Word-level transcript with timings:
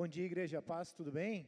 Bom 0.00 0.08
dia, 0.08 0.24
Igreja 0.24 0.62
Paz, 0.62 0.94
tudo 0.98 1.12
bem? 1.12 1.46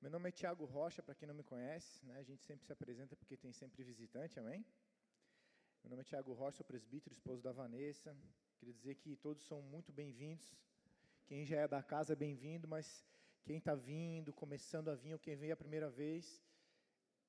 Meu 0.00 0.10
nome 0.10 0.30
é 0.30 0.32
Tiago 0.32 0.64
Rocha, 0.64 1.02
para 1.02 1.14
quem 1.14 1.28
não 1.28 1.34
me 1.34 1.42
conhece, 1.42 2.02
né? 2.06 2.16
a 2.16 2.22
gente 2.22 2.42
sempre 2.42 2.64
se 2.64 2.72
apresenta 2.72 3.14
porque 3.14 3.36
tem 3.36 3.52
sempre 3.52 3.84
visitante, 3.84 4.40
amém? 4.40 4.64
Meu 5.82 5.90
nome 5.90 6.00
é 6.00 6.04
Tiago 6.04 6.32
Rocha, 6.32 6.56
sou 6.56 6.64
presbítero, 6.64 7.12
esposo 7.12 7.42
da 7.42 7.52
Vanessa. 7.52 8.16
Queria 8.56 8.72
dizer 8.72 8.94
que 8.94 9.14
todos 9.14 9.42
são 9.46 9.60
muito 9.60 9.92
bem-vindos. 9.92 10.56
Quem 11.26 11.44
já 11.44 11.58
é 11.60 11.68
da 11.68 11.82
casa 11.82 12.14
é 12.14 12.16
bem-vindo, 12.16 12.66
mas 12.66 13.04
quem 13.42 13.58
está 13.58 13.74
vindo, 13.74 14.32
começando 14.32 14.88
a 14.88 14.94
vir, 14.94 15.12
ou 15.12 15.18
quem 15.18 15.36
veio 15.36 15.52
a 15.52 15.62
primeira 15.64 15.90
vez, 15.90 16.42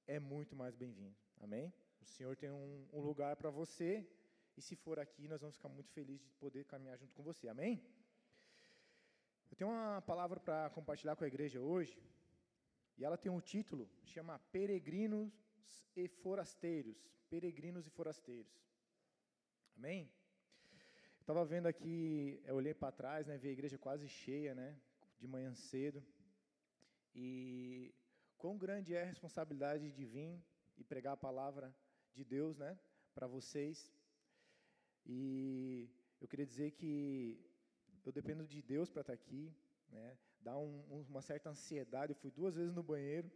é 0.08 0.18
muito 0.18 0.56
mais 0.56 0.78
bem-vindo, 0.78 1.18
amém? 1.42 1.74
O 2.00 2.06
Senhor 2.06 2.38
tem 2.38 2.52
um, 2.52 2.88
um 2.94 3.02
lugar 3.02 3.36
para 3.36 3.50
você, 3.50 4.10
e 4.56 4.62
se 4.62 4.78
for 4.78 4.98
aqui, 4.98 5.28
nós 5.28 5.42
vamos 5.42 5.58
ficar 5.58 5.68
muito 5.68 5.92
felizes 5.92 6.26
de 6.26 6.34
poder 6.36 6.64
caminhar 6.64 6.98
junto 6.98 7.14
com 7.14 7.22
você, 7.22 7.50
amém? 7.50 7.84
Eu 9.56 9.60
tenho 9.60 9.72
uma 9.72 10.02
palavra 10.02 10.38
para 10.38 10.70
compartilhar 10.72 11.16
com 11.16 11.24
a 11.24 11.28
igreja 11.28 11.62
hoje, 11.62 11.98
e 12.98 13.06
ela 13.06 13.18
tem 13.18 13.32
um 13.32 13.40
título, 13.40 13.90
chama 14.04 14.38
Peregrinos 14.52 15.32
e 15.96 16.10
Forasteiros. 16.10 16.98
Peregrinos 17.30 17.88
e 17.88 17.90
Forasteiros. 17.90 18.52
Amém? 19.78 20.12
Estava 21.22 21.46
vendo 21.46 21.68
aqui, 21.68 22.38
eu 22.44 22.56
olhei 22.56 22.74
para 22.74 22.92
trás, 22.92 23.28
né, 23.28 23.38
vi 23.38 23.48
a 23.48 23.52
igreja 23.54 23.78
quase 23.78 24.10
cheia, 24.10 24.54
né, 24.54 24.78
de 25.22 25.26
manhã 25.26 25.56
cedo. 25.56 26.06
E 27.16 27.96
quão 28.38 28.58
grande 28.58 28.94
é 28.94 29.04
a 29.04 29.06
responsabilidade 29.06 29.90
de 29.90 30.04
vir 30.04 30.38
e 30.76 30.84
pregar 30.84 31.14
a 31.14 31.18
palavra 31.30 31.74
de 32.14 32.26
Deus, 32.26 32.58
né, 32.58 32.78
para 33.14 33.26
vocês. 33.26 33.90
E 35.06 35.90
eu 36.20 36.28
queria 36.28 36.46
dizer 36.46 36.72
que 36.72 37.40
eu 38.06 38.12
dependo 38.12 38.46
de 38.46 38.62
Deus 38.62 38.90
para 38.90 39.02
estar 39.02 39.14
aqui, 39.14 39.54
né? 39.90 40.18
Dá 40.40 40.56
um, 40.58 41.06
uma 41.10 41.22
certa 41.22 41.50
ansiedade. 41.50 42.12
Eu 42.12 42.16
fui 42.16 42.30
duas 42.30 42.56
vezes 42.56 42.74
no 42.74 42.84
banheiro. 42.84 43.32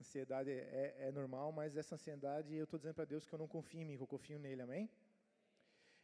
Ansiedade 0.00 0.50
é, 0.50 0.96
é, 0.98 1.08
é 1.08 1.12
normal, 1.12 1.52
mas 1.52 1.76
essa 1.76 1.94
ansiedade 1.94 2.54
eu 2.54 2.64
estou 2.64 2.78
dizendo 2.78 2.94
para 2.94 3.04
Deus 3.04 3.26
que 3.26 3.32
eu 3.34 3.38
não 3.38 3.46
confio 3.46 3.80
em 3.80 3.84
mim, 3.84 3.96
que 3.96 4.02
eu 4.02 4.06
confio 4.06 4.38
nele, 4.38 4.62
amém? 4.62 4.90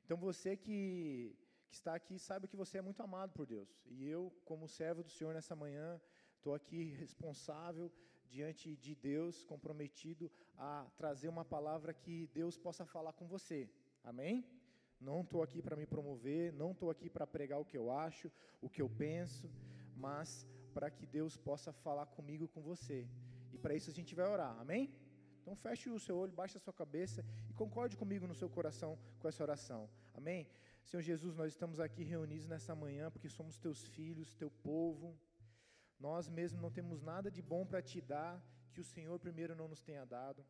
Então 0.05 0.17
você 0.17 0.57
que, 0.57 1.35
que 1.67 1.75
está 1.75 1.95
aqui 1.95 2.19
sabe 2.19 2.47
que 2.47 2.57
você 2.57 2.79
é 2.79 2.83
muito 2.83 3.03
amado 3.03 3.33
por 3.33 3.47
Deus. 3.47 3.69
E 3.87 4.07
eu, 4.07 4.33
como 4.45 4.69
servo 4.69 5.03
do 5.03 5.11
Senhor 5.11 5.35
nessa 5.35 5.57
manhã, 5.57 6.01
estou 6.37 6.55
aqui 6.55 6.85
responsável 7.01 7.91
diante 8.29 8.77
de 8.77 8.95
Deus, 8.95 9.45
comprometido 9.45 10.31
a 10.57 10.87
trazer 10.97 11.29
uma 11.29 11.45
palavra 11.45 11.93
que 11.93 12.29
Deus 12.29 12.57
possa 12.57 12.85
falar 12.85 13.15
com 13.15 13.27
você. 13.27 13.69
Amém? 14.05 14.45
Não 15.01 15.21
estou 15.21 15.43
aqui 15.43 15.61
para 15.61 15.77
me 15.77 15.87
promover, 15.87 16.53
não 16.53 16.73
estou 16.73 16.91
aqui 16.91 17.09
para 17.09 17.27
pregar 17.27 17.61
o 17.61 17.65
que 17.65 17.77
eu 17.77 17.91
acho, 17.91 18.31
o 18.61 18.69
que 18.69 18.81
eu 18.81 18.89
penso, 18.89 19.51
mas 19.97 20.47
para 20.73 20.91
que 20.91 21.07
Deus 21.07 21.37
possa 21.37 21.73
falar 21.73 22.07
comigo 22.07 22.49
com 22.49 22.63
você. 22.63 23.07
E 23.53 23.59
para 23.59 23.75
isso 23.75 23.91
a 23.91 23.93
gente 23.93 24.15
vai 24.15 24.27
orar, 24.27 24.59
amém? 24.59 24.91
Então 25.41 25.55
feche 25.55 25.89
o 25.89 25.99
seu 25.99 26.17
olho, 26.17 26.33
baixe 26.33 26.57
a 26.57 26.61
sua 26.61 26.73
cabeça 26.73 27.25
e 27.49 27.53
concorde 27.53 27.97
comigo 27.97 28.27
no 28.27 28.35
seu 28.35 28.49
coração 28.49 28.99
com 29.21 29.29
essa 29.29 29.43
oração, 29.43 29.89
amém? 30.15 30.49
Senhor 30.83 31.03
Jesus, 31.03 31.35
nós 31.35 31.53
estamos 31.53 31.79
aqui 31.81 32.03
reunidos 32.05 32.47
nessa 32.47 32.75
manhã 32.75 33.11
porque 33.11 33.29
somos 33.29 33.59
teus 33.59 33.87
filhos, 33.89 34.35
teu 34.35 34.51
povo. 34.51 35.19
Nós 35.99 36.29
mesmos 36.29 36.61
não 36.61 36.71
temos 36.71 37.03
nada 37.03 37.31
de 37.31 37.43
bom 37.43 37.65
para 37.67 37.83
te 37.83 38.01
dar 38.01 38.43
que 38.73 38.81
o 38.81 38.85
Senhor 38.85 39.19
primeiro 39.19 39.55
não 39.57 39.67
nos 39.67 39.83
tenha 39.83 40.05
dado. 40.05 40.45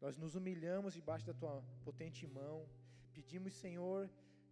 Nós 0.00 0.16
nos 0.16 0.34
humilhamos 0.34 0.94
debaixo 0.94 1.26
da 1.26 1.32
tua 1.32 1.62
potente 1.84 2.26
mão. 2.26 2.68
Pedimos, 3.18 3.54
Senhor, 3.64 4.02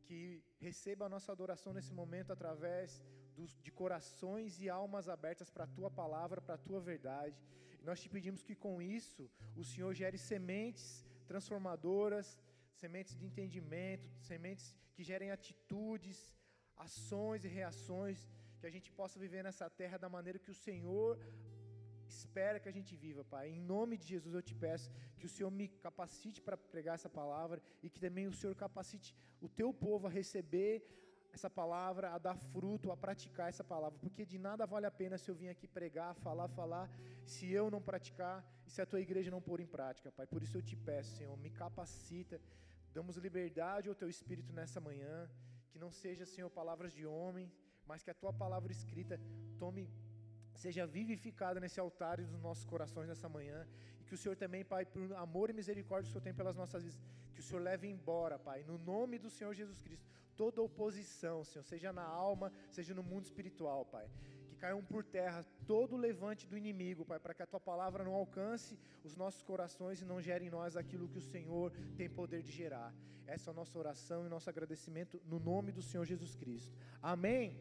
que 0.06 0.20
receba 0.66 1.02
a 1.06 1.12
nossa 1.14 1.30
adoração 1.30 1.72
nesse 1.76 1.92
momento 2.00 2.30
através 2.32 2.88
dos, 3.36 3.50
de 3.66 3.70
corações 3.80 4.60
e 4.62 4.68
almas 4.68 5.08
abertas 5.16 5.48
para 5.54 5.64
a 5.66 5.72
tua 5.76 5.90
palavra, 6.00 6.40
para 6.46 6.56
a 6.56 6.64
tua 6.66 6.80
verdade. 6.80 7.38
E 7.80 7.84
nós 7.88 8.00
te 8.02 8.08
pedimos 8.14 8.42
que 8.42 8.56
com 8.64 8.74
isso 8.82 9.22
o 9.60 9.64
Senhor 9.72 9.92
gere 9.94 10.18
sementes 10.18 10.86
transformadoras, 11.30 12.28
sementes 12.82 13.14
de 13.18 13.24
entendimento, 13.28 14.08
sementes 14.30 14.66
que 14.94 15.04
gerem 15.10 15.30
atitudes, 15.30 16.18
ações 16.76 17.44
e 17.44 17.48
reações, 17.60 18.28
que 18.58 18.66
a 18.66 18.74
gente 18.76 18.90
possa 19.00 19.16
viver 19.24 19.44
nessa 19.44 19.68
terra 19.70 19.96
da 19.96 20.08
maneira 20.16 20.40
que 20.44 20.54
o 20.56 20.60
Senhor 20.66 21.12
espera 22.08 22.60
que 22.60 22.68
a 22.68 22.72
gente 22.72 22.94
viva, 22.96 23.24
Pai. 23.24 23.50
Em 23.50 23.60
nome 23.60 23.96
de 23.96 24.06
Jesus 24.06 24.34
eu 24.34 24.42
te 24.42 24.54
peço 24.54 24.90
que 25.18 25.26
o 25.26 25.28
Senhor 25.28 25.50
me 25.50 25.68
capacite 25.68 26.40
para 26.40 26.56
pregar 26.56 26.94
essa 26.94 27.08
palavra 27.08 27.60
e 27.82 27.90
que 27.90 28.00
também 28.00 28.26
o 28.26 28.32
Senhor 28.32 28.54
capacite 28.54 29.14
o 29.40 29.48
teu 29.48 29.72
povo 29.72 30.06
a 30.06 30.10
receber 30.10 30.84
essa 31.32 31.50
palavra, 31.50 32.14
a 32.14 32.18
dar 32.18 32.36
fruto, 32.52 32.90
a 32.90 32.96
praticar 32.96 33.48
essa 33.48 33.62
palavra, 33.62 33.98
porque 33.98 34.24
de 34.24 34.38
nada 34.38 34.66
vale 34.66 34.86
a 34.86 34.90
pena 34.90 35.18
se 35.18 35.30
eu 35.30 35.34
vir 35.34 35.50
aqui 35.50 35.66
pregar, 35.68 36.14
falar, 36.14 36.48
falar, 36.48 36.90
se 37.24 37.50
eu 37.52 37.70
não 37.70 37.80
praticar 37.80 38.44
e 38.66 38.70
se 38.70 38.80
a 38.80 38.86
tua 38.86 39.00
igreja 39.00 39.30
não 39.30 39.42
pôr 39.48 39.60
em 39.60 39.66
prática, 39.66 40.10
Pai. 40.10 40.26
Por 40.26 40.42
isso 40.42 40.56
eu 40.56 40.62
te 40.62 40.76
peço, 40.76 41.16
Senhor, 41.16 41.36
me 41.36 41.50
capacita, 41.50 42.40
damos 42.94 43.16
liberdade 43.16 43.88
ao 43.88 43.94
teu 43.94 44.08
espírito 44.08 44.52
nessa 44.52 44.80
manhã, 44.80 45.30
que 45.70 45.78
não 45.78 45.90
seja, 45.90 46.24
Senhor, 46.24 46.50
palavras 46.50 46.92
de 46.92 47.04
homem, 47.04 47.52
mas 47.86 48.02
que 48.02 48.10
a 48.10 48.14
tua 48.14 48.32
palavra 48.32 48.72
escrita 48.72 49.20
tome 49.58 49.90
seja 50.56 50.86
vivificada 50.86 51.60
nesse 51.60 51.78
altar 51.78 52.16
dos 52.20 52.40
nossos 52.40 52.64
corações 52.64 53.08
nessa 53.08 53.28
manhã. 53.28 53.66
E 54.00 54.04
que 54.04 54.14
o 54.14 54.18
Senhor 54.18 54.36
também, 54.36 54.64
Pai, 54.64 54.84
por 54.84 55.12
amor 55.14 55.50
e 55.50 55.52
misericórdia 55.52 56.04
que 56.04 56.10
o 56.10 56.12
Senhor 56.12 56.22
tem 56.22 56.34
pelas 56.34 56.56
nossas 56.56 56.82
vidas, 56.84 56.98
que 57.34 57.40
o 57.40 57.42
Senhor 57.42 57.62
leve 57.62 57.88
embora, 57.88 58.38
Pai, 58.38 58.62
no 58.62 58.78
nome 58.78 59.18
do 59.18 59.30
Senhor 59.30 59.54
Jesus 59.54 59.80
Cristo, 59.82 60.06
toda 60.36 60.62
oposição, 60.62 61.44
Senhor, 61.44 61.64
seja 61.64 61.92
na 61.92 62.02
alma, 62.02 62.52
seja 62.70 62.94
no 62.94 63.02
mundo 63.02 63.24
espiritual, 63.24 63.84
Pai. 63.84 64.08
Que 64.48 64.56
caiam 64.56 64.82
por 64.82 65.04
terra 65.04 65.44
todo 65.66 65.94
o 65.94 65.98
levante 65.98 66.46
do 66.46 66.56
inimigo, 66.56 67.04
Pai, 67.04 67.18
para 67.18 67.34
que 67.34 67.42
a 67.42 67.46
tua 67.46 67.60
palavra 67.60 68.04
não 68.04 68.14
alcance 68.14 68.78
os 69.04 69.16
nossos 69.16 69.42
corações 69.42 70.00
e 70.00 70.04
não 70.04 70.20
gere 70.20 70.46
em 70.46 70.50
nós 70.50 70.76
aquilo 70.76 71.08
que 71.08 71.18
o 71.18 71.28
Senhor 71.32 71.72
tem 71.96 72.08
poder 72.08 72.42
de 72.42 72.52
gerar. 72.52 72.94
Essa 73.26 73.50
é 73.50 73.52
a 73.52 73.54
nossa 73.54 73.76
oração 73.78 74.24
e 74.24 74.28
nosso 74.28 74.48
agradecimento 74.48 75.20
no 75.26 75.38
nome 75.40 75.72
do 75.72 75.82
Senhor 75.82 76.04
Jesus 76.04 76.34
Cristo. 76.36 76.72
Amém. 77.02 77.58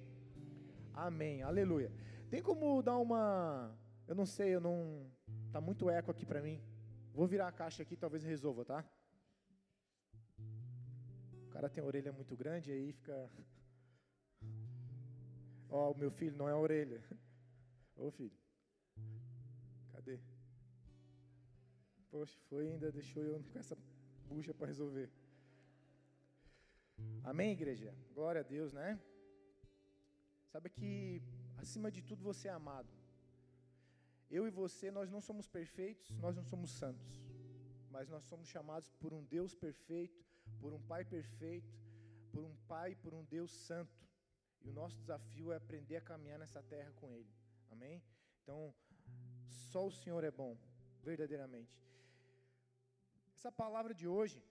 Amém. 0.93 1.41
Aleluia. 1.41 1.91
Tem 2.29 2.41
como 2.41 2.81
dar 2.81 2.97
uma. 2.97 3.77
Eu 4.07 4.15
não 4.15 4.25
sei, 4.25 4.55
eu 4.55 4.61
não. 4.61 5.09
Tá 5.51 5.61
muito 5.61 5.89
eco 5.89 6.11
aqui 6.11 6.25
para 6.25 6.41
mim. 6.41 6.61
Vou 7.13 7.27
virar 7.27 7.47
a 7.47 7.51
caixa 7.51 7.83
aqui, 7.83 7.95
talvez 7.95 8.23
resolva, 8.23 8.65
tá? 8.65 8.83
O 11.45 11.49
cara 11.49 11.69
tem 11.69 11.83
a 11.83 11.87
orelha 11.87 12.11
muito 12.11 12.35
grande, 12.35 12.71
aí 12.71 12.91
fica. 12.91 13.29
Ó, 15.69 15.89
oh, 15.89 15.91
o 15.91 15.97
meu 15.97 16.11
filho 16.11 16.35
não 16.35 16.49
é 16.49 16.51
a 16.51 16.57
orelha. 16.57 17.03
Ô 17.95 18.11
filho. 18.11 18.37
Cadê? 19.91 20.19
Poxa, 22.09 22.37
foi 22.49 22.67
ainda, 22.67 22.91
deixou 22.91 23.23
eu 23.23 23.43
com 23.51 23.59
essa 23.59 23.77
bucha 24.27 24.53
para 24.53 24.67
resolver. 24.67 25.09
Amém, 27.23 27.51
igreja? 27.51 27.93
Glória 28.13 28.41
a 28.41 28.43
Deus, 28.43 28.73
né? 28.73 28.99
Sabe 30.51 30.69
que 30.69 31.21
Acima 31.57 31.89
de 31.91 32.01
tudo, 32.01 32.23
você 32.23 32.47
é 32.47 32.51
amado. 32.51 32.89
Eu 34.29 34.47
e 34.47 34.49
você, 34.49 34.91
nós 34.91 35.09
não 35.09 35.21
somos 35.21 35.47
perfeitos, 35.47 36.09
nós 36.17 36.35
não 36.35 36.43
somos 36.43 36.71
santos. 36.71 37.21
Mas 37.89 38.09
nós 38.09 38.23
somos 38.23 38.47
chamados 38.47 38.89
por 39.01 39.13
um 39.13 39.23
Deus 39.23 39.55
perfeito, 39.55 40.25
por 40.59 40.73
um 40.73 40.81
Pai 40.81 41.05
perfeito, 41.05 41.73
por 42.31 42.43
um 42.43 42.55
Pai, 42.67 42.95
por 42.95 43.13
um 43.13 43.23
Deus 43.23 43.51
santo. 43.51 44.05
E 44.61 44.69
o 44.69 44.73
nosso 44.73 44.97
desafio 44.97 45.51
é 45.51 45.57
aprender 45.57 45.97
a 45.97 46.01
caminhar 46.01 46.39
nessa 46.39 46.61
terra 46.63 46.91
com 46.93 47.13
Ele. 47.13 47.33
Amém? 47.71 48.01
Então, 48.41 48.73
só 49.47 49.85
o 49.85 49.91
Senhor 49.91 50.23
é 50.23 50.31
bom, 50.31 50.57
verdadeiramente. 51.03 51.85
Essa 53.35 53.51
palavra 53.51 53.93
de 53.93 54.07
hoje, 54.07 54.43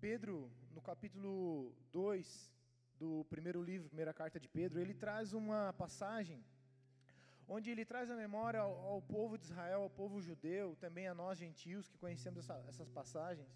Pedro, 0.00 0.50
no 0.72 0.82
capítulo 0.82 1.72
2, 1.92 2.52
do 3.02 3.12
primeiro 3.34 3.60
livro, 3.70 3.92
primeira 3.94 4.14
carta 4.20 4.38
de 4.44 4.48
Pedro, 4.58 4.76
ele 4.82 4.94
traz 5.04 5.32
uma 5.42 5.60
passagem 5.82 6.38
onde 7.54 7.68
ele 7.72 7.84
traz 7.92 8.06
a 8.14 8.16
memória 8.24 8.60
ao, 8.66 8.74
ao 8.90 9.00
povo 9.14 9.34
de 9.40 9.44
Israel, 9.48 9.80
ao 9.82 9.92
povo 10.00 10.22
judeu, 10.28 10.66
também 10.84 11.06
a 11.08 11.14
nós 11.22 11.38
gentios 11.44 11.88
que 11.90 11.98
conhecemos 12.04 12.38
essa, 12.42 12.56
essas 12.70 12.90
passagens, 12.98 13.50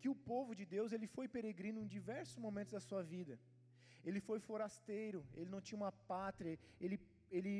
que 0.00 0.08
o 0.14 0.16
povo 0.32 0.52
de 0.60 0.64
Deus 0.74 0.90
ele 0.96 1.08
foi 1.16 1.26
peregrino 1.36 1.80
em 1.80 1.92
diversos 1.96 2.38
momentos 2.46 2.72
da 2.76 2.82
sua 2.88 3.02
vida. 3.14 3.34
Ele 4.08 4.20
foi 4.28 4.38
forasteiro, 4.48 5.20
ele 5.38 5.50
não 5.54 5.60
tinha 5.66 5.80
uma 5.82 5.92
pátria, 6.14 6.58
ele, 6.84 6.98
ele 7.38 7.54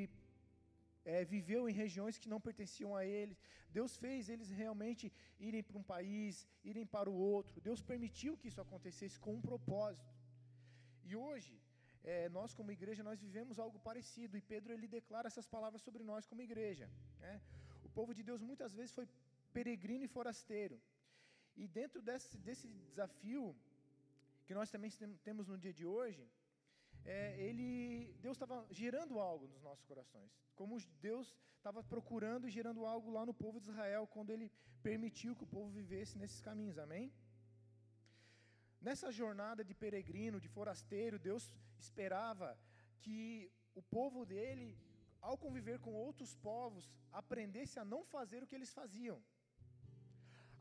é, 1.05 1.25
viveu 1.35 1.63
em 1.69 1.81
regiões 1.85 2.19
que 2.23 2.33
não 2.33 2.41
pertenciam 2.49 2.97
a 3.01 3.05
ele. 3.19 3.37
Deus 3.79 3.93
fez 4.05 4.29
eles 4.29 4.51
realmente 4.63 5.05
irem 5.49 5.63
para 5.69 5.79
um 5.83 5.87
país, 5.95 6.49
irem 6.65 6.87
para 6.97 7.09
o 7.09 7.19
outro. 7.35 7.61
Deus 7.69 7.81
permitiu 7.93 8.37
que 8.37 8.49
isso 8.51 8.65
acontecesse 8.67 9.21
com 9.21 9.35
um 9.39 9.45
propósito. 9.51 10.11
E 11.13 11.17
hoje, 11.29 11.55
é, 12.13 12.29
nós 12.37 12.55
como 12.59 12.77
igreja, 12.79 13.03
nós 13.09 13.21
vivemos 13.27 13.59
algo 13.65 13.79
parecido, 13.89 14.37
e 14.37 14.47
Pedro 14.53 14.73
ele 14.77 14.89
declara 14.99 15.29
essas 15.31 15.47
palavras 15.55 15.83
sobre 15.87 16.03
nós 16.11 16.27
como 16.31 16.47
igreja. 16.49 16.87
Né? 17.25 17.35
O 17.89 17.91
povo 17.99 18.13
de 18.19 18.23
Deus 18.29 18.41
muitas 18.51 18.73
vezes 18.79 18.95
foi 18.99 19.07
peregrino 19.57 20.05
e 20.07 20.15
forasteiro, 20.17 20.77
e 21.63 21.67
dentro 21.81 22.01
desse, 22.09 22.37
desse 22.47 22.67
desafio, 22.91 23.45
que 24.47 24.55
nós 24.59 24.71
também 24.75 24.91
temos 25.29 25.47
no 25.53 25.59
dia 25.65 25.75
de 25.81 25.85
hoje, 25.95 26.23
é, 27.05 27.19
ele, 27.47 28.15
Deus 28.21 28.37
estava 28.37 28.57
gerando 28.71 29.19
algo 29.19 29.47
nos 29.53 29.63
nossos 29.63 29.85
corações. 29.85 30.31
Como 30.55 30.81
Deus 31.09 31.35
estava 31.57 31.83
procurando 31.83 32.47
e 32.47 32.51
gerando 32.51 32.87
algo 32.87 33.11
lá 33.11 33.25
no 33.27 33.35
povo 33.35 33.61
de 33.61 33.69
Israel, 33.69 34.07
quando 34.07 34.31
Ele 34.31 34.51
permitiu 34.83 35.37
que 35.37 35.45
o 35.45 35.53
povo 35.57 35.69
vivesse 35.71 36.19
nesses 36.19 36.41
caminhos, 36.41 36.79
amém? 36.79 37.13
Nessa 38.87 39.09
jornada 39.21 39.63
de 39.69 39.75
peregrino, 39.83 40.43
de 40.45 40.49
forasteiro, 40.57 41.19
Deus 41.29 41.45
esperava 41.79 42.49
que 43.05 43.19
o 43.81 43.83
povo 43.97 44.21
dele, 44.33 44.67
ao 45.29 45.37
conviver 45.45 45.79
com 45.85 45.93
outros 46.07 46.33
povos, 46.49 46.91
aprendesse 47.21 47.79
a 47.79 47.85
não 47.93 48.03
fazer 48.15 48.43
o 48.43 48.49
que 48.49 48.57
eles 48.59 48.73
faziam, 48.81 49.19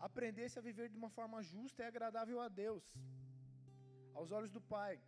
aprendesse 0.07 0.57
a 0.59 0.65
viver 0.69 0.87
de 0.89 0.97
uma 1.01 1.09
forma 1.17 1.41
justa 1.41 1.81
e 1.81 1.87
agradável 1.87 2.39
a 2.39 2.47
Deus, 2.47 2.83
aos 4.13 4.31
olhos 4.31 4.51
do 4.57 4.61
Pai. 4.75 5.01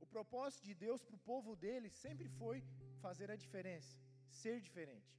O 0.00 0.06
propósito 0.06 0.64
de 0.64 0.74
Deus 0.86 1.02
para 1.02 1.16
o 1.16 1.24
povo 1.32 1.54
dele 1.64 1.90
sempre 1.90 2.28
foi 2.40 2.64
fazer 3.04 3.30
a 3.30 3.36
diferença, 3.44 3.94
ser 4.42 4.56
diferente. 4.68 5.12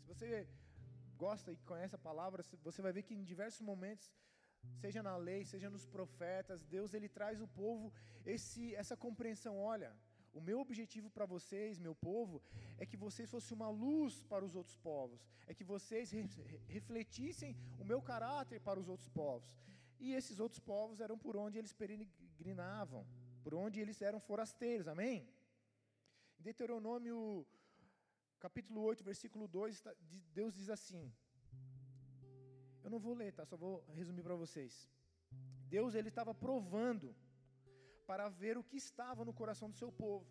Se 0.00 0.06
você 0.12 0.48
gosta 1.16 1.52
e 1.52 1.56
conhece 1.72 1.94
a 1.94 2.06
palavra, 2.10 2.42
você 2.68 2.82
vai 2.82 2.92
ver 2.92 3.04
que 3.04 3.14
em 3.14 3.30
diversos 3.32 3.60
momentos, 3.60 4.06
seja 4.82 5.02
na 5.02 5.16
lei, 5.16 5.44
seja 5.44 5.68
nos 5.70 5.86
profetas, 5.86 6.64
Deus 6.64 6.94
ele 6.94 7.08
traz 7.08 7.40
o 7.40 7.48
povo 7.48 7.92
esse 8.24 8.74
essa 8.74 8.96
compreensão, 8.96 9.58
olha, 9.58 9.90
o 10.32 10.40
meu 10.40 10.58
objetivo 10.60 11.08
para 11.10 11.26
vocês, 11.26 11.78
meu 11.78 11.94
povo, 11.94 12.42
é 12.78 12.86
que 12.86 12.96
vocês 12.96 13.28
fossem 13.30 13.56
uma 13.56 13.68
luz 13.68 14.22
para 14.32 14.44
os 14.44 14.54
outros 14.54 14.76
povos, 14.76 15.26
é 15.46 15.54
que 15.54 15.64
vocês 15.64 16.10
re 16.10 16.22
refletissem 16.68 17.56
o 17.78 17.84
meu 17.84 18.00
caráter 18.00 18.60
para 18.60 18.80
os 18.82 18.88
outros 18.88 19.08
povos. 19.08 19.50
E 19.98 20.14
esses 20.18 20.38
outros 20.44 20.60
povos 20.60 21.00
eram 21.00 21.18
por 21.18 21.36
onde 21.36 21.58
eles 21.58 21.72
peregrinavam, 21.72 23.06
por 23.42 23.54
onde 23.54 23.80
eles 23.80 24.00
eram 24.00 24.20
forasteiros, 24.20 24.86
amém? 24.88 25.28
Em 26.38 26.42
Deuteronômio 26.42 27.46
capítulo 28.38 28.80
8, 28.82 29.04
versículo 29.04 29.46
2, 29.46 29.82
Deus 30.32 30.54
diz 30.54 30.70
assim: 30.70 31.12
Eu 32.84 32.90
não 32.90 32.98
vou 32.98 33.14
ler, 33.14 33.32
tá? 33.32 33.44
Só 33.44 33.56
vou 33.56 33.84
resumir 33.94 34.22
para 34.22 34.34
vocês. 34.34 34.88
Deus 35.68 35.94
ele 35.94 36.08
estava 36.08 36.34
provando 36.34 37.14
para 38.06 38.28
ver 38.28 38.56
o 38.58 38.64
que 38.64 38.76
estava 38.76 39.24
no 39.24 39.32
coração 39.40 39.68
do 39.70 39.76
seu 39.76 39.90
povo. 39.92 40.26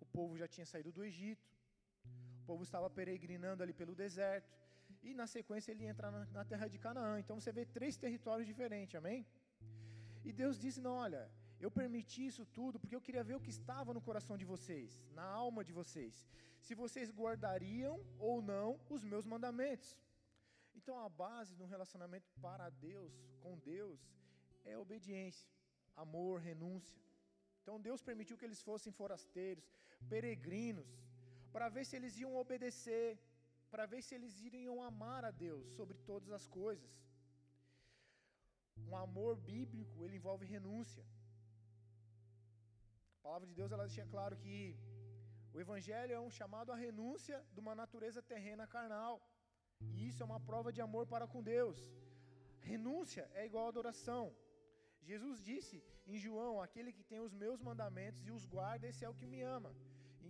O 0.00 0.06
povo 0.06 0.36
já 0.42 0.48
tinha 0.48 0.66
saído 0.72 0.90
do 0.90 1.04
Egito, 1.04 1.46
o 2.42 2.44
povo 2.46 2.62
estava 2.62 2.88
peregrinando 2.98 3.62
ali 3.62 3.74
pelo 3.80 3.94
deserto, 3.94 4.50
e 5.02 5.12
na 5.20 5.26
sequência 5.26 5.70
ele 5.72 5.84
entra 5.84 6.10
na, 6.10 6.24
na 6.36 6.44
terra 6.44 6.66
de 6.68 6.78
Canaã. 6.78 7.18
Então 7.20 7.38
você 7.38 7.52
vê 7.52 7.64
três 7.78 7.96
territórios 7.96 8.46
diferentes, 8.46 8.94
amém? 8.94 9.26
E 10.24 10.32
Deus 10.32 10.58
disse: 10.58 10.80
Não, 10.80 10.94
olha, 11.06 11.22
eu 11.64 11.70
permiti 11.70 12.22
isso 12.30 12.44
tudo 12.58 12.78
porque 12.80 12.96
eu 12.96 13.04
queria 13.06 13.24
ver 13.30 13.36
o 13.36 13.44
que 13.46 13.54
estava 13.58 13.94
no 13.96 14.00
coração 14.08 14.36
de 14.42 14.46
vocês, 14.52 14.98
na 15.18 15.26
alma 15.42 15.62
de 15.68 15.72
vocês. 15.80 16.26
Se 16.66 16.74
vocês 16.74 17.10
guardariam 17.10 17.96
ou 18.18 18.42
não 18.52 18.68
os 18.88 19.04
meus 19.04 19.26
mandamentos. 19.26 19.90
Então 20.80 20.96
a 21.06 21.10
base 21.24 21.52
de 21.56 21.62
um 21.64 21.70
relacionamento 21.74 22.28
para 22.46 22.66
Deus, 22.88 23.14
com 23.42 23.54
Deus, 23.72 24.00
é 24.72 24.74
obediência, 24.84 25.48
amor, 26.04 26.34
renúncia. 26.50 27.00
Então 27.60 27.76
Deus 27.88 28.02
permitiu 28.08 28.38
que 28.38 28.46
eles 28.48 28.62
fossem 28.68 28.92
forasteiros, 29.00 29.66
peregrinos, 30.12 30.90
para 31.54 31.68
ver 31.74 31.84
se 31.88 31.96
eles 31.98 32.14
iam 32.22 32.32
obedecer, 32.42 33.08
para 33.72 33.84
ver 33.92 34.00
se 34.06 34.14
eles 34.18 34.34
iriam 34.48 34.76
amar 34.90 35.22
a 35.30 35.32
Deus 35.46 35.66
sobre 35.78 35.96
todas 36.10 36.30
as 36.38 36.46
coisas. 36.60 36.92
Um 38.88 38.96
amor 39.06 39.34
bíblico, 39.52 40.04
ele 40.04 40.18
envolve 40.20 40.46
renúncia. 40.56 41.04
A 43.18 43.22
palavra 43.26 43.46
de 43.50 43.54
Deus 43.60 43.70
ela 43.72 43.86
deixa 43.90 44.06
claro 44.14 44.36
que 44.44 44.58
o 45.54 45.60
evangelho 45.64 46.14
é 46.14 46.20
um 46.26 46.32
chamado 46.38 46.72
à 46.72 46.76
renúncia 46.86 47.38
de 47.54 47.60
uma 47.64 47.74
natureza 47.82 48.22
terrena 48.32 48.66
carnal. 48.76 49.14
E 49.94 50.08
isso 50.08 50.22
é 50.22 50.26
uma 50.26 50.40
prova 50.40 50.72
de 50.76 50.80
amor 50.80 51.06
para 51.06 51.26
com 51.26 51.42
Deus. 51.42 51.78
Renúncia 52.70 53.24
é 53.34 53.44
igual 53.46 53.68
adoração. 53.68 54.24
Jesus 55.10 55.42
disse 55.50 55.82
em 56.06 56.18
João: 56.18 56.60
Aquele 56.60 56.92
que 56.92 57.04
tem 57.10 57.20
os 57.20 57.34
meus 57.42 57.60
mandamentos 57.68 58.26
e 58.26 58.30
os 58.30 58.44
guarda, 58.54 58.86
esse 58.86 59.04
é 59.04 59.08
o 59.08 59.18
que 59.20 59.26
me 59.26 59.40
ama. 59.40 59.72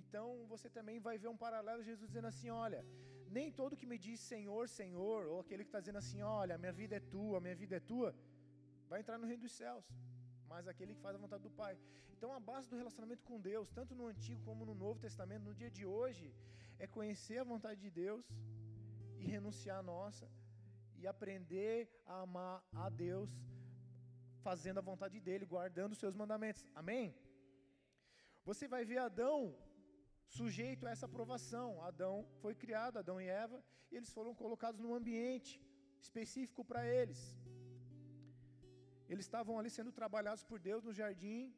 Então 0.01 0.47
você 0.53 0.69
também 0.69 0.99
vai 1.01 1.17
ver 1.19 1.29
um 1.29 1.37
paralelo, 1.37 1.89
Jesus 1.91 2.09
dizendo 2.09 2.29
assim: 2.33 2.51
Olha, 2.51 2.85
nem 3.29 3.51
todo 3.51 3.77
que 3.77 3.91
me 3.93 3.99
diz 3.99 4.21
Senhor, 4.21 4.69
Senhor, 4.69 5.27
ou 5.27 5.41
aquele 5.41 5.65
que 5.65 5.71
está 5.71 5.81
dizendo 5.81 5.99
assim: 5.99 6.23
Olha, 6.23 6.59
minha 6.59 6.73
vida 6.73 6.97
é 6.97 7.01
tua, 7.01 7.41
minha 7.41 7.57
vida 7.63 7.77
é 7.77 7.81
tua, 7.81 8.15
vai 8.89 9.01
entrar 9.01 9.19
no 9.19 9.27
reino 9.27 9.43
dos 9.43 9.53
céus 9.53 9.85
mas 10.51 10.67
aquele 10.71 10.95
que 10.95 11.05
faz 11.07 11.15
a 11.17 11.23
vontade 11.25 11.45
do 11.49 11.53
Pai. 11.63 11.75
Então, 12.15 12.31
a 12.39 12.41
base 12.51 12.69
do 12.71 12.77
relacionamento 12.81 13.23
com 13.29 13.41
Deus, 13.51 13.71
tanto 13.79 13.95
no 13.99 14.07
Antigo 14.13 14.41
como 14.49 14.67
no 14.71 14.75
Novo 14.85 14.99
Testamento, 15.07 15.45
no 15.49 15.55
dia 15.61 15.71
de 15.79 15.85
hoje, 15.87 16.27
é 16.85 16.87
conhecer 16.97 17.39
a 17.39 17.45
vontade 17.53 17.81
de 17.81 17.91
Deus 18.03 18.25
e 19.21 19.27
renunciar 19.37 19.79
à 19.79 19.83
nossa, 19.95 20.27
e 21.01 21.07
aprender 21.13 21.79
a 22.07 22.17
amar 22.27 22.59
a 22.85 22.89
Deus, 23.07 23.31
fazendo 24.47 24.79
a 24.79 24.89
vontade 24.91 25.19
dEle, 25.29 25.53
guardando 25.55 25.93
os 25.93 26.03
seus 26.03 26.15
mandamentos. 26.23 26.63
Amém? 26.75 27.15
Você 28.49 28.67
vai 28.75 28.83
ver 28.91 28.99
Adão 28.99 29.39
sujeito 30.39 30.87
a 30.87 30.91
essa 30.95 31.07
aprovação. 31.07 31.69
Adão 31.91 32.15
foi 32.43 32.55
criado, 32.63 32.99
Adão 32.99 33.19
e 33.21 33.27
Eva, 33.45 33.59
e 33.91 33.97
eles 33.99 34.13
foram 34.17 34.35
colocados 34.43 34.81
num 34.81 34.95
ambiente 35.01 35.53
específico 36.07 36.65
para 36.71 36.83
eles. 36.99 37.21
Eles 39.13 39.25
estavam 39.29 39.59
ali 39.59 39.71
sendo 39.79 39.93
trabalhados 40.01 40.45
por 40.51 40.59
Deus 40.69 40.85
no 40.85 40.93
jardim 41.01 41.53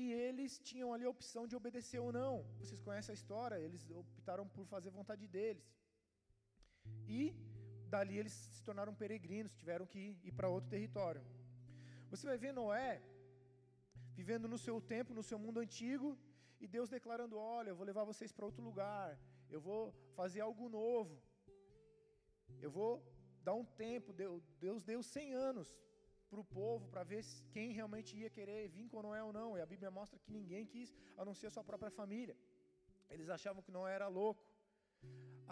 e 0.00 0.12
eles 0.12 0.58
tinham 0.68 0.92
ali 0.92 1.04
a 1.06 1.14
opção 1.16 1.42
de 1.50 1.56
obedecer 1.60 2.00
ou 2.06 2.12
não. 2.20 2.34
Vocês 2.60 2.80
conhecem 2.86 3.12
a 3.12 3.18
história? 3.20 3.58
Eles 3.66 3.82
optaram 4.02 4.46
por 4.54 4.64
fazer 4.74 4.90
vontade 4.90 5.26
deles. 5.36 5.64
E 7.08 7.34
dali 7.88 8.16
eles 8.18 8.32
se 8.32 8.62
tornaram 8.62 8.94
peregrinos, 8.94 9.54
tiveram 9.54 9.86
que 9.86 10.18
ir 10.28 10.32
para 10.32 10.48
outro 10.48 10.70
território. 10.70 11.22
Você 12.10 12.26
vai 12.26 12.38
ver 12.44 12.52
Noé 12.52 13.02
vivendo 14.14 14.46
no 14.48 14.58
seu 14.66 14.80
tempo, 14.80 15.14
no 15.14 15.22
seu 15.22 15.38
mundo 15.38 15.60
antigo, 15.60 16.08
e 16.60 16.66
Deus 16.66 16.88
declarando: 16.88 17.36
Olha, 17.36 17.70
eu 17.70 17.76
vou 17.76 17.86
levar 17.86 18.04
vocês 18.04 18.32
para 18.32 18.46
outro 18.46 18.62
lugar, 18.62 19.18
eu 19.50 19.60
vou 19.60 19.82
fazer 20.14 20.40
algo 20.40 20.68
novo, 20.68 21.16
eu 22.60 22.70
vou 22.70 22.92
dar 23.42 23.54
um 23.54 23.64
tempo. 23.64 24.12
Deus 24.60 24.82
deu 24.84 25.02
100 25.02 25.34
anos 25.34 25.68
para 26.30 26.40
o 26.40 26.44
povo 26.44 26.88
para 26.88 27.04
ver 27.04 27.22
quem 27.54 27.72
realmente 27.72 28.16
ia 28.16 28.30
querer 28.36 28.68
vir 28.68 28.88
com 28.88 29.02
Noé 29.02 29.22
ou 29.22 29.32
não. 29.32 29.56
E 29.56 29.60
a 29.60 29.66
Bíblia 29.66 29.90
mostra 29.90 30.18
que 30.18 30.32
ninguém 30.32 30.66
quis, 30.66 30.94
a 31.16 31.24
não 31.24 31.34
ser 31.34 31.48
a 31.48 31.50
sua 31.50 31.64
própria 31.64 31.90
família. 31.90 32.36
Eles 33.08 33.28
achavam 33.28 33.62
que 33.62 33.70
Noé 33.70 33.94
era 33.94 34.08
louco. 34.08 34.44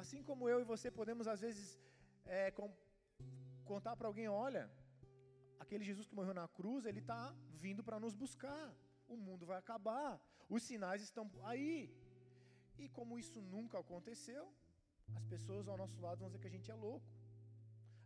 Assim 0.03 0.23
como 0.23 0.49
eu 0.49 0.61
e 0.61 0.65
você 0.73 0.91
podemos, 0.91 1.27
às 1.35 1.41
vezes, 1.41 1.79
é, 2.27 2.51
com, 2.51 2.69
contar 3.65 3.95
para 3.97 4.09
alguém: 4.09 4.29
olha, 4.29 4.71
aquele 5.59 5.85
Jesus 5.85 6.07
que 6.07 6.15
morreu 6.15 6.35
na 6.35 6.49
cruz, 6.49 6.87
ele 6.87 7.01
está 7.01 7.35
vindo 7.65 7.83
para 7.83 8.01
nos 8.01 8.15
buscar. 8.15 8.75
O 9.09 9.17
mundo 9.17 9.47
vai 9.47 9.59
acabar. 9.59 10.21
Os 10.49 10.63
sinais 10.63 11.03
estão 11.03 11.31
aí. 11.43 11.91
E 12.79 12.89
como 12.89 13.19
isso 13.19 13.41
nunca 13.41 13.79
aconteceu, 13.79 14.45
as 15.15 15.25
pessoas 15.25 15.69
ao 15.69 15.77
nosso 15.77 16.01
lado 16.01 16.19
vão 16.19 16.29
dizer 16.29 16.41
que 16.41 16.49
a 16.53 16.57
gente 16.57 16.71
é 16.71 16.75
louco. 16.75 17.07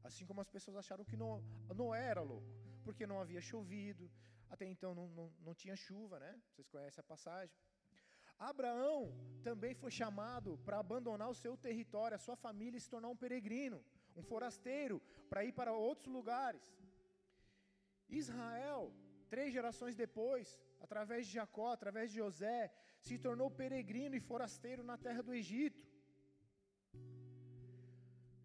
Assim 0.04 0.24
como 0.26 0.40
as 0.40 0.50
pessoas 0.56 0.76
acharam 0.76 1.04
que 1.04 1.16
Noé 1.16 2.04
era 2.04 2.20
louco 2.20 2.58
porque 2.88 3.06
não 3.06 3.20
havia 3.20 3.42
chovido, 3.42 4.10
até 4.48 4.64
então 4.64 4.94
não, 4.94 5.08
não, 5.08 5.30
não 5.46 5.54
tinha 5.54 5.76
chuva, 5.76 6.18
né? 6.18 6.40
Vocês 6.48 6.66
conhecem 6.68 7.02
a 7.02 7.04
passagem. 7.04 7.54
Abraão 8.38 9.12
também 9.42 9.74
foi 9.74 9.90
chamado 9.90 10.58
para 10.64 10.78
abandonar 10.78 11.28
o 11.30 11.34
seu 11.34 11.56
território, 11.56 12.14
a 12.14 12.24
sua 12.26 12.36
família 12.36 12.78
e 12.78 12.80
se 12.80 12.90
tornar 12.90 13.08
um 13.08 13.16
peregrino, 13.16 13.84
um 14.16 14.22
forasteiro, 14.22 15.00
para 15.28 15.44
ir 15.44 15.52
para 15.52 15.72
outros 15.72 16.12
lugares. 16.12 16.64
Israel, 18.08 18.92
três 19.28 19.52
gerações 19.52 19.94
depois, 19.94 20.58
através 20.80 21.26
de 21.26 21.32
Jacó, 21.34 21.72
através 21.72 22.10
de 22.10 22.18
José, 22.18 22.72
se 23.00 23.18
tornou 23.18 23.50
peregrino 23.50 24.16
e 24.16 24.20
forasteiro 24.20 24.82
na 24.82 24.96
terra 24.96 25.22
do 25.22 25.34
Egito. 25.34 25.86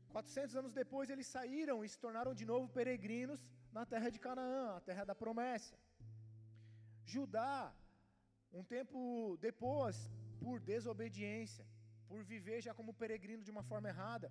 400 0.09 0.55
anos 0.55 0.73
depois, 0.73 1.09
eles 1.09 1.27
saíram 1.27 1.83
e 1.83 1.89
se 1.89 1.99
tornaram 1.99 2.33
de 2.33 2.45
novo 2.45 2.67
peregrinos 2.69 3.41
na 3.71 3.85
terra 3.85 4.09
de 4.09 4.19
Canaã, 4.19 4.75
a 4.75 4.81
terra 4.81 5.03
da 5.03 5.15
promessa. 5.15 5.75
Judá, 7.03 7.73
um 8.59 8.63
tempo 8.75 8.99
depois, 9.47 9.97
por 10.43 10.57
desobediência, 10.73 11.65
por 12.09 12.19
viver 12.33 12.59
já 12.65 12.73
como 12.79 12.99
peregrino 13.01 13.45
de 13.47 13.53
uma 13.55 13.63
forma 13.71 13.89
errada, 13.93 14.27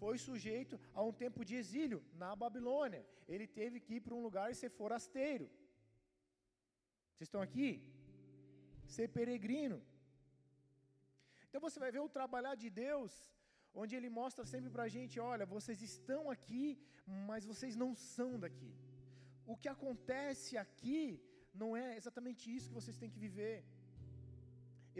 foi 0.00 0.16
sujeito 0.26 0.76
a 0.98 1.02
um 1.08 1.14
tempo 1.24 1.40
de 1.48 1.54
exílio 1.60 2.00
na 2.22 2.30
Babilônia. 2.44 3.02
Ele 3.34 3.46
teve 3.60 3.78
que 3.84 3.94
ir 3.96 4.02
para 4.04 4.16
um 4.18 4.24
lugar 4.26 4.46
e 4.50 4.58
ser 4.60 4.70
forasteiro. 4.80 5.46
Vocês 7.12 7.28
estão 7.28 7.42
aqui? 7.48 7.70
Ser 8.96 9.08
peregrino. 9.18 9.78
Então 11.46 11.60
você 11.66 11.78
vai 11.84 11.90
ver 11.96 12.02
o 12.06 12.14
trabalhar 12.18 12.54
de 12.62 12.70
Deus, 12.84 13.12
onde 13.82 13.94
Ele 13.98 14.10
mostra 14.20 14.44
sempre 14.54 14.70
para 14.74 14.84
a 14.88 14.92
gente: 14.96 15.18
olha, 15.32 15.46
vocês 15.56 15.80
estão 15.90 16.22
aqui, 16.36 16.64
mas 17.30 17.46
vocês 17.52 17.76
não 17.84 17.90
são 17.94 18.30
daqui 18.46 18.72
o 19.46 19.56
que 19.56 19.68
acontece 19.68 20.56
aqui 20.56 21.00
não 21.62 21.70
é 21.84 21.88
exatamente 22.00 22.42
isso 22.54 22.68
que 22.68 22.80
vocês 22.80 22.96
têm 23.00 23.12
que 23.14 23.24
viver. 23.26 23.56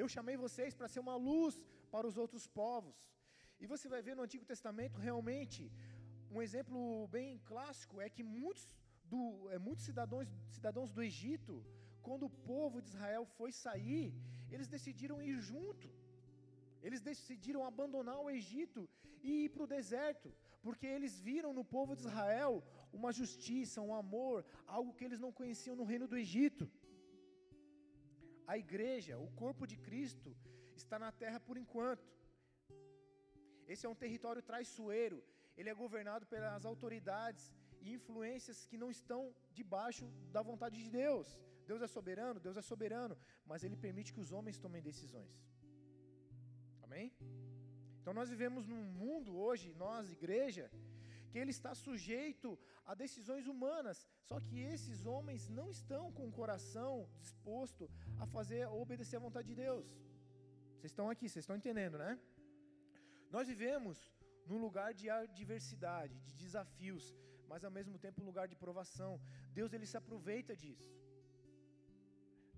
Eu 0.00 0.06
chamei 0.14 0.36
vocês 0.46 0.72
para 0.78 0.88
ser 0.92 1.00
uma 1.06 1.16
luz 1.28 1.54
para 1.94 2.06
os 2.10 2.16
outros 2.22 2.46
povos. 2.60 2.96
E 3.62 3.66
você 3.72 3.88
vai 3.94 4.02
ver 4.06 4.14
no 4.16 4.24
Antigo 4.26 4.44
Testamento 4.52 4.98
realmente 5.08 5.62
um 6.34 6.42
exemplo 6.46 6.80
bem 7.16 7.30
clássico 7.50 8.00
é 8.04 8.08
que 8.14 8.24
muitos, 8.36 8.64
do, 9.12 9.20
é, 9.54 9.58
muitos 9.66 9.84
cidadãos, 9.88 10.26
cidadãos 10.56 10.90
do 10.96 11.02
Egito, 11.10 11.54
quando 12.06 12.24
o 12.26 12.36
povo 12.52 12.82
de 12.82 12.88
Israel 12.92 13.24
foi 13.38 13.50
sair, 13.52 14.06
eles 14.50 14.68
decidiram 14.76 15.22
ir 15.22 15.36
junto. 15.50 15.88
Eles 16.82 17.00
decidiram 17.10 17.62
abandonar 17.64 18.18
o 18.20 18.30
Egito 18.38 18.80
e 19.22 19.44
ir 19.44 19.48
para 19.50 19.64
o 19.66 19.72
deserto, 19.76 20.28
porque 20.64 20.86
eles 20.96 21.14
viram 21.28 21.52
no 21.58 21.64
povo 21.76 21.94
de 21.96 22.02
Israel 22.06 22.52
uma 22.98 23.10
justiça, 23.20 23.86
um 23.88 23.94
amor, 24.02 24.38
algo 24.76 24.94
que 24.96 25.04
eles 25.06 25.20
não 25.24 25.32
conheciam 25.40 25.76
no 25.80 25.88
reino 25.92 26.06
do 26.12 26.18
Egito. 26.24 26.64
A 28.52 28.56
igreja, 28.64 29.14
o 29.26 29.30
corpo 29.42 29.66
de 29.72 29.76
Cristo, 29.86 30.30
está 30.82 30.98
na 31.04 31.10
terra 31.22 31.40
por 31.48 31.56
enquanto. 31.62 32.08
Esse 33.72 33.84
é 33.86 33.92
um 33.92 34.00
território 34.04 34.42
traiçoeiro, 34.50 35.18
ele 35.58 35.70
é 35.72 35.82
governado 35.84 36.24
pelas 36.32 36.64
autoridades 36.72 37.44
e 37.84 37.92
influências 37.98 38.66
que 38.68 38.80
não 38.82 38.90
estão 38.96 39.22
debaixo 39.60 40.06
da 40.36 40.42
vontade 40.50 40.76
de 40.82 40.90
Deus. 41.02 41.28
Deus 41.70 41.82
é 41.86 41.88
soberano, 41.96 42.38
Deus 42.46 42.56
é 42.62 42.64
soberano, 42.72 43.16
mas 43.50 43.64
ele 43.64 43.76
permite 43.86 44.12
que 44.14 44.20
os 44.24 44.32
homens 44.36 44.58
tomem 44.58 44.82
decisões. 44.90 45.34
Amém? 46.82 47.06
Então 48.04 48.12
nós 48.16 48.30
vivemos 48.32 48.64
num 48.70 48.82
mundo 49.02 49.30
hoje, 49.44 49.68
nós, 49.82 50.10
igreja, 50.16 50.64
que 51.30 51.38
ele 51.42 51.52
está 51.58 51.70
sujeito 51.74 52.48
a 52.90 52.94
decisões 53.02 53.46
humanas. 53.52 53.98
Só 54.28 54.36
que 54.46 54.56
esses 54.72 54.98
homens 55.12 55.48
não 55.58 55.68
estão 55.76 56.02
com 56.16 56.24
o 56.28 56.34
coração 56.40 56.92
disposto 57.22 57.84
a 58.24 58.26
fazer, 58.34 58.62
a 58.64 58.74
obedecer 58.82 59.16
à 59.16 59.22
vontade 59.26 59.48
de 59.52 59.56
Deus. 59.66 59.86
Vocês 60.74 60.90
estão 60.92 61.08
aqui, 61.12 61.26
vocês 61.30 61.44
estão 61.44 61.56
entendendo, 61.60 61.96
né? 62.04 62.10
Nós 63.36 63.48
vivemos 63.52 63.96
num 64.50 64.60
lugar 64.66 64.90
de 65.00 65.08
adversidade, 65.08 66.20
de 66.26 66.34
desafios, 66.44 67.06
mas 67.48 67.64
ao 67.64 67.74
mesmo 67.78 67.96
tempo 68.04 68.20
um 68.20 68.30
lugar 68.32 68.46
de 68.52 68.58
provação. 68.64 69.12
Deus 69.60 69.72
ele 69.72 69.90
se 69.92 69.96
aproveita 70.02 70.54
disso. 70.64 70.92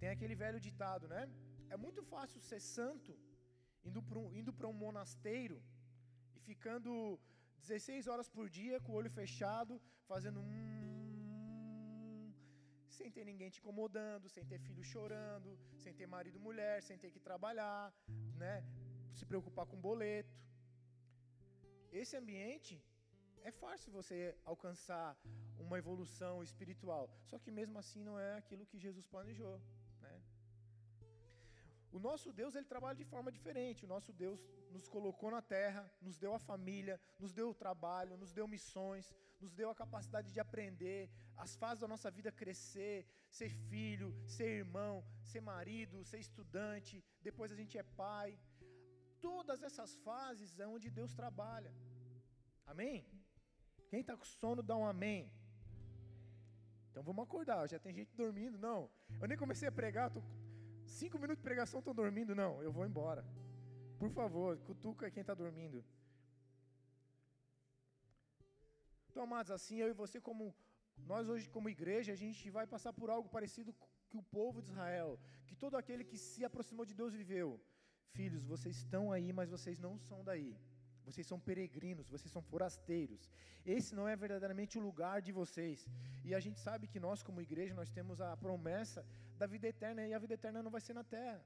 Tem 0.00 0.11
aquele 0.17 0.35
velho 0.45 0.61
ditado, 0.69 1.07
né? 1.15 1.23
É 1.71 1.76
muito 1.87 2.03
fácil 2.15 2.41
ser 2.50 2.61
santo 2.79 3.15
indo 3.88 4.02
para 4.02 4.19
um, 4.19 4.28
indo 4.40 4.52
um 4.69 4.73
monasteiro 4.85 5.59
e 6.37 6.40
ficando 6.40 7.19
16 7.61 8.07
horas 8.11 8.28
por 8.28 8.47
dia 8.49 8.81
com 8.81 8.93
o 8.93 8.97
olho 9.00 9.11
fechado, 9.11 9.81
fazendo 10.11 10.40
um. 10.40 12.33
sem 12.97 13.11
ter 13.11 13.25
ninguém 13.25 13.50
te 13.55 13.61
incomodando, 13.61 14.28
sem 14.28 14.45
ter 14.50 14.59
filho 14.66 14.85
chorando, 14.93 15.50
sem 15.83 15.93
ter 15.99 16.07
marido 16.07 16.38
mulher, 16.49 16.83
sem 16.88 16.99
ter 17.02 17.11
que 17.14 17.21
trabalhar, 17.28 17.93
né? 18.43 18.57
se 19.19 19.25
preocupar 19.25 19.66
com 19.66 19.87
boleto. 19.88 20.35
Esse 22.00 22.14
ambiente 22.16 22.75
é 23.43 23.50
fácil 23.50 23.93
você 23.93 24.19
alcançar 24.45 25.16
uma 25.64 25.78
evolução 25.78 26.43
espiritual, 26.43 27.05
só 27.25 27.38
que 27.38 27.50
mesmo 27.50 27.78
assim 27.78 28.02
não 28.09 28.19
é 28.19 28.35
aquilo 28.37 28.66
que 28.66 28.78
Jesus 28.78 29.07
planejou. 29.07 29.61
O 31.97 32.00
nosso 32.09 32.31
Deus, 32.41 32.55
ele 32.55 32.73
trabalha 32.73 32.97
de 33.03 33.07
forma 33.12 33.31
diferente. 33.37 33.85
O 33.87 33.91
nosso 33.93 34.12
Deus 34.23 34.41
nos 34.75 34.87
colocou 34.95 35.31
na 35.37 35.41
terra, 35.41 35.83
nos 36.07 36.19
deu 36.23 36.33
a 36.38 36.41
família, 36.50 36.97
nos 37.23 37.33
deu 37.38 37.47
o 37.50 37.59
trabalho, 37.62 38.19
nos 38.23 38.33
deu 38.38 38.47
missões, 38.57 39.07
nos 39.41 39.53
deu 39.61 39.71
a 39.71 39.79
capacidade 39.83 40.29
de 40.35 40.41
aprender, 40.45 41.03
as 41.45 41.57
fases 41.57 41.81
da 41.85 41.88
nossa 41.95 42.11
vida 42.19 42.31
crescer, 42.43 42.99
ser 43.38 43.50
filho, 43.71 44.09
ser 44.37 44.50
irmão, 44.62 44.95
ser 45.31 45.41
marido, 45.41 46.05
ser 46.05 46.21
estudante, 46.26 47.03
depois 47.29 47.50
a 47.50 47.59
gente 47.61 47.79
é 47.79 47.85
pai. 48.05 48.38
Todas 49.29 49.62
essas 49.62 49.97
fases 50.09 50.61
é 50.61 50.67
onde 50.67 50.91
Deus 50.91 51.15
trabalha. 51.15 51.73
Amém? 52.67 53.07
Quem 53.88 54.00
está 54.00 54.15
com 54.21 54.25
sono, 54.25 54.62
dá 54.62 54.76
um 54.76 54.87
amém. 54.87 55.33
Então 56.91 57.03
vamos 57.03 57.25
acordar. 57.25 57.67
Já 57.75 57.79
tem 57.79 57.95
gente 57.95 58.15
dormindo. 58.15 58.59
Não, 58.59 58.91
eu 59.21 59.29
nem 59.29 59.38
comecei 59.38 59.69
a 59.69 59.73
pregar, 59.81 60.09
estou 60.09 60.23
Cinco 60.87 61.19
minutos 61.19 61.43
de 61.43 61.49
pregação 61.49 61.81
estão 61.81 61.95
dormindo? 61.95 62.35
Não, 62.35 62.62
eu 62.62 62.73
vou 62.73 62.87
embora. 62.87 63.25
Por 63.99 64.11
favor, 64.11 64.59
cutuca 64.59 65.11
quem 65.11 65.21
está 65.21 65.35
dormindo. 65.35 65.85
Então, 69.11 69.25
amados, 69.25 69.50
assim 69.50 69.76
eu 69.76 69.88
e 69.88 69.93
você, 69.93 70.21
como 70.21 70.55
nós 71.12 71.28
hoje, 71.28 71.49
como 71.49 71.69
igreja, 71.69 72.12
a 72.12 72.16
gente 72.16 72.50
vai 72.50 72.66
passar 72.66 72.93
por 72.93 73.11
algo 73.11 73.28
parecido 73.28 73.75
que 74.09 74.16
o 74.16 74.23
povo 74.23 74.62
de 74.62 74.71
Israel, 74.71 75.19
que 75.47 75.57
todo 75.57 75.76
aquele 75.76 76.05
que 76.05 76.19
se 76.19 76.45
aproximou 76.45 76.87
de 76.87 76.95
Deus 76.95 77.12
viveu. 77.14 77.61
Filhos, 78.16 78.45
vocês 78.45 78.76
estão 78.76 79.12
aí, 79.12 79.33
mas 79.33 79.50
vocês 79.50 79.78
não 79.78 79.99
são 79.99 80.23
daí. 80.23 80.57
Vocês 81.07 81.26
são 81.26 81.38
peregrinos, 81.38 82.09
vocês 82.09 82.33
são 82.33 82.43
forasteiros. 82.43 83.31
Esse 83.64 83.95
não 83.95 84.09
é 84.09 84.16
verdadeiramente 84.16 84.76
o 84.78 84.83
lugar 84.88 85.23
de 85.23 85.33
vocês. 85.33 85.88
E 86.25 86.35
a 86.35 86.40
gente 86.40 86.59
sabe 86.59 86.88
que 86.88 86.99
nós, 86.99 87.23
como 87.23 87.40
igreja, 87.40 87.75
nós 87.75 87.90
temos 87.90 88.21
a 88.21 88.37
promessa 88.37 89.07
da 89.38 89.47
vida 89.47 89.66
eterna 89.69 90.07
e 90.07 90.14
a 90.14 90.19
vida 90.19 90.35
eterna 90.35 90.62
não 90.62 90.71
vai 90.71 90.81
ser 90.81 90.95
na 90.95 91.05
terra. 91.05 91.45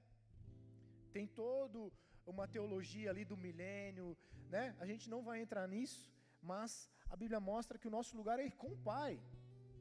Tem 1.12 1.26
todo 1.26 1.92
uma 2.26 2.46
teologia 2.46 3.10
ali 3.10 3.24
do 3.24 3.36
milênio, 3.36 4.16
né? 4.48 4.76
A 4.78 4.86
gente 4.86 5.08
não 5.10 5.22
vai 5.22 5.40
entrar 5.40 5.66
nisso, 5.66 6.12
mas 6.40 6.90
a 7.08 7.16
Bíblia 7.16 7.40
mostra 7.40 7.78
que 7.78 7.88
o 7.88 7.94
nosso 7.98 8.16
lugar 8.16 8.38
é 8.38 8.48
com 8.50 8.72
o 8.72 8.78
Pai. 8.78 9.20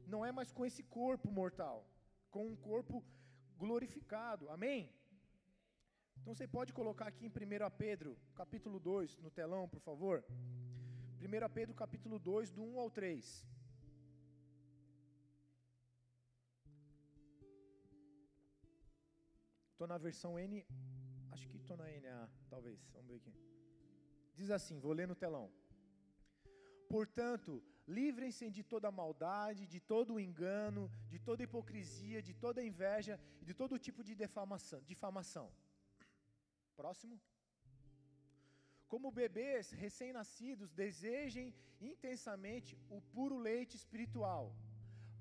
Não 0.06 0.24
é 0.24 0.32
mais 0.32 0.50
com 0.50 0.64
esse 0.66 0.82
corpo 0.82 1.30
mortal, 1.30 1.86
com 2.30 2.46
um 2.52 2.56
corpo 2.56 3.04
glorificado. 3.56 4.48
Amém? 4.50 4.92
Então 6.20 6.34
você 6.34 6.46
pode 6.46 6.72
colocar 6.72 7.06
aqui 7.06 7.24
em 7.26 7.28
1 7.28 7.70
Pedro, 7.78 8.18
capítulo 8.34 8.78
2, 8.80 9.18
no 9.18 9.30
telão, 9.30 9.68
por 9.68 9.80
favor. 9.80 10.24
1 11.20 11.52
Pedro, 11.54 11.74
capítulo 11.74 12.18
2, 12.18 12.50
do 12.50 12.62
1 12.62 12.80
ao 12.80 12.90
3. 12.90 13.46
Estou 19.80 19.88
na 19.88 19.96
versão 20.08 20.32
N, 20.38 20.56
acho 21.34 21.48
que 21.48 21.56
estou 21.56 21.74
na 21.74 21.86
NA, 22.00 22.28
talvez, 22.50 22.78
vamos 22.94 23.08
ver 23.10 23.16
aqui. 23.20 23.32
Diz 24.38 24.50
assim, 24.56 24.78
vou 24.78 24.92
ler 24.92 25.08
no 25.08 25.14
telão. 25.22 25.46
Portanto, 26.86 27.52
livrem-se 27.88 28.50
de 28.56 28.62
toda 28.72 28.90
maldade, 28.98 29.66
de 29.74 29.80
todo 29.92 30.20
engano, 30.20 30.82
de 31.12 31.18
toda 31.18 31.44
hipocrisia, 31.46 32.20
de 32.28 32.34
toda 32.34 32.62
inveja 32.62 33.18
e 33.40 33.46
de 33.46 33.54
todo 33.54 33.78
tipo 33.86 34.04
de 34.04 34.14
defamação. 34.14 34.82
difamação. 34.92 35.46
Próximo. 36.76 37.18
Como 38.86 39.16
bebês 39.22 39.70
recém-nascidos, 39.70 40.74
desejem 40.74 41.54
intensamente 41.80 42.76
o 42.90 43.00
puro 43.00 43.38
leite 43.38 43.76
espiritual, 43.82 44.54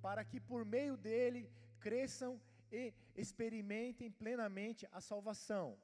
para 0.02 0.26
que 0.26 0.42
por 0.52 0.66
meio 0.66 0.98
dele 0.98 1.50
cresçam 1.80 2.32
e 2.72 2.94
experimentem 3.16 4.12
plenamente 4.12 4.88
a 4.92 5.02
salvação. 5.02 5.78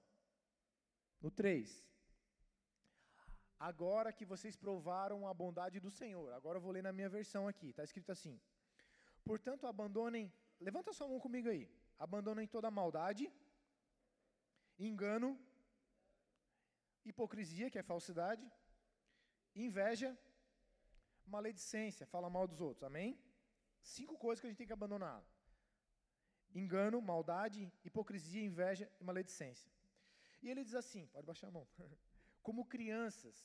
No 1.21 1.31
3. 1.31 1.83
Agora 3.59 4.11
que 4.11 4.25
vocês 4.25 4.55
provaram 4.55 5.27
a 5.27 5.33
bondade 5.33 5.79
do 5.79 5.89
Senhor, 5.89 6.31
agora 6.33 6.57
eu 6.57 6.61
vou 6.61 6.71
ler 6.71 6.83
na 6.83 6.91
minha 6.91 7.09
versão 7.09 7.47
aqui, 7.47 7.69
está 7.69 7.83
escrito 7.83 8.11
assim: 8.11 8.39
Portanto, 9.23 9.65
abandonem, 9.65 10.31
levanta 10.59 10.93
sua 10.93 11.07
mão 11.07 11.19
comigo 11.19 11.49
aí, 11.49 11.69
abandonem 11.97 12.47
toda 12.47 12.69
maldade, 12.69 13.31
engano, 14.77 15.39
hipocrisia, 17.05 17.69
que 17.69 17.79
é 17.79 17.83
falsidade, 17.83 18.45
inveja, 19.55 20.17
maledicência, 21.25 22.05
fala 22.05 22.29
mal 22.29 22.45
dos 22.47 22.59
outros, 22.59 22.83
amém? 22.83 23.17
Cinco 23.81 24.17
coisas 24.17 24.41
que 24.41 24.47
a 24.47 24.49
gente 24.49 24.57
tem 24.57 24.67
que 24.67 24.73
abandonar: 24.73 25.23
engano, 26.63 27.01
maldade, 27.01 27.71
hipocrisia, 27.83 28.43
inveja 28.43 28.89
e 28.99 29.03
maledicência. 29.03 29.69
E 30.41 30.49
ele 30.49 30.63
diz 30.63 30.75
assim: 30.75 31.05
pode 31.07 31.27
baixar 31.31 31.47
a 31.47 31.55
mão. 31.57 31.67
Como 32.47 32.69
crianças 32.75 33.37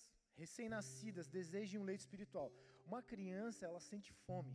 recém-nascidas 0.43 1.29
desejem 1.39 1.81
um 1.81 1.89
leite 1.91 2.01
espiritual. 2.07 2.51
Uma 2.87 3.03
criança, 3.03 3.67
ela 3.67 3.81
sente 3.81 4.13
fome, 4.27 4.55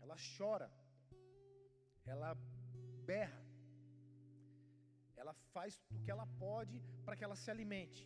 ela 0.00 0.16
chora, 0.36 0.68
ela 2.04 2.30
berra, 3.10 3.42
ela 5.16 5.34
faz 5.54 5.80
o 5.94 5.98
que 6.02 6.10
ela 6.10 6.26
pode 6.46 6.76
para 7.04 7.16
que 7.16 7.24
ela 7.24 7.36
se 7.36 7.50
alimente. 7.50 8.02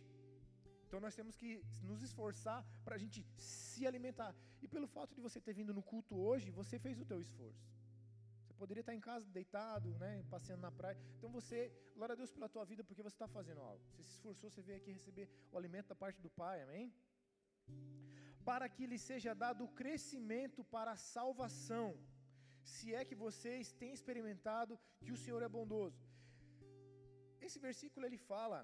Então 0.85 0.99
nós 1.05 1.15
temos 1.19 1.35
que 1.35 1.49
nos 1.89 2.01
esforçar 2.07 2.59
para 2.85 2.95
a 2.95 3.01
gente 3.03 3.25
se 3.35 3.87
alimentar. 3.89 4.31
E 4.61 4.67
pelo 4.67 4.87
fato 4.95 5.15
de 5.15 5.21
você 5.21 5.39
ter 5.41 5.53
vindo 5.59 5.73
no 5.73 5.83
culto 5.91 6.15
hoje, 6.15 6.51
você 6.51 6.77
fez 6.77 6.99
o 7.03 7.05
teu 7.11 7.19
esforço. 7.19 7.63
Poderia 8.63 8.83
estar 8.85 8.95
em 8.99 9.03
casa 9.07 9.25
deitado, 9.37 9.89
né, 10.01 10.11
passeando 10.33 10.61
na 10.65 10.71
praia. 10.79 10.97
Então 11.15 11.29
você, 11.37 11.57
glória 11.95 12.13
a 12.13 12.19
Deus 12.19 12.31
pela 12.35 12.47
tua 12.53 12.63
vida, 12.69 12.81
porque 12.87 13.05
você 13.07 13.15
está 13.17 13.27
fazendo 13.37 13.61
algo. 13.69 13.81
Você 13.89 14.03
se 14.03 14.13
esforçou, 14.17 14.49
você 14.49 14.61
veio 14.67 14.77
aqui 14.81 14.91
receber 14.99 15.25
o 15.51 15.57
alimento 15.61 15.87
da 15.91 15.97
parte 16.03 16.21
do 16.25 16.29
Pai, 16.41 16.57
amém? 16.65 16.85
Para 18.49 18.67
que 18.75 18.85
lhe 18.91 18.99
seja 19.09 19.31
dado 19.43 19.61
o 19.65 19.73
crescimento 19.81 20.63
para 20.75 20.91
a 20.93 21.01
salvação, 21.15 21.87
se 22.73 22.87
é 22.99 23.03
que 23.09 23.17
vocês 23.25 23.73
têm 23.81 23.91
experimentado 23.97 24.79
que 25.03 25.11
o 25.15 25.19
Senhor 25.23 25.41
é 25.47 25.51
bondoso. 25.57 26.01
esse 27.47 27.59
versículo 27.67 28.05
ele 28.07 28.21
fala 28.31 28.59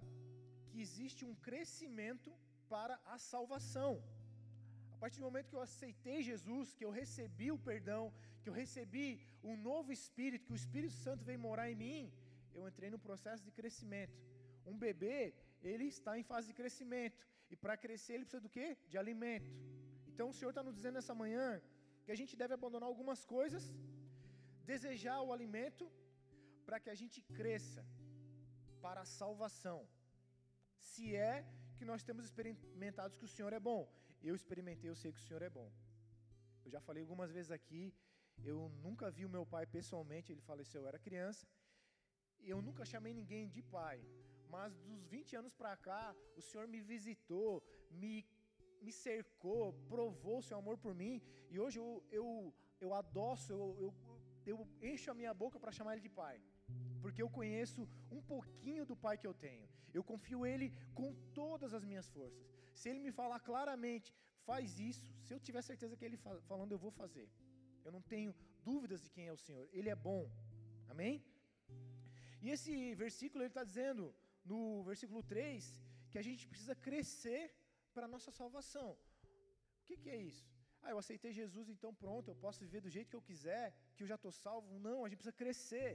que 0.70 0.80
existe 0.86 1.22
um 1.30 1.36
crescimento 1.48 2.32
para 2.74 2.96
a 3.16 3.18
salvação. 3.32 3.92
A 4.96 4.98
partir 5.02 5.20
do 5.20 5.28
momento 5.30 5.50
que 5.52 5.60
eu 5.60 5.68
aceitei 5.70 6.20
Jesus, 6.32 6.74
que 6.78 6.86
eu 6.88 6.94
recebi 7.02 7.50
o 7.56 7.60
perdão, 7.70 8.06
que 8.42 8.50
eu 8.52 8.56
recebi 8.64 9.06
um 9.44 9.56
novo 9.70 9.92
Espírito, 9.92 10.46
que 10.46 10.54
o 10.54 10.62
Espírito 10.64 10.94
Santo 11.06 11.24
veio 11.24 11.40
morar 11.40 11.70
em 11.72 11.76
mim, 11.76 12.12
eu 12.54 12.68
entrei 12.68 12.90
no 12.90 13.00
processo 13.00 13.44
de 13.44 13.52
crescimento. 13.52 14.18
Um 14.66 14.78
bebê, 14.78 15.34
ele 15.62 15.86
está 15.86 16.18
em 16.20 16.24
fase 16.24 16.48
de 16.48 16.54
crescimento. 16.54 17.26
E 17.52 17.56
para 17.56 17.76
crescer, 17.78 18.14
ele 18.14 18.26
precisa 18.26 18.42
do 18.48 18.50
quê? 18.58 18.78
De 18.88 18.98
alimento. 18.98 19.52
Então 20.08 20.30
o 20.30 20.34
Senhor 20.34 20.52
está 20.52 20.64
nos 20.68 20.76
dizendo 20.76 20.96
nessa 21.00 21.16
manhã 21.16 21.62
que 22.06 22.12
a 22.12 22.20
gente 22.22 22.36
deve 22.42 22.54
abandonar 22.54 22.88
algumas 22.90 23.22
coisas, 23.26 23.64
desejar 24.66 25.22
o 25.22 25.32
alimento, 25.36 25.90
para 26.66 26.80
que 26.80 26.90
a 26.90 26.98
gente 27.02 27.20
cresça 27.40 27.84
para 28.82 29.02
a 29.02 29.12
salvação. 29.20 29.80
Se 30.90 31.16
é 31.16 31.46
que 31.78 31.86
nós 31.92 32.04
temos 32.04 32.26
experimentado 32.26 33.18
que 33.18 33.26
o 33.26 33.34
Senhor 33.36 33.54
é 33.54 33.60
bom. 33.60 33.82
Eu 34.30 34.36
experimentei, 34.36 34.90
eu 34.90 35.00
sei 35.02 35.12
que 35.12 35.22
o 35.22 35.28
Senhor 35.28 35.42
é 35.42 35.50
bom. 35.50 35.70
Eu 36.66 36.72
já 36.76 36.82
falei 36.88 37.02
algumas 37.04 37.32
vezes 37.32 37.52
aqui, 37.52 37.94
eu 38.44 38.70
nunca 38.84 39.10
vi 39.10 39.26
o 39.26 39.30
meu 39.30 39.46
pai 39.46 39.66
pessoalmente, 39.66 40.32
ele 40.32 40.42
faleceu, 40.42 40.82
eu 40.82 40.88
era 40.88 41.00
criança. 41.00 41.48
Eu 42.42 42.62
nunca 42.62 42.86
chamei 42.86 43.14
ninguém 43.14 43.50
de 43.50 43.62
pai, 43.62 44.00
mas 44.50 44.76
dos 44.78 45.06
20 45.06 45.36
anos 45.36 45.54
para 45.54 45.76
cá, 45.78 46.16
o 46.38 46.42
Senhor 46.42 46.68
me 46.68 46.82
visitou, 46.82 47.62
me, 47.92 48.26
me 48.82 48.92
cercou, 48.92 49.74
provou 49.88 50.38
o 50.40 50.42
seu 50.42 50.58
amor 50.58 50.78
por 50.78 50.94
mim, 50.96 51.22
e 51.50 51.60
hoje 51.60 51.80
eu, 51.80 52.04
eu, 52.12 52.54
eu 52.80 52.94
adoço, 52.94 53.52
eu, 53.52 53.76
eu, 53.80 53.94
eu 54.46 54.68
encho 54.82 55.12
a 55.12 55.14
minha 55.14 55.34
boca 55.34 55.60
para 55.60 55.72
chamar 55.72 55.94
ele 55.94 56.02
de 56.02 56.10
pai 56.10 56.42
porque 57.02 57.22
eu 57.22 57.30
conheço 57.30 57.88
um 58.12 58.22
pouquinho 58.22 58.86
do 58.86 58.96
Pai 58.96 59.18
que 59.18 59.28
eu 59.28 59.34
tenho. 59.34 59.68
Eu 59.94 60.04
confio 60.04 60.46
Ele 60.46 60.68
com 60.94 61.14
todas 61.34 61.74
as 61.74 61.84
minhas 61.84 62.08
forças. 62.10 62.46
Se 62.74 62.90
Ele 62.90 63.00
me 63.00 63.12
falar 63.12 63.40
claramente, 63.40 64.14
faz 64.46 64.80
isso, 64.80 65.06
se 65.24 65.34
eu 65.34 65.40
tiver 65.40 65.62
certeza 65.62 65.96
que 65.98 66.06
Ele 66.06 66.18
falando, 66.48 66.72
eu 66.72 66.78
vou 66.78 66.92
fazer. 66.92 67.28
Eu 67.86 67.92
não 67.96 68.02
tenho 68.14 68.34
dúvidas 68.70 69.02
de 69.06 69.10
quem 69.16 69.28
é 69.28 69.34
o 69.34 69.44
Senhor. 69.46 69.66
Ele 69.72 69.90
é 69.90 69.96
bom. 70.10 70.24
Amém? 70.94 71.16
E 72.42 72.50
esse 72.56 72.74
versículo 73.04 73.44
ele 73.44 73.54
está 73.56 73.64
dizendo, 73.72 74.04
no 74.52 74.62
versículo 74.90 75.22
3, 75.22 75.84
que 76.12 76.20
a 76.22 76.26
gente 76.28 76.48
precisa 76.52 76.76
crescer 76.88 77.44
para 77.94 78.06
a 78.06 78.14
nossa 78.16 78.32
salvação. 78.40 78.90
O 79.82 79.86
que, 79.88 79.98
que 79.98 80.10
é 80.10 80.18
isso? 80.32 80.48
Ah, 80.82 80.92
eu 80.92 81.00
aceitei 81.02 81.32
Jesus, 81.42 81.68
então 81.70 81.92
pronto, 82.04 82.30
eu 82.30 82.36
posso 82.36 82.60
viver 82.66 82.82
do 82.86 82.90
jeito 82.96 83.10
que 83.10 83.20
eu 83.20 83.28
quiser, 83.30 83.66
que 83.96 84.04
eu 84.04 84.08
já 84.12 84.16
estou 84.16 84.32
salvo. 84.32 84.80
Não, 84.88 84.98
a 85.04 85.10
gente 85.10 85.18
precisa 85.18 85.40
crescer. 85.44 85.92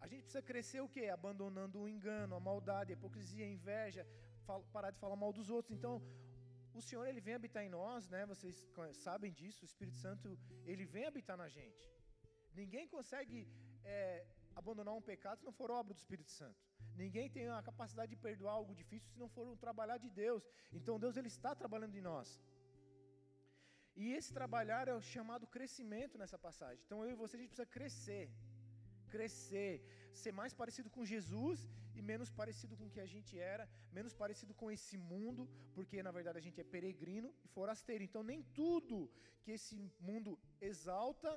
A 0.00 0.06
gente 0.10 0.22
precisa 0.22 0.42
crescer 0.50 0.80
o 0.80 0.88
quê? 0.88 1.04
Abandonando 1.06 1.78
o 1.80 1.88
engano, 1.88 2.34
a 2.34 2.40
maldade, 2.40 2.92
a 2.92 2.96
hipocrisia, 2.96 3.44
a 3.44 3.54
inveja, 3.58 4.06
parar 4.72 4.90
de 4.90 4.98
falar 4.98 5.16
mal 5.24 5.32
dos 5.32 5.50
outros. 5.50 5.76
Então, 5.78 5.94
o 6.78 6.82
Senhor 6.88 7.04
ele 7.06 7.20
vem 7.20 7.34
habitar 7.34 7.62
em 7.64 7.68
nós, 7.68 8.08
né? 8.08 8.24
Vocês 8.26 8.56
sabem 9.06 9.32
disso. 9.32 9.62
O 9.62 9.68
Espírito 9.70 9.96
Santo 9.96 10.38
ele 10.64 10.84
vem 10.84 11.06
habitar 11.06 11.36
na 11.36 11.48
gente. 11.48 11.82
Ninguém 12.60 12.86
consegue 12.88 13.48
é, 13.84 14.26
abandonar 14.54 14.94
um 14.94 15.02
pecado 15.02 15.38
se 15.38 15.44
não 15.44 15.52
for 15.52 15.70
obra 15.70 15.94
do 15.94 16.00
Espírito 16.02 16.30
Santo. 16.30 16.60
Ninguém 17.02 17.28
tem 17.30 17.48
a 17.48 17.62
capacidade 17.62 18.10
de 18.14 18.16
perdoar 18.16 18.54
algo 18.54 18.74
difícil 18.74 19.08
se 19.12 19.18
não 19.18 19.28
for 19.28 19.46
um 19.46 19.56
trabalhar 19.56 19.98
de 19.98 20.10
Deus. 20.10 20.42
Então 20.72 20.98
Deus 20.98 21.16
ele 21.16 21.28
está 21.28 21.54
trabalhando 21.54 21.96
em 21.96 22.06
nós. 22.10 22.40
E 23.96 24.12
esse 24.12 24.32
trabalhar 24.32 24.86
é 24.88 24.94
o 24.94 25.02
chamado 25.14 25.46
crescimento 25.46 26.16
nessa 26.16 26.38
passagem. 26.38 26.82
Então 26.86 27.04
eu 27.04 27.12
e 27.12 27.20
você 27.22 27.36
a 27.36 27.40
gente 27.40 27.50
precisa 27.54 27.66
crescer 27.78 28.26
crescer, 29.10 29.72
ser 30.22 30.32
mais 30.40 30.52
parecido 30.60 30.88
com 30.94 31.04
Jesus 31.12 31.58
e 31.94 32.02
menos 32.10 32.30
parecido 32.40 32.76
com 32.76 32.86
o 32.86 32.90
que 32.90 33.00
a 33.00 33.06
gente 33.06 33.38
era, 33.38 33.68
menos 33.92 34.14
parecido 34.22 34.54
com 34.54 34.70
esse 34.70 34.96
mundo, 34.96 35.48
porque 35.74 36.02
na 36.02 36.12
verdade 36.18 36.38
a 36.38 36.46
gente 36.46 36.60
é 36.60 36.64
peregrino 36.64 37.34
e 37.44 37.48
forasteiro. 37.48 38.04
Então 38.04 38.22
nem 38.22 38.42
tudo 38.60 39.10
que 39.42 39.52
esse 39.52 39.76
mundo 40.00 40.38
exalta 40.60 41.30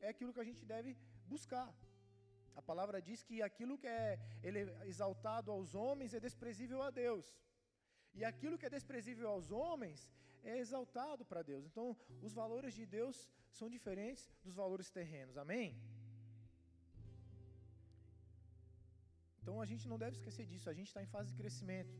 é 0.00 0.08
aquilo 0.08 0.32
que 0.32 0.40
a 0.40 0.48
gente 0.50 0.64
deve 0.64 0.96
buscar. 1.26 1.68
A 2.56 2.62
palavra 2.62 3.00
diz 3.00 3.22
que 3.22 3.36
aquilo 3.40 3.78
que 3.78 3.86
é 3.86 4.18
é 4.42 4.88
exaltado 4.92 5.50
aos 5.50 5.74
homens 5.74 6.14
é 6.14 6.20
desprezível 6.28 6.82
a 6.82 6.90
Deus. 6.90 7.26
E 8.14 8.24
aquilo 8.24 8.58
que 8.58 8.66
é 8.66 8.70
desprezível 8.70 9.28
aos 9.28 9.50
homens 9.50 10.10
é 10.42 10.58
exaltado 10.58 11.24
para 11.24 11.42
Deus. 11.42 11.64
Então, 11.66 11.96
os 12.22 12.32
valores 12.32 12.74
de 12.74 12.86
Deus 12.86 13.28
são 13.52 13.68
diferentes 13.68 14.30
dos 14.44 14.54
valores 14.54 14.90
terrenos. 14.90 15.36
Amém? 15.36 15.76
Então 19.48 19.62
a 19.64 19.68
gente 19.70 19.88
não 19.90 19.98
deve 20.02 20.14
esquecer 20.16 20.44
disso, 20.48 20.68
a 20.68 20.74
gente 20.78 20.88
está 20.88 21.02
em 21.02 21.10
fase 21.12 21.28
de 21.30 21.36
crescimento. 21.40 21.92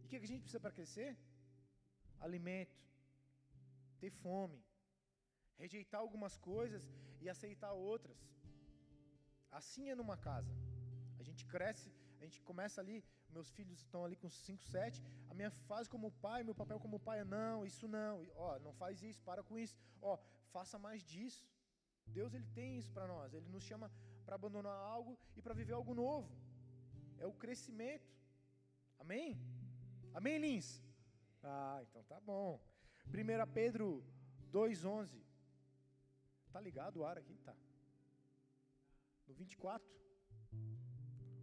E 0.00 0.04
o 0.04 0.08
que, 0.08 0.18
a 0.26 0.28
gente 0.30 0.42
precisa 0.42 0.60
para 0.64 0.76
crescer? 0.76 1.08
Alimento, 2.26 2.76
ter 4.02 4.10
fome, 4.24 4.60
rejeitar 5.62 6.00
algumas 6.00 6.36
coisas 6.36 6.84
e 7.20 7.28
aceitar 7.28 7.72
outras. 7.72 8.16
Assim 9.50 9.90
é 9.90 9.96
numa 10.00 10.16
casa. 10.28 10.54
A 11.18 11.24
gente 11.28 11.44
cresce, 11.54 11.90
a 12.20 12.24
gente 12.24 12.40
começa 12.50 12.80
ali, 12.80 12.98
meus 13.36 13.50
filhos 13.50 13.80
estão 13.80 14.04
ali 14.04 14.16
com 14.22 14.30
5, 14.30 14.64
7. 14.76 15.02
A 15.28 15.34
minha 15.34 15.50
fase 15.50 15.90
como 15.94 16.12
pai, 16.28 16.40
meu 16.44 16.54
papel 16.62 16.78
como 16.78 17.04
pai 17.10 17.18
é 17.24 17.24
não, 17.24 17.66
isso 17.66 17.88
não. 17.98 18.24
Ó, 18.36 18.60
não 18.60 18.72
faz 18.82 19.02
isso, 19.02 19.20
para 19.24 19.42
com 19.42 19.58
isso. 19.58 19.76
Ó, 20.00 20.16
faça 20.52 20.78
mais 20.78 21.02
disso. 21.02 21.44
Deus 22.06 22.32
ele 22.32 22.48
tem 22.60 22.78
isso 22.78 22.92
para 22.92 23.08
nós. 23.08 23.34
Ele 23.34 23.48
nos 23.48 23.64
chama 23.64 23.90
para 24.24 24.36
abandonar 24.36 24.78
algo 24.96 25.18
e 25.36 25.42
para 25.42 25.52
viver 25.52 25.72
algo 25.72 25.92
novo 25.92 26.45
é 27.18 27.26
o 27.26 27.32
crescimento. 27.32 28.10
Amém? 28.98 29.38
Amém, 30.14 30.38
Lins? 30.38 30.82
Ah, 31.42 31.80
então 31.82 32.02
tá 32.04 32.20
bom. 32.20 32.60
1 33.08 33.52
Pedro 33.52 34.04
2,11. 34.52 35.22
Tá 36.52 36.60
ligado 36.60 36.98
o 36.98 37.04
ar 37.04 37.18
aqui? 37.18 37.36
Tá. 37.44 37.54
No 39.26 39.34
24. 39.34 39.86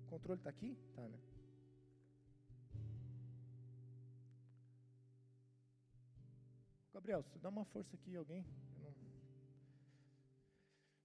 O 0.04 0.10
controle 0.10 0.42
tá 0.42 0.50
aqui? 0.50 0.78
Tá, 0.96 1.08
né? 1.08 1.20
Gabriel, 6.94 7.26
dá 7.42 7.50
uma 7.50 7.66
força 7.66 7.96
aqui, 7.96 8.16
alguém? 8.16 8.46
Eu 8.76 8.92
não, 8.92 8.94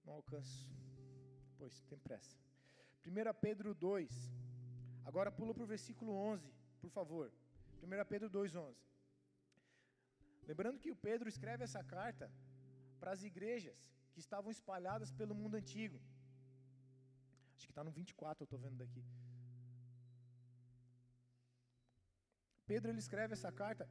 não 0.05 0.13
alcanço. 0.13 0.69
Pois, 1.57 1.81
tem 1.83 1.97
pressa. 1.99 2.37
1 3.05 3.33
Pedro 3.41 3.73
2. 3.73 4.09
Agora 5.09 5.31
pula 5.37 5.53
para 5.55 5.65
o 5.65 5.71
versículo 5.75 6.11
11, 6.13 6.47
por 6.81 6.91
favor. 6.97 7.25
1 7.83 8.05
Pedro 8.11 8.29
2,11. 8.29 8.75
Lembrando 10.49 10.81
que 10.83 10.91
o 10.95 10.99
Pedro 11.07 11.27
escreve 11.33 11.63
essa 11.67 11.81
carta 11.93 12.25
para 12.99 13.11
as 13.15 13.23
igrejas 13.29 13.79
que 14.13 14.19
estavam 14.25 14.51
espalhadas 14.51 15.11
pelo 15.19 15.33
mundo 15.41 15.55
antigo. 15.61 15.97
Acho 17.55 17.65
que 17.67 17.71
está 17.71 17.83
no 17.87 17.91
24, 17.91 18.43
eu 18.43 18.45
estou 18.45 18.59
vendo 18.65 18.77
daqui. 18.83 19.03
Pedro 22.71 22.91
ele 22.91 23.03
escreve 23.05 23.33
essa 23.33 23.51
carta 23.51 23.89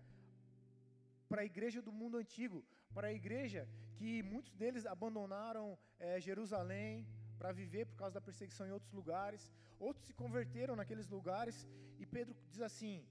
para 1.28 1.42
a 1.42 1.50
igreja 1.52 1.80
do 1.82 1.92
mundo 2.00 2.16
antigo, 2.22 2.58
para 2.94 3.08
a 3.08 3.16
igreja 3.20 3.62
que 3.98 4.22
muitos 4.32 4.54
deles 4.62 4.86
abandonaram 4.86 5.66
é, 5.98 6.20
Jerusalém, 6.20 7.08
para 7.38 7.52
viver 7.52 7.86
por 7.86 7.96
causa 7.96 8.14
da 8.14 8.20
perseguição 8.20 8.66
em 8.66 8.72
outros 8.72 8.92
lugares. 8.92 9.50
Outros 9.78 10.06
se 10.06 10.14
converteram 10.22 10.74
naqueles 10.76 11.08
lugares. 11.08 11.66
E 11.98 12.06
Pedro 12.06 12.34
diz 12.50 12.60
assim: 12.60 13.06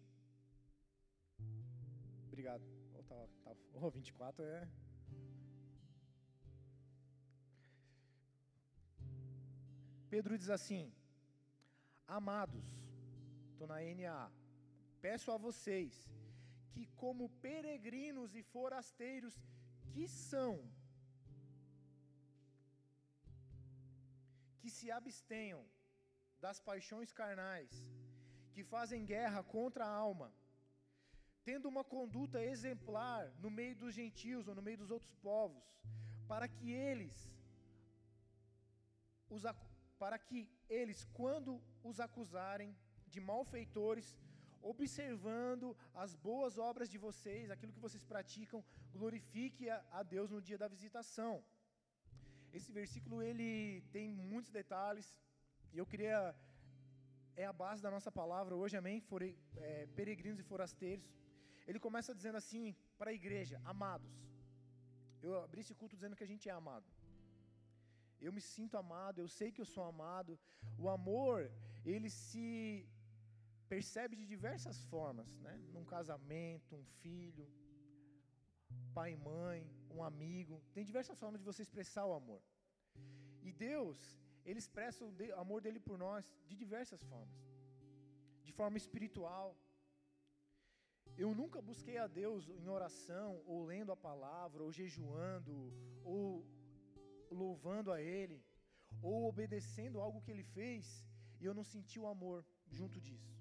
Obrigado. 2.28 2.64
Oh, 2.98 3.04
tá, 3.04 3.28
tá, 3.44 3.52
oh, 3.74 3.90
24 3.90 4.44
é. 4.44 4.68
Pedro 10.10 10.38
diz 10.38 10.50
assim: 10.50 10.94
Amados, 12.08 12.66
estou 13.52 13.68
na 13.68 13.80
NA, 13.82 14.32
peço 15.02 15.32
a 15.32 15.38
vocês 15.38 15.94
que, 16.72 16.86
como 16.96 17.30
peregrinos 17.48 18.36
e 18.36 18.44
forasteiros 18.44 19.36
que 19.92 20.08
são, 20.08 20.52
que 24.68 24.72
se 24.78 24.88
abstenham 24.92 25.62
das 26.46 26.58
paixões 26.70 27.10
carnais, 27.20 27.72
que 28.54 28.64
fazem 28.74 29.06
guerra 29.14 29.42
contra 29.56 29.86
a 29.86 29.94
alma, 30.08 30.30
tendo 31.50 31.70
uma 31.74 31.84
conduta 31.96 32.44
exemplar 32.54 33.22
no 33.44 33.50
meio 33.60 33.76
dos 33.82 33.94
gentios 34.00 34.50
ou 34.50 34.56
no 34.58 34.66
meio 34.68 34.80
dos 34.82 34.92
outros 34.96 35.14
povos, 35.30 35.66
para 36.32 36.50
que 36.56 36.70
eles 36.90 37.16
os, 39.36 39.44
para 40.04 40.20
que 40.28 40.40
eles, 40.80 41.00
quando 41.20 41.52
os 41.90 42.02
acusarem 42.08 42.76
de 43.14 43.22
malfeitores, 43.22 44.08
observando 44.62 45.78
as 45.94 46.14
boas 46.30 46.58
obras 46.58 46.90
de 46.90 46.98
vocês, 47.08 47.50
aquilo 47.50 47.76
que 47.78 47.86
vocês 47.88 48.04
praticam, 48.04 48.62
glorifique 48.92 49.70
a, 49.70 49.82
a 50.00 50.04
Deus 50.04 50.30
no 50.30 50.42
dia 50.42 50.58
da 50.58 50.68
visitação. 50.68 51.34
Esse 52.54 52.72
versículo 52.72 53.22
ele 53.22 53.82
tem 53.92 54.12
muitos 54.34 54.52
detalhes 54.52 55.16
e 55.74 55.78
eu 55.78 55.86
queria 55.86 56.36
é 57.36 57.46
a 57.46 57.54
base 57.54 57.82
da 57.86 57.92
nossa 57.96 58.12
palavra 58.12 58.56
hoje, 58.56 58.76
amém? 58.76 59.00
Fore, 59.00 59.38
é, 59.56 59.86
peregrinos 59.98 60.40
e 60.40 60.50
forasteiros. 60.52 61.08
Ele 61.68 61.80
começa 61.80 62.16
dizendo 62.20 62.38
assim 62.44 62.76
para 62.98 63.12
a 63.12 63.14
igreja: 63.14 63.62
Amados. 63.64 64.14
Eu 65.22 65.34
abri 65.44 65.62
esse 65.62 65.76
culto 65.80 65.96
dizendo 65.96 66.16
que 66.16 66.24
a 66.24 66.32
gente 66.32 66.50
é 66.50 66.52
amado. 66.52 66.88
Eu 68.26 68.32
me 68.34 68.42
sinto 68.42 68.76
amado, 68.78 69.20
eu 69.20 69.28
sei 69.28 69.52
que 69.52 69.62
eu 69.62 69.70
sou 69.74 69.84
amado. 69.84 70.40
O 70.84 70.90
amor, 70.90 71.52
ele 71.86 72.10
se 72.10 72.88
percebe 73.70 74.16
de 74.16 74.26
diversas 74.26 74.78
formas, 74.86 75.30
né? 75.46 75.56
Num 75.74 75.86
casamento, 75.86 76.76
um 76.76 76.86
filho, 77.02 77.48
pai 78.96 79.12
e 79.14 79.18
mãe, 79.18 79.62
um 79.98 80.04
amigo. 80.12 80.56
Tem 80.76 80.90
diversas 80.90 81.20
formas 81.22 81.40
de 81.42 81.50
você 81.50 81.62
expressar 81.64 82.06
o 82.06 82.14
amor. 82.22 82.42
E 83.48 83.52
Deus, 83.52 83.98
Ele 84.46 84.60
expressa 84.64 85.04
o 85.06 85.12
amor 85.44 85.60
dele 85.62 85.80
por 85.88 85.98
nós 86.06 86.26
de 86.50 86.56
diversas 86.64 87.04
formas. 87.12 87.40
De 88.48 88.54
forma 88.60 88.78
espiritual. 88.84 89.50
Eu 91.24 91.30
nunca 91.40 91.60
busquei 91.70 91.98
a 91.98 92.08
Deus 92.22 92.44
em 92.62 92.68
oração, 92.78 93.42
ou 93.46 93.64
lendo 93.72 93.92
a 93.92 94.02
palavra, 94.10 94.64
ou 94.64 94.72
jejuando, 94.72 95.56
ou 96.04 96.46
louvando 97.42 97.92
a 97.92 98.00
Ele, 98.02 98.40
ou 99.02 99.26
obedecendo 99.32 100.00
algo 100.00 100.22
que 100.22 100.32
Ele 100.32 100.44
fez, 100.58 100.86
e 101.40 101.46
eu 101.46 101.54
não 101.54 101.64
senti 101.64 101.98
o 102.00 102.08
amor 102.08 102.46
junto 102.78 103.00
disso. 103.08 103.37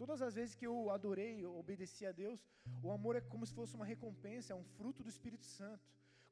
Todas 0.00 0.20
as 0.26 0.34
vezes 0.38 0.54
que 0.58 0.66
eu 0.70 0.76
adorei, 0.96 1.32
eu 1.44 1.52
obedeci 1.62 2.04
a 2.06 2.12
Deus, 2.22 2.40
o 2.86 2.90
amor 2.96 3.14
é 3.16 3.22
como 3.32 3.44
se 3.48 3.54
fosse 3.58 3.74
uma 3.78 3.88
recompensa, 3.94 4.52
é 4.52 4.56
um 4.62 4.66
fruto 4.76 5.02
do 5.02 5.12
Espírito 5.14 5.46
Santo. 5.58 5.86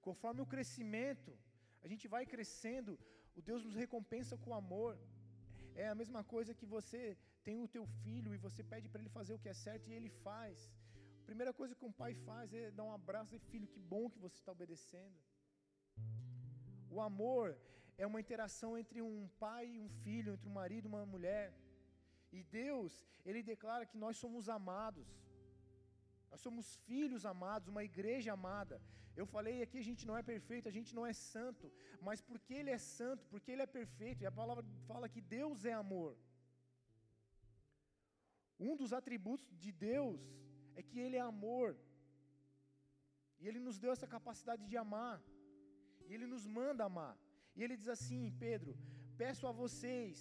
Conforme 0.07 0.41
o 0.41 0.51
crescimento, 0.55 1.31
a 1.85 1.89
gente 1.93 2.07
vai 2.15 2.25
crescendo, 2.35 2.93
o 3.39 3.43
Deus 3.49 3.65
nos 3.65 3.77
recompensa 3.85 4.37
com 4.43 4.55
amor. 4.55 4.93
É 5.75 5.89
a 5.89 5.97
mesma 6.01 6.23
coisa 6.35 6.55
que 6.59 6.67
você 6.77 7.01
tem 7.47 7.61
o 7.65 7.69
teu 7.77 7.85
filho 8.03 8.33
e 8.35 8.39
você 8.47 8.63
pede 8.73 8.89
para 8.89 9.01
ele 9.01 9.17
fazer 9.19 9.35
o 9.35 9.39
que 9.43 9.49
é 9.49 9.57
certo 9.67 9.89
e 9.89 9.95
ele 9.99 10.11
faz. 10.27 10.71
A 11.23 11.25
primeira 11.31 11.53
coisa 11.53 11.75
que 11.75 11.85
um 11.85 11.97
pai 12.03 12.15
faz 12.29 12.55
é 12.55 12.71
dar 12.71 12.85
um 12.85 12.93
abraço 13.01 13.35
e 13.35 13.41
filho, 13.51 13.73
que 13.75 13.81
bom 13.81 14.09
que 14.09 14.23
você 14.27 14.37
está 14.37 14.53
obedecendo. 14.53 15.19
O 16.97 17.01
amor 17.01 17.59
é 17.99 18.07
uma 18.07 18.21
interação 18.21 18.79
entre 18.79 19.03
um 19.03 19.29
pai 19.41 19.67
e 19.75 19.81
um 19.81 19.89
filho, 20.05 20.33
entre 20.35 20.49
um 20.49 20.53
marido 20.53 20.87
e 20.87 20.93
uma 20.95 21.05
mulher. 21.05 21.53
E 22.38 22.42
Deus, 22.62 22.92
Ele 23.29 23.42
declara 23.53 23.88
que 23.90 23.99
nós 24.05 24.16
somos 24.22 24.49
amados. 24.59 25.09
Nós 26.31 26.40
somos 26.46 26.66
filhos 26.88 27.25
amados, 27.35 27.72
uma 27.75 27.85
igreja 27.90 28.31
amada. 28.38 28.77
Eu 29.20 29.27
falei 29.35 29.57
aqui, 29.64 29.79
a 29.83 29.88
gente 29.88 30.05
não 30.09 30.16
é 30.20 30.22
perfeito, 30.33 30.68
a 30.68 30.77
gente 30.79 30.90
não 30.96 31.05
é 31.11 31.14
santo, 31.35 31.66
mas 32.07 32.20
porque 32.29 32.53
Ele 32.61 32.72
é 32.79 32.81
santo, 32.96 33.22
porque 33.33 33.51
Ele 33.53 33.64
é 33.66 33.70
perfeito, 33.79 34.22
e 34.22 34.27
a 34.31 34.38
palavra 34.40 34.64
fala 34.90 35.12
que 35.14 35.22
Deus 35.38 35.64
é 35.72 35.75
amor. 35.85 36.12
Um 38.66 38.75
dos 38.81 38.92
atributos 38.99 39.57
de 39.64 39.72
Deus 39.90 40.20
é 40.75 40.83
que 40.88 40.99
Ele 41.05 41.16
é 41.22 41.25
amor, 41.35 41.68
e 43.40 43.49
Ele 43.49 43.61
nos 43.66 43.79
deu 43.85 43.92
essa 43.96 44.09
capacidade 44.16 44.64
de 44.70 44.77
amar, 44.85 45.16
e 46.07 46.12
Ele 46.14 46.27
nos 46.35 46.46
manda 46.59 46.85
amar. 46.90 47.14
E 47.57 47.62
Ele 47.64 47.77
diz 47.81 47.90
assim, 47.96 48.22
Pedro: 48.46 48.72
Peço 49.22 49.46
a 49.51 49.53
vocês, 49.62 50.16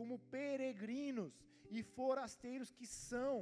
como 0.00 0.18
peregrinos, 0.36 1.32
e 1.76 1.82
forasteiros 1.96 2.70
que 2.78 2.86
são. 2.86 3.36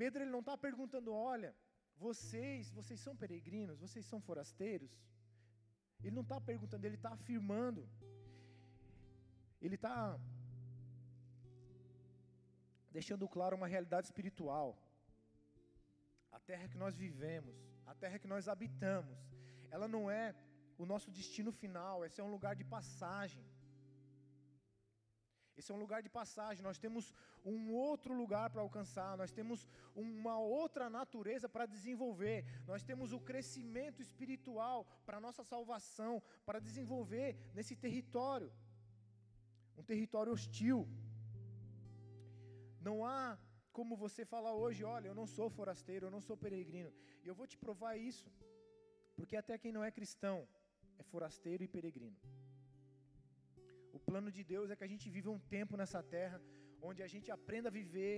Pedro 0.00 0.22
ele 0.22 0.34
não 0.36 0.44
está 0.44 0.54
perguntando, 0.66 1.10
olha, 1.34 1.50
vocês, 2.06 2.70
vocês 2.78 3.00
são 3.04 3.14
peregrinos, 3.22 3.80
vocês 3.84 4.04
são 4.10 4.20
forasteiros. 4.28 4.92
Ele 6.02 6.14
não 6.18 6.24
está 6.26 6.38
perguntando, 6.50 6.84
ele 6.88 6.98
está 7.00 7.12
afirmando. 7.18 7.82
Ele 9.64 9.76
está 9.80 9.96
deixando 12.96 13.26
claro 13.36 13.56
uma 13.60 13.70
realidade 13.74 14.06
espiritual. 14.10 14.68
A 16.36 16.40
terra 16.50 16.68
que 16.72 16.78
nós 16.84 16.94
vivemos, 17.04 17.56
a 17.86 17.94
terra 18.02 18.18
que 18.22 18.30
nós 18.34 18.46
habitamos, 18.54 19.18
ela 19.70 19.88
não 19.96 20.04
é 20.22 20.26
o 20.82 20.86
nosso 20.92 21.10
destino 21.18 21.52
final, 21.62 22.04
esse 22.06 22.20
é 22.20 22.24
um 22.24 22.34
lugar 22.36 22.54
de 22.60 22.64
passagem. 22.76 23.44
Esse 25.58 25.70
é 25.72 25.74
um 25.74 25.82
lugar 25.84 26.00
de 26.06 26.10
passagem. 26.18 26.66
Nós 26.68 26.78
temos 26.84 27.04
um 27.52 27.58
outro 27.88 28.12
lugar 28.20 28.46
para 28.50 28.62
alcançar. 28.66 29.10
Nós 29.22 29.32
temos 29.38 29.66
uma 30.06 30.36
outra 30.60 30.86
natureza 30.98 31.48
para 31.54 31.66
desenvolver. 31.74 32.38
Nós 32.70 32.84
temos 32.90 33.12
o 33.12 33.20
crescimento 33.30 34.00
espiritual 34.06 34.78
para 35.06 35.24
nossa 35.26 35.44
salvação, 35.52 36.14
para 36.46 36.60
desenvolver 36.68 37.28
nesse 37.56 37.76
território. 37.84 38.50
Um 39.80 39.86
território 39.92 40.32
hostil. 40.32 40.80
Não 42.88 42.96
há 43.04 43.38
como 43.78 43.96
você 44.04 44.24
falar 44.24 44.54
hoje, 44.62 44.82
olha, 44.96 45.08
eu 45.08 45.16
não 45.20 45.26
sou 45.36 45.48
forasteiro, 45.58 46.06
eu 46.06 46.14
não 46.16 46.20
sou 46.28 46.36
peregrino. 46.36 46.92
E 47.22 47.28
eu 47.28 47.34
vou 47.40 47.46
te 47.46 47.58
provar 47.64 47.96
isso. 47.96 48.28
Porque 49.16 49.36
até 49.42 49.54
quem 49.58 49.72
não 49.76 49.84
é 49.88 49.90
cristão 49.98 50.36
é 50.98 51.02
forasteiro 51.02 51.62
e 51.64 51.68
peregrino. 51.68 52.16
Plano 54.10 54.30
de 54.36 54.42
Deus 54.52 54.70
é 54.72 54.76
que 54.78 54.86
a 54.86 54.92
gente 54.92 55.06
viva 55.14 55.30
um 55.36 55.40
tempo 55.54 55.74
nessa 55.80 56.00
terra 56.14 56.38
onde 56.88 57.00
a 57.06 57.08
gente 57.12 57.28
aprenda 57.36 57.68
a 57.70 57.76
viver. 57.80 58.16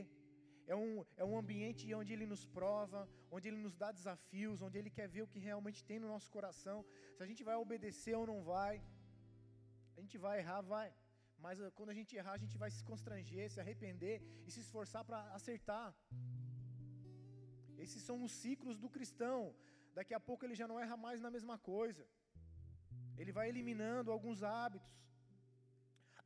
É 0.73 0.77
um, 0.83 0.93
é 1.23 1.25
um 1.31 1.35
ambiente 1.43 1.93
onde 2.01 2.11
Ele 2.15 2.27
nos 2.33 2.43
prova, 2.57 3.01
onde 3.35 3.49
Ele 3.49 3.61
nos 3.65 3.75
dá 3.83 3.89
desafios, 3.99 4.63
onde 4.67 4.79
Ele 4.81 4.91
quer 4.99 5.09
ver 5.15 5.23
o 5.25 5.31
que 5.33 5.41
realmente 5.49 5.81
tem 5.89 5.99
no 6.05 6.11
nosso 6.15 6.31
coração. 6.37 6.79
Se 7.17 7.23
a 7.25 7.29
gente 7.31 7.43
vai 7.49 7.57
obedecer 7.65 8.15
ou 8.21 8.27
não 8.33 8.39
vai. 8.53 8.75
A 9.97 10.01
gente 10.05 10.17
vai 10.27 10.37
errar, 10.43 10.61
vai. 10.75 10.89
Mas 11.45 11.59
uh, 11.59 11.73
quando 11.79 11.91
a 11.95 11.99
gente 11.99 12.15
errar, 12.21 12.35
a 12.39 12.43
gente 12.45 12.57
vai 12.63 12.71
se 12.77 12.85
constranger, 12.91 13.51
se 13.51 13.61
arrepender 13.65 14.17
e 14.47 14.51
se 14.55 14.61
esforçar 14.67 15.05
para 15.09 15.21
acertar. 15.39 15.89
Esses 17.85 18.03
são 18.09 18.19
os 18.27 18.33
ciclos 18.43 18.79
do 18.85 18.91
cristão. 18.97 19.41
Daqui 19.99 20.15
a 20.15 20.23
pouco 20.29 20.45
ele 20.45 20.61
já 20.63 20.69
não 20.71 20.79
erra 20.85 20.97
mais 21.07 21.21
na 21.27 21.33
mesma 21.37 21.59
coisa. 21.73 22.07
Ele 23.21 23.33
vai 23.39 23.49
eliminando 23.53 24.13
alguns 24.17 24.43
hábitos. 24.55 24.95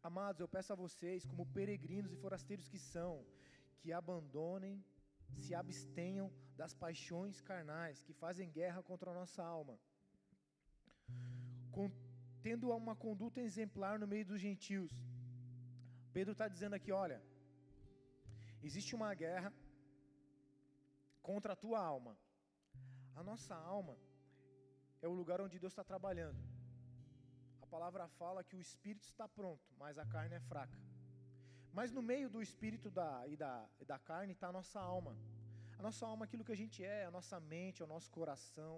Amados, 0.09 0.39
eu 0.41 0.49
peço 0.55 0.71
a 0.71 0.77
vocês, 0.77 1.25
como 1.25 1.53
peregrinos 1.57 2.13
e 2.13 2.17
forasteiros 2.25 2.69
que 2.69 2.79
são, 2.79 3.13
que 3.81 3.91
abandonem, 3.91 4.85
se 5.43 5.55
abstenham 5.61 6.27
das 6.61 6.75
paixões 6.83 7.41
carnais 7.41 8.03
que 8.03 8.13
fazem 8.13 8.51
guerra 8.59 8.83
contra 8.83 9.11
a 9.11 9.15
nossa 9.15 9.43
alma, 9.43 9.79
Com, 11.73 11.91
tendo 12.43 12.71
uma 12.71 12.95
conduta 12.95 13.41
exemplar 13.41 13.99
no 13.99 14.07
meio 14.07 14.27
dos 14.27 14.41
gentios. 14.47 14.93
Pedro 16.13 16.33
está 16.33 16.49
dizendo 16.49 16.75
aqui: 16.75 16.93
olha, 16.93 17.19
existe 18.63 18.95
uma 18.95 19.13
guerra 19.15 19.51
contra 21.23 21.55
a 21.55 21.61
tua 21.65 21.81
alma. 21.81 22.15
A 23.17 23.23
nossa 23.23 23.55
alma 23.55 23.97
é 25.01 25.09
o 25.09 25.19
lugar 25.21 25.41
onde 25.41 25.59
Deus 25.59 25.73
está 25.73 25.85
trabalhando 25.93 26.54
palavra 27.75 28.07
fala 28.21 28.45
que 28.49 28.57
o 28.59 28.61
espírito 28.67 29.07
está 29.13 29.27
pronto, 29.39 29.67
mas 29.83 29.99
a 30.03 30.07
carne 30.15 30.35
é 30.37 30.43
fraca. 30.51 30.79
Mas 31.79 31.91
no 31.97 32.03
meio 32.11 32.29
do 32.35 32.41
espírito 32.47 32.89
da, 32.99 33.09
e, 33.33 33.37
da, 33.37 33.55
da 33.93 33.99
carne 34.11 34.33
está 34.35 34.49
a 34.51 34.57
nossa 34.59 34.81
alma. 34.81 35.15
A 35.81 35.83
nossa 35.87 36.07
alma 36.11 36.25
é 36.25 36.27
aquilo 36.29 36.45
que 36.49 36.55
a 36.57 36.61
gente 36.63 36.79
é, 36.85 37.01
a 37.05 37.11
nossa 37.11 37.37
mente, 37.55 37.83
o 37.83 37.89
nosso 37.95 38.11
coração. 38.19 38.75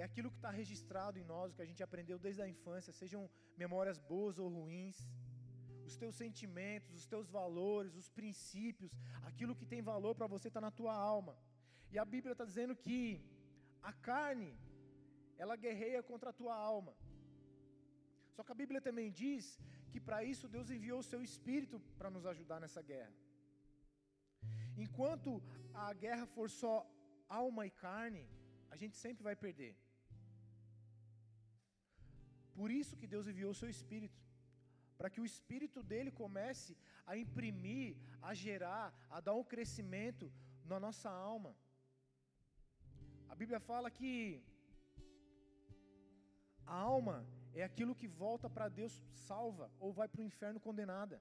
É 0.00 0.02
aquilo 0.08 0.30
que 0.30 0.38
está 0.42 0.50
registrado 0.62 1.18
em 1.18 1.26
nós, 1.34 1.52
o 1.52 1.56
que 1.56 1.64
a 1.66 1.70
gente 1.70 1.82
aprendeu 1.88 2.18
desde 2.26 2.40
a 2.40 2.48
infância, 2.54 2.98
sejam 3.00 3.22
memórias 3.64 3.98
boas 4.12 4.38
ou 4.38 4.48
ruins. 4.48 4.98
Os 5.88 5.96
teus 6.02 6.14
sentimentos, 6.24 6.94
os 7.00 7.06
teus 7.06 7.28
valores, 7.38 7.94
os 8.02 8.08
princípios, 8.20 8.92
aquilo 9.30 9.54
que 9.54 9.66
tem 9.74 9.82
valor 9.82 10.14
para 10.14 10.32
você 10.34 10.48
está 10.48 10.62
na 10.68 10.70
tua 10.70 10.94
alma. 10.94 11.36
E 11.92 11.98
a 11.98 12.06
Bíblia 12.14 12.32
está 12.32 12.46
dizendo 12.52 12.74
que 12.74 13.00
a 13.82 13.92
carne, 14.10 14.50
ela 15.36 15.54
guerreia 15.66 16.02
contra 16.02 16.30
a 16.30 16.38
tua 16.40 16.56
alma. 16.56 16.94
Só 18.36 18.42
que 18.44 18.54
a 18.54 18.60
Bíblia 18.62 18.80
também 18.86 19.08
diz 19.22 19.44
que 19.92 20.00
para 20.06 20.18
isso 20.32 20.52
Deus 20.54 20.68
enviou 20.76 20.98
o 21.00 21.08
seu 21.10 21.20
Espírito 21.28 21.76
para 21.98 22.10
nos 22.14 22.24
ajudar 22.32 22.58
nessa 22.64 22.82
guerra. 22.90 23.14
Enquanto 24.84 25.30
a 25.84 25.86
guerra 26.04 26.26
for 26.34 26.48
só 26.62 26.74
alma 27.40 27.62
e 27.66 27.70
carne, 27.86 28.24
a 28.74 28.76
gente 28.80 28.96
sempre 29.04 29.22
vai 29.28 29.36
perder. 29.44 29.72
Por 32.58 32.70
isso 32.80 32.98
que 33.00 33.10
Deus 33.14 33.26
enviou 33.26 33.50
o 33.52 33.60
seu 33.62 33.70
Espírito, 33.76 34.20
para 34.98 35.10
que 35.12 35.20
o 35.22 35.28
Espírito 35.32 35.82
dele 35.90 36.10
comece 36.22 36.76
a 37.10 37.16
imprimir, 37.22 37.96
a 38.28 38.32
gerar, 38.44 38.86
a 39.16 39.20
dar 39.26 39.34
um 39.40 39.46
crescimento 39.54 40.26
na 40.72 40.78
nossa 40.86 41.10
alma. 41.10 41.52
A 43.32 43.34
Bíblia 43.40 43.60
fala 43.70 43.90
que 43.98 44.42
a 46.66 46.76
alma 46.94 47.16
é 47.60 47.64
aquilo 47.64 47.94
que 47.94 48.06
volta 48.06 48.48
para 48.50 48.68
Deus 48.68 49.02
salva 49.12 49.70
ou 49.78 49.92
vai 49.92 50.08
para 50.08 50.20
o 50.20 50.24
inferno 50.24 50.60
condenada. 50.60 51.20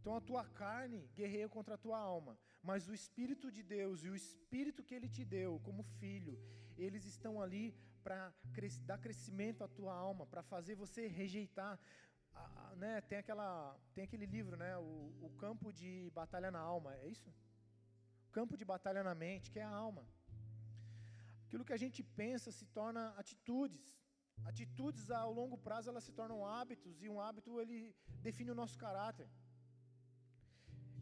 Então 0.00 0.16
a 0.16 0.20
tua 0.20 0.44
carne 0.44 1.08
guerreia 1.14 1.48
contra 1.48 1.76
a 1.76 1.78
tua 1.78 1.98
alma, 1.98 2.36
mas 2.62 2.88
o 2.88 2.94
Espírito 2.94 3.50
de 3.52 3.62
Deus 3.62 4.02
e 4.02 4.08
o 4.08 4.16
Espírito 4.16 4.82
que 4.82 4.94
Ele 4.94 5.08
te 5.08 5.24
deu 5.24 5.60
como 5.60 5.84
filho, 6.00 6.36
eles 6.76 7.04
estão 7.04 7.40
ali 7.40 7.72
para 8.02 8.32
dar 8.84 8.98
crescimento 8.98 9.62
à 9.62 9.68
tua 9.68 9.94
alma, 9.94 10.26
para 10.26 10.42
fazer 10.42 10.74
você 10.74 11.06
rejeitar. 11.06 11.78
A, 12.34 12.40
a, 12.40 12.76
né, 12.76 13.00
tem, 13.02 13.18
aquela, 13.18 13.78
tem 13.94 14.02
aquele 14.02 14.26
livro, 14.26 14.56
né, 14.56 14.76
o, 14.76 15.12
o 15.22 15.30
Campo 15.38 15.72
de 15.72 16.10
Batalha 16.14 16.50
na 16.50 16.58
Alma, 16.58 16.96
é 16.96 17.06
isso? 17.06 17.32
Campo 18.32 18.56
de 18.56 18.64
Batalha 18.64 19.04
na 19.04 19.14
Mente, 19.14 19.50
que 19.50 19.60
é 19.60 19.62
a 19.62 19.68
alma. 19.68 20.04
Aquilo 21.52 21.66
que 21.68 21.78
a 21.78 21.82
gente 21.84 22.02
pensa 22.20 22.50
se 22.58 22.66
torna 22.76 23.00
atitudes. 23.22 23.86
Atitudes 24.50 25.10
ao 25.10 25.30
longo 25.38 25.56
prazo 25.64 25.90
elas 25.90 26.04
se 26.06 26.12
tornam 26.18 26.38
hábitos 26.46 27.02
e 27.02 27.08
um 27.14 27.18
hábito 27.24 27.60
ele 27.62 27.94
define 28.26 28.50
o 28.52 28.54
nosso 28.60 28.76
caráter. 28.84 29.28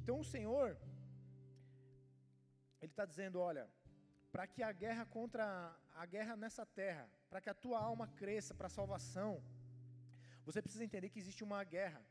Então 0.00 0.16
o 0.18 0.24
Senhor 0.24 0.68
ele 2.80 2.90
está 2.90 3.06
dizendo, 3.12 3.38
olha, 3.38 3.64
para 4.32 4.44
que 4.52 4.60
a 4.70 4.72
guerra 4.72 5.04
contra 5.16 5.44
a 6.02 6.06
guerra 6.14 6.34
nessa 6.44 6.66
terra, 6.80 7.06
para 7.28 7.40
que 7.40 7.50
a 7.52 7.54
tua 7.66 7.78
alma 7.90 8.08
cresça 8.22 8.52
para 8.52 8.66
a 8.66 8.76
salvação, 8.78 9.32
você 10.44 10.60
precisa 10.60 10.86
entender 10.88 11.10
que 11.10 11.22
existe 11.24 11.44
uma 11.44 11.62
guerra. 11.62 12.02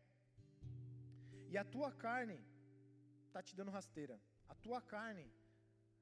E 1.51 1.57
a 1.57 1.65
tua 1.75 1.91
carne 2.05 2.39
está 3.27 3.43
te 3.43 3.53
dando 3.53 3.75
rasteira. 3.79 4.17
A 4.47 4.55
tua 4.55 4.81
carne, 4.81 5.27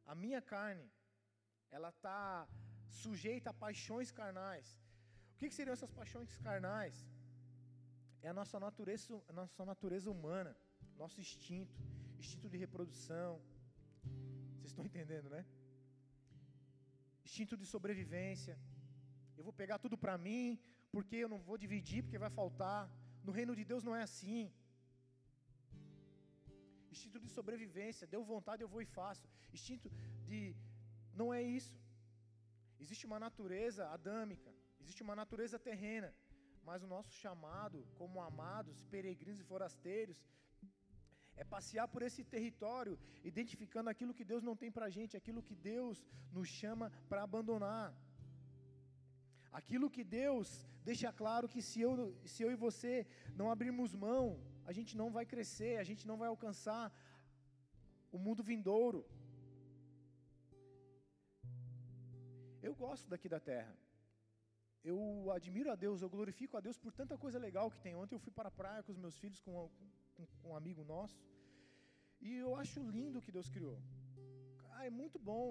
a 0.05 0.13
minha 0.13 0.43
carne, 0.53 0.87
ela 1.71 1.89
está 1.89 2.47
sujeita 2.89 3.49
a 3.51 3.59
paixões 3.65 4.11
carnais. 4.11 4.67
O 5.33 5.37
que, 5.37 5.49
que 5.49 5.55
seriam 5.55 5.73
essas 5.73 5.91
paixões 5.99 6.37
carnais? 6.47 6.95
É 8.21 8.29
a 8.29 8.33
nossa 8.33 8.59
natureza, 8.59 9.21
a 9.31 9.33
nossa 9.33 9.63
natureza 9.65 10.09
humana, 10.09 10.55
nosso 11.01 11.19
instinto, 11.25 11.75
instinto 12.19 12.49
de 12.49 12.57
reprodução. 12.57 13.31
Vocês 14.55 14.71
estão 14.71 14.85
entendendo, 14.89 15.29
né? 15.29 15.45
Instinto 17.27 17.55
de 17.61 17.65
sobrevivência. 17.65 18.57
Eu 19.37 19.43
vou 19.47 19.53
pegar 19.61 19.77
tudo 19.77 19.97
para 20.03 20.17
mim, 20.17 20.59
porque 20.91 21.17
eu 21.17 21.29
não 21.33 21.39
vou 21.47 21.57
dividir, 21.65 22.01
porque 22.03 22.23
vai 22.25 22.31
faltar. 22.41 22.81
No 23.23 23.31
reino 23.39 23.55
de 23.59 23.63
Deus 23.71 23.83
não 23.87 23.95
é 23.95 24.03
assim. 24.09 24.51
Instinto 26.95 27.19
de 27.19 27.29
sobrevivência, 27.37 28.07
deu 28.13 28.23
vontade, 28.33 28.63
eu 28.63 28.71
vou 28.73 28.81
e 28.81 28.89
faço. 28.99 29.25
Instinto 29.57 29.89
de. 30.29 30.39
Não 31.19 31.27
é 31.37 31.41
isso. 31.59 31.75
Existe 32.83 33.05
uma 33.09 33.19
natureza 33.25 33.83
adâmica, 33.97 34.51
existe 34.81 35.01
uma 35.05 35.15
natureza 35.21 35.57
terrena, 35.67 36.09
mas 36.67 36.83
o 36.85 36.91
nosso 36.95 37.11
chamado, 37.23 37.79
como 37.99 38.25
amados, 38.31 38.83
peregrinos 38.93 39.39
e 39.41 39.49
forasteiros, 39.51 40.19
é 41.41 41.43
passear 41.55 41.87
por 41.93 42.01
esse 42.07 42.23
território, 42.35 42.93
identificando 43.31 43.89
aquilo 43.89 44.15
que 44.17 44.29
Deus 44.31 44.43
não 44.49 44.55
tem 44.61 44.71
para 44.75 44.87
a 44.87 44.93
gente, 44.97 45.17
aquilo 45.19 45.45
que 45.47 45.55
Deus 45.55 45.97
nos 46.37 46.47
chama 46.59 46.87
para 47.09 47.23
abandonar. 47.27 47.87
Aquilo 49.59 49.93
que 49.95 50.03
Deus 50.21 50.47
deixa 50.89 51.11
claro 51.21 51.47
que 51.53 51.61
se 51.69 51.79
eu, 51.87 51.93
se 52.33 52.41
eu 52.43 52.51
e 52.51 52.63
você 52.67 52.93
não 53.39 53.49
abrirmos 53.53 53.93
mão, 54.07 54.23
a 54.69 54.71
gente 54.77 54.93
não 55.01 55.09
vai 55.17 55.25
crescer, 55.33 55.73
a 55.77 55.87
gente 55.89 56.05
não 56.09 56.17
vai 56.21 56.29
alcançar 56.29 56.85
o 58.11 58.19
mundo 58.25 58.43
vindouro. 58.51 58.99
Eu 62.67 62.75
gosto 62.75 63.05
daqui 63.13 63.27
da 63.33 63.39
terra. 63.51 63.73
Eu 64.91 64.97
admiro 65.37 65.69
a 65.73 65.75
Deus, 65.83 66.01
eu 66.01 66.09
glorifico 66.15 66.55
a 66.57 66.61
Deus 66.65 66.77
por 66.83 66.91
tanta 66.99 67.15
coisa 67.23 67.39
legal 67.47 67.67
que 67.73 67.79
tem. 67.85 67.93
Ontem 67.95 68.15
eu 68.15 68.23
fui 68.25 68.33
para 68.39 68.49
a 68.49 68.55
praia 68.59 68.83
com 68.83 68.91
os 68.95 68.99
meus 69.03 69.17
filhos, 69.21 69.39
com, 69.45 69.53
com, 70.15 70.25
com 70.41 70.49
um 70.51 70.55
amigo 70.61 70.83
nosso. 70.93 71.17
E 72.25 72.29
eu 72.45 72.51
acho 72.61 72.79
lindo 72.97 73.19
o 73.19 73.21
que 73.25 73.35
Deus 73.37 73.49
criou. 73.55 73.77
Ah, 74.73 74.85
é 74.89 74.91
muito 75.01 75.17
bom. 75.31 75.49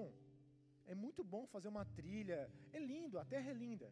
É 0.85 0.95
muito 1.05 1.23
bom 1.33 1.43
fazer 1.55 1.69
uma 1.73 1.85
trilha. 1.99 2.39
É 2.77 2.79
lindo, 2.91 3.17
a 3.23 3.25
terra 3.33 3.49
é 3.53 3.57
linda. 3.65 3.89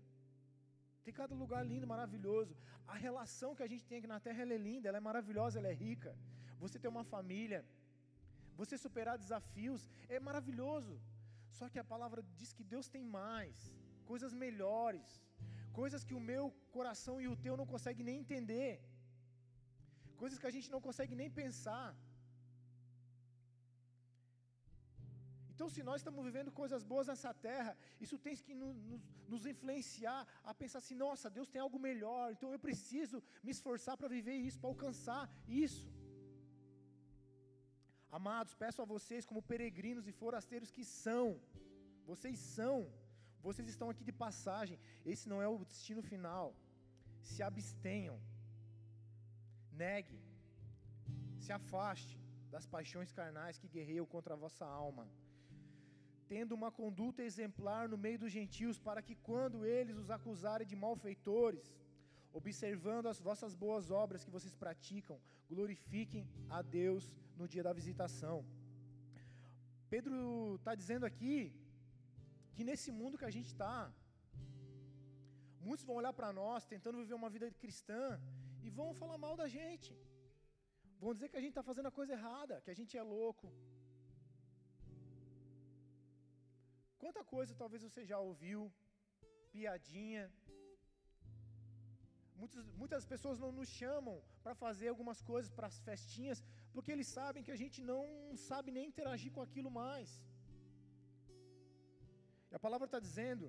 Tem 1.04 1.14
cada 1.22 1.36
lugar 1.44 1.64
lindo, 1.72 1.88
maravilhoso. 1.96 2.54
A 2.94 2.96
relação 3.08 3.56
que 3.58 3.66
a 3.68 3.72
gente 3.74 3.88
tem 3.90 4.00
aqui 4.00 4.12
na 4.16 4.20
terra 4.28 4.44
é 4.44 4.58
linda, 4.70 4.88
ela 4.90 5.00
é 5.02 5.08
maravilhosa, 5.10 5.58
ela 5.60 5.72
é 5.74 5.78
rica. 5.88 6.14
Você 6.64 6.78
ter 6.84 6.92
uma 6.96 7.06
família, 7.16 7.66
você 8.62 8.78
superar 8.78 9.18
desafios, 9.26 9.82
é 10.08 10.20
maravilhoso. 10.30 10.96
Só 11.58 11.66
que 11.72 11.80
a 11.84 11.90
palavra 11.94 12.22
diz 12.40 12.52
que 12.58 12.66
Deus 12.74 12.88
tem 12.96 13.04
mais, 13.20 13.58
coisas 14.12 14.34
melhores, 14.46 15.08
coisas 15.80 16.04
que 16.08 16.16
o 16.20 16.26
meu 16.32 16.44
coração 16.76 17.16
e 17.24 17.28
o 17.34 17.38
teu 17.46 17.56
não 17.62 17.68
conseguem 17.74 18.06
nem 18.10 18.20
entender, 18.24 18.74
coisas 20.22 20.40
que 20.42 20.50
a 20.50 20.56
gente 20.56 20.70
não 20.74 20.82
consegue 20.88 21.16
nem 21.22 21.30
pensar. 21.42 21.88
Então, 25.56 25.68
se 25.74 25.82
nós 25.90 26.00
estamos 26.02 26.24
vivendo 26.28 26.52
coisas 26.62 26.82
boas 26.92 27.08
nessa 27.12 27.32
terra, 27.48 27.74
isso 28.06 28.18
tem 28.24 28.36
que 28.48 28.56
nos, 28.62 28.76
nos, 29.32 29.46
influenciar 29.52 30.22
a 30.50 30.54
pensar 30.62 30.80
assim: 30.80 30.98
nossa, 31.04 31.30
Deus 31.38 31.52
tem 31.54 31.62
algo 31.62 31.80
melhor, 31.90 32.26
então 32.34 32.50
eu 32.56 32.60
preciso 32.68 33.24
me 33.46 33.52
esforçar 33.56 33.96
para 34.00 34.14
viver 34.18 34.36
isso, 34.48 34.60
para 34.60 34.72
alcançar 34.74 35.24
isso. 35.66 35.86
Amados, 38.18 38.54
peço 38.64 38.82
a 38.82 38.90
vocês, 38.94 39.26
como 39.30 39.48
peregrinos 39.52 40.08
e 40.08 40.18
forasteiros 40.22 40.72
que 40.76 40.84
são, 41.06 41.26
vocês 42.12 42.38
são, 42.58 42.78
vocês 43.48 43.68
estão 43.74 43.90
aqui 43.90 44.04
de 44.10 44.16
passagem, 44.26 44.78
esse 45.12 45.26
não 45.32 45.42
é 45.46 45.48
o 45.48 45.66
destino 45.72 46.04
final. 46.12 46.48
Se 47.30 47.42
abstenham, 47.50 48.18
negue, 49.84 50.20
se 51.44 51.52
afaste 51.60 52.16
das 52.54 52.66
paixões 52.76 53.12
carnais 53.20 53.60
que 53.62 53.74
guerreiam 53.76 54.08
contra 54.16 54.34
a 54.36 54.42
vossa 54.46 54.66
alma 54.66 55.06
tendo 56.28 56.56
uma 56.60 56.72
conduta 56.80 57.28
exemplar 57.30 57.84
no 57.88 57.98
meio 58.06 58.20
dos 58.24 58.32
gentios, 58.32 58.80
para 58.88 59.02
que 59.08 59.16
quando 59.28 59.66
eles 59.66 59.98
os 59.98 60.10
acusarem 60.10 60.68
de 60.72 60.76
malfeitores, 60.76 61.68
observando 62.34 63.08
as 63.08 63.20
vossas 63.28 63.54
boas 63.54 63.92
obras 64.04 64.24
que 64.26 64.36
vocês 64.38 64.56
praticam, 64.64 65.20
glorifiquem 65.50 66.28
a 66.50 66.62
Deus 66.62 67.12
no 67.40 67.48
dia 67.54 67.64
da 67.68 67.74
visitação. 67.80 68.38
Pedro 69.94 70.16
está 70.60 70.74
dizendo 70.82 71.06
aqui 71.10 71.38
que 72.56 72.64
nesse 72.70 72.90
mundo 73.00 73.20
que 73.22 73.30
a 73.30 73.36
gente 73.38 73.50
está, 73.54 73.78
muitos 75.68 75.86
vão 75.88 75.96
olhar 76.02 76.14
para 76.20 76.32
nós 76.42 76.70
tentando 76.74 77.02
viver 77.04 77.18
uma 77.22 77.32
vida 77.36 77.48
cristã 77.64 78.04
e 78.66 78.70
vão 78.80 78.90
falar 79.02 79.18
mal 79.26 79.36
da 79.42 79.48
gente, 79.58 79.92
vão 81.04 81.14
dizer 81.16 81.30
que 81.30 81.40
a 81.40 81.44
gente 81.46 81.56
está 81.56 81.66
fazendo 81.72 81.90
a 81.92 81.98
coisa 82.00 82.14
errada, 82.18 82.62
que 82.66 82.72
a 82.74 82.80
gente 82.80 82.94
é 83.02 83.06
louco, 83.16 83.48
Quanta 87.06 87.24
coisa 87.34 87.60
talvez 87.62 87.82
você 87.88 88.02
já 88.12 88.18
ouviu, 88.28 88.60
piadinha. 89.56 90.24
Muitas, 92.40 92.64
muitas 92.82 93.04
pessoas 93.12 93.38
não 93.44 93.52
nos 93.58 93.70
chamam 93.82 94.16
para 94.44 94.56
fazer 94.64 94.88
algumas 94.88 95.20
coisas, 95.32 95.52
para 95.58 95.68
as 95.72 95.78
festinhas, 95.88 96.40
porque 96.76 96.94
eles 96.96 97.10
sabem 97.18 97.44
que 97.46 97.54
a 97.56 97.60
gente 97.62 97.80
não 97.92 98.06
sabe 98.48 98.70
nem 98.78 98.88
interagir 98.92 99.32
com 99.36 99.44
aquilo 99.48 99.72
mais. 99.82 100.10
E 102.52 102.56
a 102.60 102.62
palavra 102.66 102.88
está 102.90 103.00
dizendo 103.08 103.46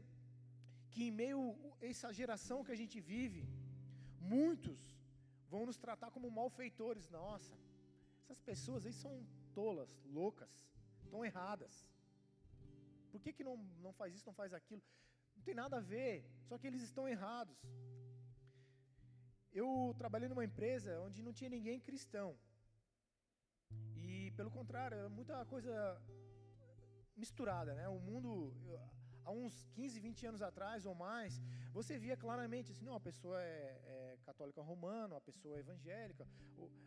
que 0.92 1.02
em 1.06 1.14
meio 1.22 1.40
a 1.80 1.86
essa 1.92 2.10
geração 2.20 2.64
que 2.66 2.74
a 2.76 2.80
gente 2.82 2.98
vive, 3.12 3.42
muitos 4.34 4.80
vão 5.52 5.62
nos 5.68 5.78
tratar 5.84 6.10
como 6.14 6.36
malfeitores. 6.38 7.08
Nossa, 7.18 7.54
essas 8.22 8.40
pessoas 8.50 8.86
aí 8.86 8.94
são 9.04 9.12
tolas, 9.58 9.90
loucas, 10.20 10.54
estão 11.04 11.24
erradas. 11.30 11.74
Por 13.12 13.20
que, 13.20 13.32
que 13.36 13.44
não, 13.48 13.56
não 13.86 13.92
faz 14.00 14.14
isso, 14.14 14.26
não 14.30 14.38
faz 14.40 14.52
aquilo? 14.60 14.82
Não 15.36 15.42
tem 15.48 15.54
nada 15.62 15.76
a 15.78 15.86
ver, 15.94 16.14
só 16.48 16.56
que 16.58 16.66
eles 16.66 16.82
estão 16.88 17.06
errados. 17.08 17.58
Eu 19.52 19.68
trabalhei 20.00 20.28
numa 20.28 20.44
empresa 20.50 21.00
onde 21.06 21.22
não 21.26 21.32
tinha 21.38 21.50
ninguém 21.56 21.86
cristão. 21.88 22.30
Pelo 24.37 24.51
contrário, 24.51 24.99
é 24.99 25.09
muita 25.09 25.44
coisa 25.46 25.75
misturada, 27.16 27.75
né? 27.75 27.88
O 27.88 27.99
mundo, 27.99 28.53
há 29.25 29.31
uns 29.31 29.66
15, 29.72 29.99
20 29.99 30.27
anos 30.27 30.42
atrás 30.42 30.85
ou 30.85 30.94
mais, 30.94 31.40
você 31.72 31.99
via 31.99 32.16
claramente 32.16 32.70
assim, 32.70 32.85
não, 32.85 32.94
a 32.94 33.01
pessoa 33.01 33.40
é, 33.42 33.81
é 33.94 34.18
católica 34.25 34.61
romana, 34.61 35.16
a 35.16 35.20
pessoa 35.20 35.57
é 35.57 35.61
evangélica, 35.61 36.29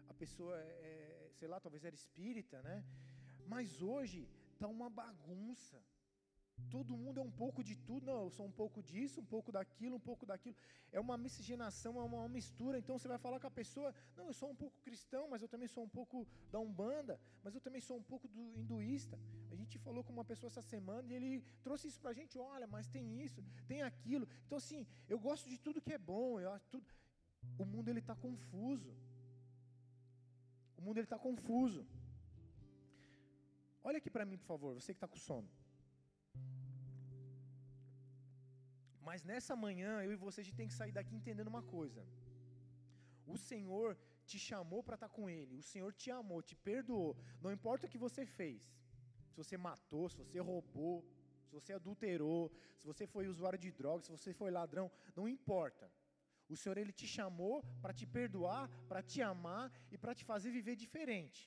a 0.07 0.13
pessoa 0.13 0.55
é, 0.57 0.67
é, 0.89 1.29
sei 1.39 1.47
lá, 1.47 1.59
talvez 1.59 1.83
era 1.83 1.95
espírita, 1.95 2.61
né? 2.61 2.85
Mas 3.47 3.81
hoje 3.81 4.29
está 4.53 4.67
uma 4.67 4.89
bagunça. 4.89 5.81
Todo 6.69 6.95
mundo 6.95 7.19
é 7.19 7.23
um 7.23 7.31
pouco 7.31 7.63
de 7.63 7.75
tudo, 7.75 8.05
não, 8.05 8.23
eu 8.25 8.29
sou 8.29 8.45
um 8.45 8.51
pouco 8.51 8.81
disso, 8.81 9.21
um 9.21 9.25
pouco 9.25 9.51
daquilo, 9.51 9.95
um 9.95 10.05
pouco 10.09 10.25
daquilo. 10.25 10.55
É 10.91 10.99
uma 10.99 11.17
miscigenação, 11.17 11.99
é 11.99 12.03
uma, 12.03 12.27
mistura. 12.27 12.77
Então 12.77 12.97
você 12.97 13.07
vai 13.07 13.17
falar 13.17 13.39
com 13.39 13.47
a 13.47 13.51
pessoa, 13.51 13.93
não, 14.15 14.27
eu 14.27 14.33
sou 14.33 14.49
um 14.51 14.55
pouco 14.55 14.79
cristão, 14.81 15.27
mas 15.29 15.41
eu 15.41 15.47
também 15.47 15.67
sou 15.67 15.83
um 15.83 15.89
pouco 15.89 16.27
da 16.51 16.59
Umbanda, 16.59 17.19
mas 17.43 17.55
eu 17.55 17.61
também 17.61 17.81
sou 17.81 17.97
um 17.97 18.03
pouco 18.03 18.27
do 18.27 18.59
hinduísta. 18.59 19.17
A 19.51 19.55
gente 19.55 19.77
falou 19.79 20.03
com 20.03 20.13
uma 20.13 20.25
pessoa 20.25 20.49
essa 20.49 20.61
semana 20.61 21.11
e 21.11 21.15
ele 21.15 21.43
trouxe 21.63 21.87
isso 21.87 21.99
para 21.99 22.11
a 22.11 22.13
gente, 22.13 22.37
olha, 22.37 22.67
mas 22.67 22.87
tem 22.87 23.21
isso, 23.21 23.43
tem 23.67 23.81
aquilo. 23.81 24.27
Então 24.45 24.57
assim, 24.57 24.85
eu 25.07 25.19
gosto 25.19 25.49
de 25.49 25.57
tudo 25.57 25.81
que 25.81 25.93
é 25.93 25.97
bom, 25.97 26.39
eu 26.39 26.51
acho 26.51 26.67
tudo. 26.69 26.85
O 27.57 27.65
mundo 27.65 27.89
ele 27.89 27.99
está 27.99 28.15
confuso. 28.15 28.93
O 30.77 30.81
mundo 30.81 30.97
ele 30.97 31.05
está 31.05 31.17
confuso. 31.17 31.85
Olha 33.83 33.97
aqui 33.97 34.09
para 34.09 34.25
mim, 34.25 34.37
por 34.37 34.45
favor, 34.45 34.73
você 34.73 34.93
que 34.93 34.97
está 34.97 35.07
com 35.07 35.17
sono. 35.17 35.49
Mas 39.09 39.23
nessa 39.29 39.55
manhã, 39.65 39.91
eu 40.05 40.11
e 40.15 40.21
você, 40.23 40.37
a 40.41 40.45
gente 40.47 40.59
tem 40.61 40.69
que 40.71 40.79
sair 40.79 40.91
daqui 40.97 41.13
entendendo 41.19 41.51
uma 41.53 41.63
coisa. 41.75 42.01
O 43.33 43.37
Senhor 43.49 43.87
te 44.29 44.37
chamou 44.47 44.81
para 44.87 44.97
estar 44.97 45.09
tá 45.09 45.15
com 45.15 45.23
Ele. 45.37 45.55
O 45.61 45.63
Senhor 45.71 45.91
te 46.01 46.09
amou, 46.19 46.39
te 46.49 46.55
perdoou. 46.69 47.11
Não 47.43 47.51
importa 47.57 47.87
o 47.87 47.91
que 47.93 48.03
você 48.05 48.23
fez. 48.39 48.61
Se 49.31 49.35
você 49.41 49.55
matou, 49.57 50.05
se 50.09 50.17
você 50.21 50.39
roubou, 50.49 50.97
se 51.47 51.53
você 51.57 51.73
adulterou, 51.73 52.43
se 52.79 52.85
você 52.91 53.07
foi 53.13 53.25
usuário 53.33 53.57
de 53.65 53.71
drogas, 53.71 54.05
se 54.05 54.11
você 54.17 54.31
foi 54.41 54.51
ladrão, 54.51 54.87
não 55.15 55.27
importa. 55.27 55.91
O 56.47 56.55
Senhor 56.55 56.77
ele 56.77 56.93
te 57.01 57.07
chamou 57.07 57.55
para 57.81 57.93
te 57.99 58.05
perdoar, 58.05 58.69
para 58.91 59.01
te 59.01 59.23
amar 59.23 59.65
e 59.91 59.97
para 59.97 60.13
te 60.13 60.23
fazer 60.31 60.51
viver 60.51 60.75
diferente. 60.75 61.41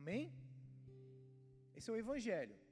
Amém? 0.00 0.24
Esse 1.74 1.88
é 1.90 1.94
o 1.94 2.02
evangelho. 2.04 2.65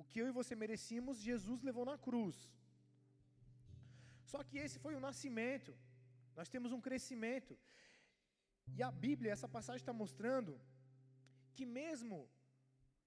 O 0.00 0.04
que 0.08 0.20
eu 0.22 0.28
e 0.28 0.36
você 0.38 0.54
merecíamos, 0.62 1.24
Jesus 1.30 1.60
levou 1.68 1.84
na 1.90 1.96
cruz. 2.06 2.36
Só 4.32 4.40
que 4.48 4.58
esse 4.64 4.78
foi 4.84 4.94
o 4.94 5.04
nascimento. 5.08 5.72
Nós 6.38 6.50
temos 6.54 6.70
um 6.76 6.82
crescimento. 6.86 7.54
E 8.76 8.82
a 8.88 8.90
Bíblia, 9.06 9.32
essa 9.36 9.48
passagem 9.56 9.82
está 9.82 9.94
mostrando 10.02 10.52
que 11.54 11.66
mesmo 11.80 12.18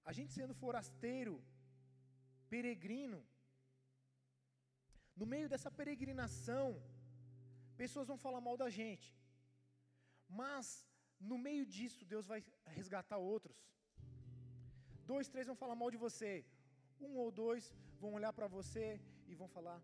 a 0.08 0.12
gente 0.16 0.32
sendo 0.38 0.54
forasteiro, 0.62 1.34
peregrino, 2.52 3.20
no 5.20 5.26
meio 5.32 5.48
dessa 5.52 5.70
peregrinação, 5.80 6.66
pessoas 7.82 8.08
vão 8.10 8.18
falar 8.26 8.40
mal 8.46 8.56
da 8.62 8.68
gente. 8.80 9.08
Mas 10.42 10.66
no 11.30 11.36
meio 11.46 11.64
disso, 11.74 12.04
Deus 12.14 12.26
vai 12.32 12.40
resgatar 12.78 13.18
outros. 13.32 13.58
Dois, 15.12 15.28
três 15.32 15.46
vão 15.50 15.60
falar 15.62 15.76
mal 15.82 15.90
de 15.94 16.02
você. 16.06 16.32
Um 17.00 17.16
ou 17.16 17.30
dois 17.30 17.72
vão 18.00 18.12
olhar 18.14 18.32
para 18.32 18.46
você 18.46 19.00
e 19.26 19.34
vão 19.34 19.48
falar: 19.48 19.80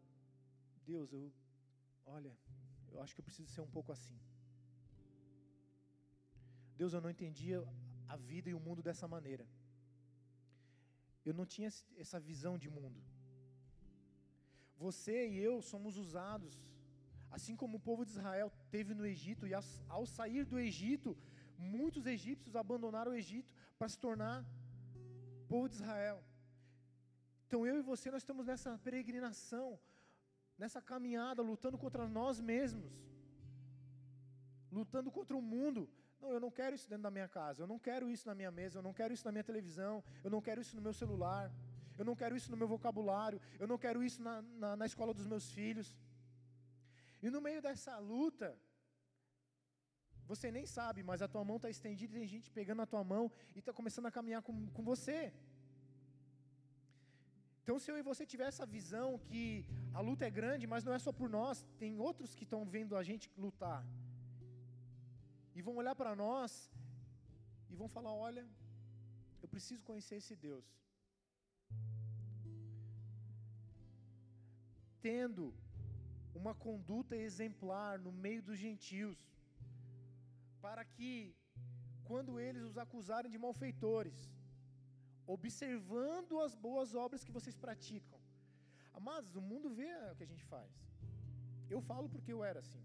Deus, 0.84 1.12
eu, 1.12 1.32
olha, 2.04 2.32
eu 2.92 3.00
acho 3.02 3.14
que 3.14 3.20
eu 3.20 3.28
preciso 3.28 3.50
ser 3.54 3.62
um 3.62 3.72
pouco 3.76 3.92
assim. 3.92 4.18
Deus, 6.76 6.92
eu 6.92 7.00
não 7.00 7.10
entendia 7.10 7.58
a 8.08 8.16
vida 8.16 8.50
e 8.50 8.54
o 8.54 8.60
mundo 8.60 8.82
dessa 8.82 9.08
maneira. 9.08 9.46
Eu 11.24 11.34
não 11.34 11.46
tinha 11.54 11.68
essa 11.96 12.20
visão 12.20 12.56
de 12.56 12.68
mundo. 12.68 13.00
Você 14.84 15.16
e 15.28 15.38
eu 15.38 15.54
somos 15.62 15.96
usados, 15.96 16.54
assim 17.30 17.56
como 17.56 17.78
o 17.78 17.84
povo 17.88 18.04
de 18.04 18.12
Israel 18.12 18.52
teve 18.70 18.92
no 18.94 19.06
Egito, 19.06 19.46
e 19.46 19.54
ao 19.96 20.06
sair 20.06 20.44
do 20.44 20.58
Egito, 20.58 21.16
muitos 21.58 22.04
egípcios 22.06 22.54
abandonaram 22.54 23.12
o 23.12 23.14
Egito 23.14 23.50
para 23.78 23.88
se 23.88 23.98
tornar 23.98 24.44
povo 25.48 25.68
de 25.68 25.76
Israel. 25.76 26.22
Então 27.46 27.66
eu 27.66 27.78
e 27.78 27.82
você, 27.82 28.10
nós 28.10 28.22
estamos 28.22 28.44
nessa 28.44 28.78
peregrinação, 28.78 29.78
nessa 30.58 30.80
caminhada, 30.82 31.42
lutando 31.42 31.78
contra 31.78 32.08
nós 32.08 32.40
mesmos, 32.40 32.92
lutando 34.70 35.10
contra 35.10 35.36
o 35.36 35.42
mundo. 35.42 35.88
Não, 36.20 36.32
eu 36.32 36.40
não 36.40 36.50
quero 36.50 36.74
isso 36.74 36.88
dentro 36.88 37.04
da 37.04 37.10
minha 37.10 37.28
casa, 37.28 37.62
eu 37.62 37.66
não 37.66 37.78
quero 37.78 38.10
isso 38.10 38.26
na 38.26 38.34
minha 38.34 38.50
mesa, 38.50 38.78
eu 38.78 38.82
não 38.82 38.92
quero 38.92 39.12
isso 39.14 39.24
na 39.24 39.32
minha 39.32 39.44
televisão, 39.44 40.02
eu 40.24 40.30
não 40.30 40.40
quero 40.40 40.60
isso 40.60 40.74
no 40.74 40.82
meu 40.82 40.92
celular, 40.92 41.52
eu 41.98 42.04
não 42.04 42.16
quero 42.16 42.34
isso 42.36 42.50
no 42.50 42.56
meu 42.56 42.66
vocabulário, 42.66 43.40
eu 43.60 43.66
não 43.66 43.78
quero 43.78 44.02
isso 44.02 44.20
na, 44.22 44.42
na, 44.42 44.76
na 44.76 44.86
escola 44.86 45.14
dos 45.14 45.26
meus 45.26 45.50
filhos. 45.52 45.96
E 47.22 47.30
no 47.30 47.40
meio 47.40 47.60
dessa 47.62 47.98
luta, 47.98 48.58
você 50.26 50.50
nem 50.50 50.66
sabe, 50.66 51.02
mas 51.02 51.22
a 51.22 51.28
tua 51.28 51.44
mão 51.44 51.56
está 51.56 51.70
estendida 51.70 52.12
e 52.14 52.18
tem 52.20 52.28
gente 52.28 52.50
pegando 52.50 52.82
a 52.82 52.86
tua 52.86 53.04
mão 53.04 53.30
e 53.54 53.60
está 53.60 53.72
começando 53.72 54.06
a 54.06 54.10
caminhar 54.10 54.42
com, 54.42 54.68
com 54.70 54.82
você. 54.82 55.32
Então, 57.66 57.80
se 57.80 57.90
eu 57.90 57.96
e 57.98 58.02
você 58.08 58.24
tiver 58.24 58.46
essa 58.46 58.64
visão 58.64 59.18
que 59.28 59.66
a 59.92 60.00
luta 60.08 60.24
é 60.24 60.30
grande, 60.30 60.68
mas 60.72 60.84
não 60.84 60.92
é 60.96 61.00
só 61.04 61.12
por 61.20 61.28
nós, 61.28 61.66
tem 61.80 61.98
outros 61.98 62.32
que 62.32 62.44
estão 62.44 62.60
vendo 62.74 62.94
a 62.96 63.02
gente 63.08 63.28
lutar. 63.36 63.80
E 65.52 65.60
vão 65.60 65.74
olhar 65.74 65.96
para 66.00 66.14
nós 66.14 66.52
e 67.68 67.74
vão 67.74 67.88
falar: 67.88 68.12
olha, 68.14 68.44
eu 69.42 69.48
preciso 69.48 69.82
conhecer 69.82 70.14
esse 70.22 70.36
Deus. 70.36 70.64
Tendo 75.08 75.52
uma 76.40 76.54
conduta 76.54 77.16
exemplar 77.16 77.98
no 77.98 78.12
meio 78.12 78.44
dos 78.44 78.58
gentios, 78.66 79.18
para 80.60 80.84
que, 80.84 81.34
quando 82.04 82.38
eles 82.38 82.62
os 82.62 82.78
acusarem 82.78 83.28
de 83.28 83.44
malfeitores, 83.46 84.35
observando 85.26 86.40
as 86.40 86.54
boas 86.54 86.94
obras 86.94 87.24
que 87.24 87.32
vocês 87.32 87.56
praticam. 87.56 88.18
Amados, 88.92 89.34
o 89.36 89.40
mundo 89.40 89.68
vê 89.70 89.90
o 90.12 90.16
que 90.16 90.24
a 90.24 90.30
gente 90.32 90.44
faz. 90.44 90.70
Eu 91.68 91.80
falo 91.80 92.08
porque 92.08 92.32
eu 92.32 92.42
era 92.44 92.60
assim. 92.60 92.84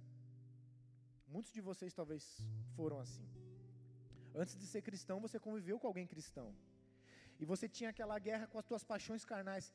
Muitos 1.28 1.54
de 1.54 1.62
vocês 1.62 1.94
talvez 1.94 2.24
foram 2.76 3.00
assim. 3.00 3.28
Antes 4.34 4.56
de 4.58 4.66
ser 4.66 4.82
cristão, 4.82 5.20
você 5.20 5.40
conviveu 5.40 5.80
com 5.80 5.88
alguém 5.88 6.08
cristão. 6.08 6.54
E 7.40 7.46
você 7.46 7.68
tinha 7.68 7.90
aquela 7.90 8.18
guerra 8.20 8.48
com 8.48 8.58
as 8.58 8.66
tuas 8.66 8.84
paixões 8.84 9.24
carnais. 9.24 9.74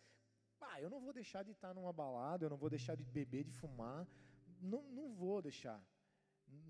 Pá, 0.59 0.81
eu 0.81 0.91
não 0.91 1.01
vou 1.01 1.13
deixar 1.13 1.43
de 1.43 1.53
estar 1.53 1.73
numa 1.75 1.93
balada, 1.93 2.45
eu 2.45 2.51
não 2.51 2.57
vou 2.57 2.71
deixar 2.71 2.95
de 2.97 3.05
beber, 3.05 3.45
de 3.45 3.53
fumar. 3.53 4.07
Não, 4.61 4.83
não 4.99 5.13
vou 5.15 5.41
deixar. 5.41 5.81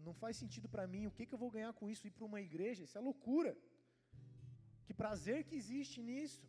Não 0.04 0.14
faz 0.14 0.36
sentido 0.36 0.68
para 0.68 0.86
mim. 0.86 1.06
O 1.06 1.10
que, 1.10 1.26
que 1.26 1.34
eu 1.34 1.38
vou 1.38 1.50
ganhar 1.50 1.72
com 1.72 1.88
isso? 1.88 2.06
Ir 2.06 2.10
para 2.10 2.24
uma 2.24 2.40
igreja? 2.40 2.84
Isso 2.84 2.98
é 2.98 3.00
loucura. 3.00 3.56
Que 4.86 4.94
prazer 5.02 5.38
que 5.48 5.56
existe 5.62 5.98
nisso. 6.10 6.44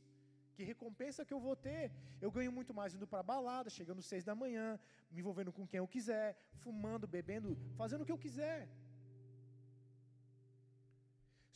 Que 0.56 0.64
recompensa 0.72 1.26
que 1.28 1.36
eu 1.36 1.42
vou 1.48 1.56
ter. 1.68 1.84
Eu 2.26 2.32
ganho 2.36 2.52
muito 2.58 2.74
mais 2.80 2.94
indo 2.96 3.08
para 3.12 3.30
balada, 3.32 3.76
chegando 3.78 4.02
às 4.04 4.10
seis 4.12 4.24
da 4.30 4.36
manhã, 4.44 4.68
me 5.12 5.20
envolvendo 5.22 5.52
com 5.58 5.68
quem 5.72 5.80
eu 5.84 5.90
quiser, 5.96 6.30
fumando, 6.64 7.14
bebendo, 7.16 7.50
fazendo 7.82 8.02
o 8.02 8.08
que 8.08 8.16
eu 8.16 8.24
quiser. 8.26 8.60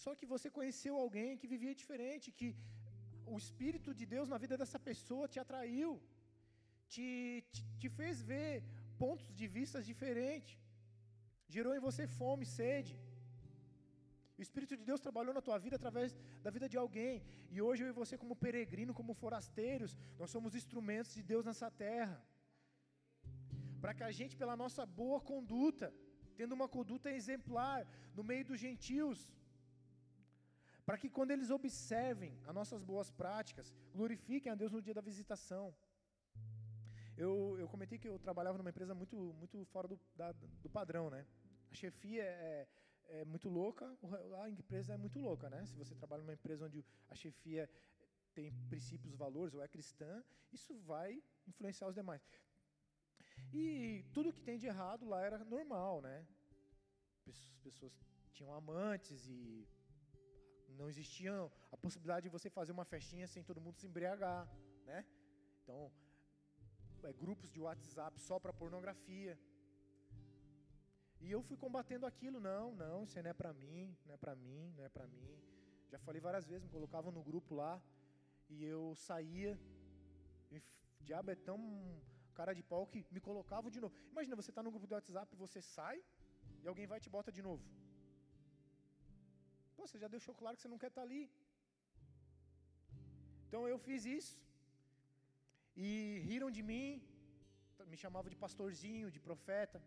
Só 0.03 0.11
que 0.19 0.27
você 0.33 0.47
conheceu 0.57 0.93
alguém 0.97 1.37
que 1.39 1.51
vivia 1.53 1.73
diferente, 1.81 2.35
que 2.39 2.49
o 3.33 3.37
Espírito 3.43 3.91
de 3.99 4.05
Deus 4.13 4.27
na 4.33 4.37
vida 4.43 4.55
dessa 4.61 4.79
pessoa 4.89 5.29
te 5.33 5.39
atraiu, 5.43 5.91
te, 6.93 7.05
te, 7.51 7.61
te 7.81 7.89
fez 7.97 8.21
ver 8.31 8.63
pontos 9.03 9.27
de 9.39 9.47
vistas 9.57 9.85
diferentes, 9.91 10.57
gerou 11.55 11.73
em 11.75 11.85
você 11.87 12.05
fome, 12.19 12.45
sede. 12.59 12.93
O 14.41 14.45
Espírito 14.47 14.75
de 14.79 14.85
Deus 14.89 15.03
trabalhou 15.05 15.33
na 15.37 15.43
tua 15.47 15.57
vida 15.63 15.75
através 15.79 16.11
da 16.45 16.49
vida 16.55 16.67
de 16.73 16.77
alguém. 16.83 17.15
E 17.53 17.57
hoje 17.65 17.83
eu 17.83 17.89
e 17.91 17.97
você, 17.99 18.13
como 18.21 18.35
peregrino, 18.45 18.97
como 18.99 19.13
forasteiros, 19.23 19.91
nós 20.21 20.31
somos 20.35 20.55
instrumentos 20.59 21.11
de 21.17 21.21
Deus 21.31 21.45
nessa 21.49 21.69
terra. 21.83 22.17
Para 23.83 23.93
que 23.97 24.03
a 24.07 24.11
gente, 24.19 24.39
pela 24.41 24.55
nossa 24.63 24.83
boa 25.01 25.19
conduta, 25.31 25.87
tendo 26.39 26.55
uma 26.59 26.67
conduta 26.77 27.15
exemplar 27.19 27.79
no 28.15 28.23
meio 28.31 28.43
dos 28.49 28.59
gentios, 28.65 29.19
para 30.87 30.97
que 30.97 31.09
quando 31.17 31.35
eles 31.35 31.51
observem 31.59 32.33
as 32.47 32.55
nossas 32.59 32.81
boas 32.91 33.11
práticas, 33.21 33.75
glorifiquem 33.93 34.51
a 34.51 34.55
Deus 34.55 34.71
no 34.71 34.81
dia 34.81 34.95
da 34.99 35.07
visitação. 35.11 35.65
Eu, 37.15 37.31
eu 37.59 37.67
comentei 37.73 37.99
que 37.99 38.09
eu 38.09 38.17
trabalhava 38.27 38.57
numa 38.57 38.73
empresa 38.73 38.95
muito, 38.95 39.17
muito 39.41 39.63
fora 39.65 39.87
do, 39.87 39.99
da, 40.15 40.31
do 40.63 40.69
padrão, 40.79 41.11
né? 41.11 41.27
A 41.71 41.75
chefia 41.75 42.23
é, 42.23 42.67
é 43.11 43.25
muito 43.25 43.49
louca, 43.49 43.85
a 44.43 44.49
empresa 44.49 44.93
é 44.93 44.97
muito 44.97 45.19
louca, 45.19 45.49
né? 45.49 45.65
Se 45.65 45.75
você 45.75 45.93
trabalha 45.93 46.21
numa 46.21 46.33
empresa 46.33 46.65
onde 46.65 46.85
a 47.09 47.15
chefia 47.15 47.69
tem 48.33 48.51
princípios, 48.69 49.13
valores 49.15 49.53
ou 49.53 49.61
é 49.61 49.67
cristã, 49.67 50.23
isso 50.51 50.73
vai 50.79 51.21
influenciar 51.47 51.87
os 51.87 51.95
demais. 51.95 52.21
E 53.53 54.05
tudo 54.13 54.31
que 54.31 54.41
tem 54.41 54.57
de 54.57 54.67
errado 54.67 55.05
lá 55.05 55.21
era 55.21 55.39
normal, 55.43 56.01
né? 56.01 56.25
As 57.27 57.57
pessoas 57.63 57.93
tinham 58.31 58.53
amantes 58.53 59.27
e 59.27 59.67
não 60.69 60.87
existia 60.87 61.33
a 61.71 61.77
possibilidade 61.77 62.23
de 62.23 62.29
você 62.29 62.49
fazer 62.49 62.71
uma 62.71 62.85
festinha 62.85 63.27
sem 63.27 63.43
todo 63.43 63.59
mundo 63.59 63.77
se 63.77 63.87
embriagar, 63.87 64.47
né? 64.85 65.05
Então, 65.61 65.91
é, 67.03 67.11
grupos 67.13 67.51
de 67.51 67.59
WhatsApp 67.59 68.19
só 68.19 68.39
para 68.39 68.53
pornografia. 68.53 69.37
E 71.23 71.31
eu 71.35 71.41
fui 71.47 71.57
combatendo 71.63 72.05
aquilo, 72.11 72.39
não, 72.39 72.65
não, 72.83 73.03
isso 73.03 73.21
não 73.21 73.31
é 73.33 73.33
para 73.41 73.51
mim, 73.61 73.95
não 74.05 74.13
é 74.15 74.17
para 74.23 74.35
mim, 74.35 74.73
não 74.77 74.83
é 74.83 74.89
para 74.95 75.05
mim. 75.13 75.29
Já 75.91 75.99
falei 76.07 76.21
várias 76.27 76.45
vezes, 76.51 76.63
me 76.67 76.73
colocavam 76.77 77.11
no 77.17 77.23
grupo 77.29 77.53
lá 77.61 77.73
e 78.49 78.63
eu 78.75 78.81
saía. 79.07 79.51
E 80.51 80.57
o 80.57 80.63
diabo 81.09 81.29
é 81.35 81.35
tão 81.49 81.59
cara 82.39 82.53
de 82.59 82.63
pau 82.71 82.83
que 82.91 83.05
me 83.15 83.21
colocava 83.27 83.69
de 83.75 83.79
novo. 83.83 83.93
Imagina, 84.13 84.35
você 84.41 84.51
está 84.53 84.63
no 84.63 84.71
grupo 84.73 84.87
do 84.87 84.95
WhatsApp, 84.97 85.35
você 85.45 85.61
sai 85.75 85.97
e 86.63 86.67
alguém 86.71 86.87
vai 86.91 86.97
e 86.99 87.05
te 87.05 87.11
bota 87.17 87.31
de 87.37 87.43
novo. 87.49 87.63
Pô, 89.75 89.85
você 89.87 89.99
já 90.03 90.09
deixou 90.15 90.33
claro 90.41 90.55
que 90.55 90.63
você 90.63 90.73
não 90.73 90.81
quer 90.83 90.91
estar 90.93 91.01
tá 91.01 91.07
ali. 91.07 91.23
Então 93.45 93.61
eu 93.73 93.77
fiz 93.87 94.05
isso. 94.17 94.35
E 95.75 95.89
riram 96.27 96.49
de 96.57 96.63
mim, 96.69 96.85
me 97.91 97.97
chamavam 98.03 98.29
de 98.33 98.39
pastorzinho, 98.45 99.13
de 99.15 99.19
profeta. 99.27 99.79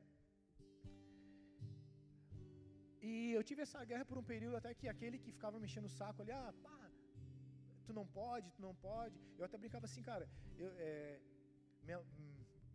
E 3.08 3.10
eu 3.38 3.42
tive 3.48 3.60
essa 3.66 3.80
guerra 3.90 4.04
por 4.10 4.18
um 4.20 4.26
período 4.32 4.56
até 4.58 4.70
que 4.78 4.86
aquele 4.92 5.18
que 5.22 5.30
ficava 5.36 5.62
mexendo 5.64 5.88
o 5.90 5.94
saco 5.98 6.22
ali, 6.22 6.32
ah, 6.42 6.52
pá, 6.64 6.78
tu 7.86 7.92
não 7.98 8.06
pode, 8.20 8.46
tu 8.56 8.62
não 8.66 8.74
pode. 8.86 9.16
Eu 9.38 9.44
até 9.46 9.56
brincava 9.62 9.84
assim, 9.88 10.02
cara, 10.10 10.26
eu, 10.62 10.70
é, 10.86 11.20
minha, 11.86 11.98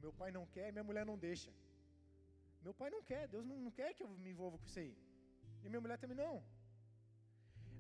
meu 0.04 0.14
pai 0.20 0.30
não 0.38 0.46
quer, 0.56 0.68
minha 0.72 0.88
mulher 0.90 1.06
não 1.12 1.18
deixa. 1.28 1.52
Meu 2.66 2.74
pai 2.82 2.90
não 2.96 3.02
quer, 3.12 3.24
Deus 3.34 3.46
não, 3.50 3.58
não 3.68 3.74
quer 3.80 3.90
que 3.96 4.04
eu 4.04 4.10
me 4.26 4.32
envolva 4.34 4.60
com 4.60 4.68
isso 4.70 4.80
aí. 4.84 4.94
E 5.64 5.70
minha 5.70 5.82
mulher 5.86 5.98
também 6.04 6.20
não. 6.26 6.36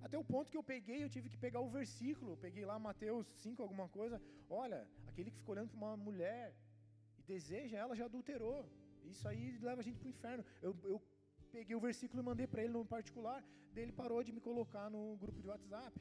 Até 0.01 0.17
o 0.17 0.23
ponto 0.33 0.51
que 0.51 0.57
eu 0.57 0.63
peguei, 0.73 0.99
eu 1.03 1.13
tive 1.15 1.29
que 1.29 1.37
pegar 1.45 1.61
o 1.67 1.69
versículo, 1.69 2.31
eu 2.31 2.37
peguei 2.45 2.65
lá 2.65 2.79
Mateus 2.79 3.27
5, 3.43 3.61
alguma 3.61 3.87
coisa. 3.89 4.19
Olha, 4.49 4.79
aquele 5.07 5.29
que 5.29 5.37
fica 5.37 5.51
olhando 5.51 5.69
para 5.69 5.77
uma 5.77 5.97
mulher 5.97 6.55
e 7.19 7.23
deseja 7.33 7.77
ela 7.77 7.95
já 7.95 8.05
adulterou. 8.05 8.61
Isso 9.13 9.27
aí 9.27 9.57
leva 9.69 9.81
a 9.81 9.83
gente 9.83 9.99
para 9.99 10.07
o 10.07 10.15
inferno. 10.15 10.45
Eu, 10.61 10.75
eu 10.83 10.99
peguei 11.55 11.75
o 11.75 11.85
versículo 11.87 12.21
e 12.21 12.25
mandei 12.29 12.47
para 12.47 12.63
ele 12.63 12.73
no 12.77 12.85
particular, 12.95 13.39
daí 13.73 13.83
ele 13.85 13.95
parou 14.01 14.21
de 14.27 14.31
me 14.31 14.41
colocar 14.49 14.87
no 14.95 15.01
grupo 15.23 15.39
de 15.43 15.47
WhatsApp. 15.53 15.93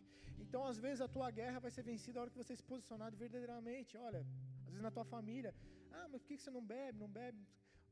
Então, 0.44 0.61
às 0.70 0.78
vezes, 0.84 1.01
a 1.07 1.09
tua 1.16 1.30
guerra 1.38 1.59
vai 1.64 1.70
ser 1.76 1.82
vencida 1.82 2.16
na 2.16 2.22
hora 2.22 2.30
que 2.30 2.42
você 2.42 2.55
se 2.61 2.66
posicionar 2.72 3.11
verdadeiramente. 3.24 3.96
Olha, 3.96 4.20
às 4.66 4.72
vezes 4.72 4.82
na 4.88 4.90
tua 4.90 5.05
família, 5.05 5.55
ah, 5.92 6.07
mas 6.11 6.20
por 6.22 6.28
que 6.28 6.38
você 6.38 6.51
não 6.51 6.64
bebe, 6.64 6.99
não 6.99 7.11
bebe? 7.20 7.42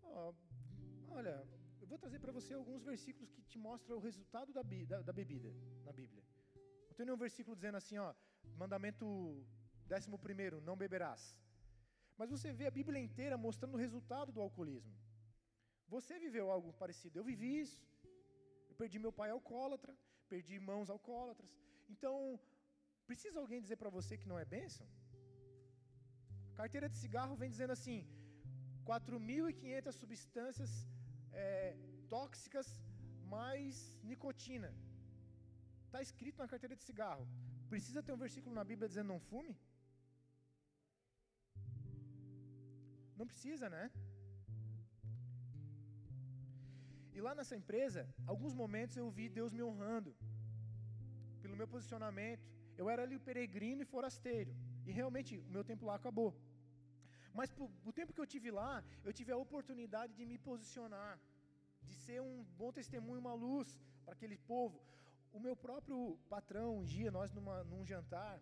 Oh, 0.03 0.33
olha, 1.19 1.35
eu 1.81 1.87
vou 1.87 1.99
trazer 1.99 2.19
para 2.19 2.33
você 2.33 2.55
alguns 2.55 2.83
versículos 2.83 3.31
que 3.31 3.43
te 3.43 3.59
mostram 3.59 3.97
o 3.97 4.01
resultado 4.01 4.53
da, 4.53 4.63
da, 4.63 5.03
da 5.03 5.13
bebida 5.13 5.51
na 5.85 5.93
Bíblia. 5.93 6.23
Não 6.89 6.95
tem 6.97 7.07
nenhum 7.07 7.19
versículo 7.27 7.55
dizendo 7.57 7.77
assim, 7.77 7.99
ó, 7.99 8.15
mandamento 8.57 9.07
décimo 9.87 10.19
primeiro, 10.19 10.61
não 10.61 10.77
beberás. 10.77 11.39
Mas 12.17 12.31
você 12.31 12.53
vê 12.53 12.67
a 12.67 12.71
Bíblia 12.71 13.01
inteira 13.01 13.37
mostrando 13.37 13.75
o 13.75 13.83
resultado 13.87 14.33
do 14.33 14.41
alcoolismo. 14.41 14.95
Você 15.95 16.19
viveu 16.25 16.47
algo 16.51 16.73
parecido, 16.83 17.19
eu 17.19 17.25
vivi 17.31 17.51
isso. 17.65 17.81
Eu 18.69 18.75
perdi 18.81 18.99
meu 18.99 19.13
pai 19.21 19.31
alcoólatra, 19.31 19.93
perdi 20.33 20.55
irmãos 20.61 20.91
alcoólatras. 20.91 21.51
Então, 21.95 22.15
precisa 23.07 23.39
alguém 23.41 23.61
dizer 23.65 23.77
para 23.83 23.95
você 23.99 24.19
que 24.21 24.29
não 24.33 24.39
é 24.39 24.45
bênção? 24.45 24.87
Carteira 26.61 26.89
de 26.89 26.99
cigarro 27.05 27.37
vem 27.43 27.51
dizendo 27.55 27.75
assim: 27.79 27.99
4.500 28.85 29.93
substâncias 30.03 30.73
é, 31.33 31.77
tóxicas 32.09 32.69
mais 33.37 33.77
nicotina. 34.11 34.71
Está 35.87 36.01
escrito 36.07 36.39
na 36.43 36.49
carteira 36.53 36.77
de 36.77 36.85
cigarro. 36.89 37.27
Precisa 37.73 38.03
ter 38.03 38.13
um 38.13 38.23
versículo 38.25 38.55
na 38.55 38.65
Bíblia 38.71 38.89
dizendo 38.89 39.09
não 39.15 39.21
fume? 39.31 39.55
Não 43.19 43.27
precisa, 43.27 43.69
né? 43.77 43.85
E 47.17 47.21
lá 47.27 47.33
nessa 47.37 47.57
empresa, 47.61 48.01
alguns 48.33 48.55
momentos 48.63 48.95
eu 48.97 49.07
vi 49.19 49.27
Deus 49.37 49.53
me 49.59 49.63
honrando 49.69 50.11
pelo 51.43 51.57
meu 51.61 51.69
posicionamento. 51.75 52.45
Eu 52.81 52.91
era 52.93 53.03
ali 53.05 53.17
o 53.17 53.25
peregrino 53.29 53.81
e 53.85 53.91
forasteiro. 53.93 54.53
E 54.89 54.93
realmente 54.99 55.33
o 55.47 55.51
meu 55.55 55.65
tempo 55.71 55.87
lá 55.91 55.95
acabou. 56.01 56.31
Mas 57.39 57.49
o 57.91 57.93
tempo 57.99 58.13
que 58.15 58.23
eu 58.25 58.29
tive 58.35 58.51
lá, 58.61 58.73
eu 59.07 59.15
tive 59.19 59.33
a 59.33 59.39
oportunidade 59.45 60.13
de 60.19 60.27
me 60.31 60.37
posicionar, 60.51 61.15
de 61.89 61.95
ser 62.05 62.21
um 62.29 62.37
bom 62.61 62.71
testemunho, 62.81 63.25
uma 63.25 63.35
luz 63.47 63.71
para 64.05 64.15
aquele 64.17 64.37
povo. 64.53 64.79
O 65.33 65.41
meu 65.47 65.57
próprio 65.67 65.99
patrão, 66.35 66.69
um 66.79 66.85
dia, 66.85 67.11
nós 67.19 67.33
numa, 67.33 67.57
num 67.73 67.85
jantar, 67.93 68.39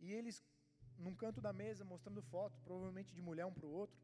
e 0.00 0.12
eles 0.12 0.36
num 1.04 1.14
canto 1.22 1.40
da 1.40 1.52
mesa 1.52 1.84
mostrando 1.84 2.22
foto, 2.22 2.56
provavelmente 2.68 3.12
de 3.12 3.22
mulher 3.28 3.46
um 3.46 3.54
para 3.58 3.66
o 3.66 3.76
outro. 3.82 3.98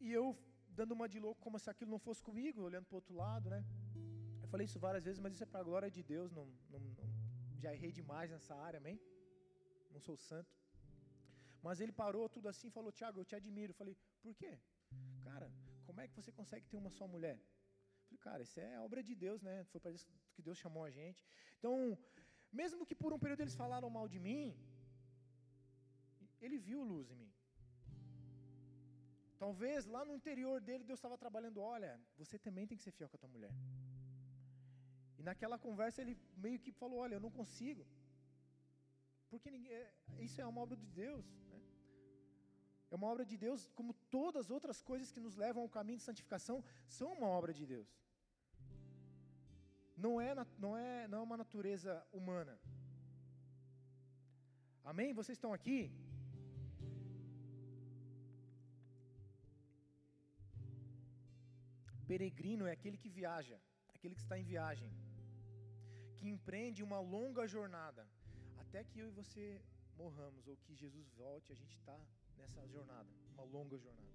E 0.00 0.10
eu 0.20 0.26
dando 0.80 0.92
uma 0.92 1.08
de 1.08 1.18
louco 1.24 1.40
como 1.46 1.58
se 1.58 1.68
aquilo 1.72 1.90
não 1.94 1.98
fosse 2.06 2.22
comigo, 2.28 2.62
olhando 2.68 2.86
para 2.86 2.96
o 2.96 3.00
outro 3.02 3.14
lado, 3.24 3.48
né? 3.54 3.60
Eu 4.42 4.48
falei 4.52 4.64
isso 4.66 4.78
várias 4.78 5.04
vezes, 5.08 5.20
mas 5.24 5.32
isso 5.34 5.44
é 5.46 5.46
para 5.46 5.60
a 5.60 5.68
glória 5.70 5.90
de 5.96 6.02
Deus, 6.02 6.30
não, 6.38 6.46
não, 6.72 6.80
não, 6.98 7.08
já 7.62 7.72
errei 7.76 7.92
demais 8.00 8.30
nessa 8.34 8.54
área, 8.68 8.78
amém? 8.82 8.98
Não 9.94 10.00
sou 10.00 10.16
santo. 10.16 10.52
Mas 11.66 11.80
ele 11.82 11.92
parou 12.02 12.24
tudo 12.36 12.48
assim 12.52 12.68
e 12.68 12.76
falou: 12.78 12.92
Tiago, 12.98 13.20
eu 13.20 13.26
te 13.30 13.34
admiro. 13.40 13.70
Eu 13.72 13.78
falei: 13.82 13.94
Por 14.24 14.34
quê? 14.40 14.52
Cara, 15.28 15.46
como 15.86 16.00
é 16.02 16.06
que 16.08 16.16
você 16.18 16.30
consegue 16.40 16.66
ter 16.70 16.76
uma 16.82 16.90
só 16.98 17.06
mulher? 17.14 17.36
Eu 17.36 18.04
falei: 18.08 18.20
Cara, 18.26 18.42
isso 18.46 18.58
é 18.60 18.80
obra 18.86 19.02
de 19.08 19.14
Deus, 19.14 19.40
né? 19.48 19.54
Foi 19.72 19.80
para 19.84 19.92
isso 19.96 20.06
que 20.34 20.42
Deus 20.48 20.58
chamou 20.64 20.84
a 20.84 20.90
gente. 20.98 21.24
Então, 21.58 21.74
mesmo 22.60 22.86
que 22.88 22.96
por 23.02 23.12
um 23.14 23.22
período 23.24 23.42
eles 23.44 23.56
falaram 23.62 23.88
mal 23.98 24.06
de 24.14 24.20
mim, 24.26 24.44
ele 26.44 26.58
viu 26.68 26.82
luz 26.92 27.10
em 27.10 27.18
mim. 27.22 27.32
Talvez 29.38 29.86
lá 29.86 30.04
no 30.04 30.14
interior 30.14 30.60
dele 30.60 30.84
Deus 30.84 30.98
estava 30.98 31.18
trabalhando, 31.18 31.60
olha, 31.60 32.00
você 32.16 32.38
também 32.38 32.66
tem 32.66 32.78
que 32.78 32.84
ser 32.84 32.92
fiel 32.92 33.08
com 33.08 33.16
a 33.16 33.22
tua 33.22 33.28
mulher. 33.28 33.52
E 35.18 35.22
naquela 35.22 35.58
conversa 35.58 36.00
ele 36.02 36.16
meio 36.36 36.58
que 36.58 36.72
falou, 36.72 36.98
olha, 37.00 37.16
eu 37.16 37.20
não 37.20 37.30
consigo. 37.30 37.84
Porque 39.30 39.50
ninguém, 39.50 39.72
é, 39.72 39.92
isso 40.20 40.40
é 40.40 40.46
uma 40.46 40.60
obra 40.60 40.76
de 40.76 40.86
Deus. 40.86 41.26
Né? 41.50 41.60
É 42.90 42.94
uma 42.94 43.08
obra 43.08 43.24
de 43.24 43.36
Deus, 43.36 43.68
como 43.74 43.92
todas 44.16 44.46
as 44.46 44.50
outras 44.50 44.80
coisas 44.80 45.10
que 45.10 45.20
nos 45.20 45.36
levam 45.36 45.62
ao 45.62 45.68
caminho 45.68 45.98
de 45.98 46.04
santificação 46.04 46.62
são 46.86 47.12
uma 47.12 47.26
obra 47.26 47.52
de 47.52 47.66
Deus. 47.66 47.88
Não 49.96 50.20
é, 50.20 50.34
não 50.58 50.76
é, 50.76 51.08
não 51.08 51.18
é 51.18 51.22
uma 51.22 51.36
natureza 51.36 52.04
humana. 52.12 52.58
Amém? 54.84 55.12
Vocês 55.12 55.36
estão 55.38 55.52
aqui? 55.52 55.90
Peregrino 62.10 62.66
é 62.66 62.72
aquele 62.72 62.98
que 63.02 63.08
viaja, 63.08 63.58
aquele 63.94 64.14
que 64.14 64.24
está 64.26 64.38
em 64.38 64.44
viagem, 64.44 64.90
que 66.16 66.28
empreende 66.28 66.82
uma 66.82 67.00
longa 67.00 67.46
jornada 67.46 68.06
até 68.62 68.82
que 68.82 68.98
eu 68.98 69.08
e 69.08 69.16
você 69.20 69.44
morramos 69.96 70.46
ou 70.48 70.56
que 70.64 70.74
Jesus 70.74 71.08
volte, 71.10 71.52
a 71.52 71.54
gente 71.54 71.74
está 71.76 71.96
nessa 72.36 72.66
jornada, 72.66 73.08
uma 73.32 73.44
longa 73.44 73.78
jornada. 73.78 74.14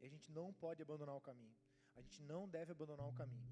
E 0.00 0.04
a 0.06 0.08
gente 0.08 0.30
não 0.32 0.52
pode 0.52 0.82
abandonar 0.82 1.16
o 1.16 1.20
caminho. 1.20 1.56
A 1.96 2.00
gente 2.00 2.22
não 2.22 2.48
deve 2.48 2.72
abandonar 2.72 3.06
o 3.08 3.12
caminho. 3.12 3.48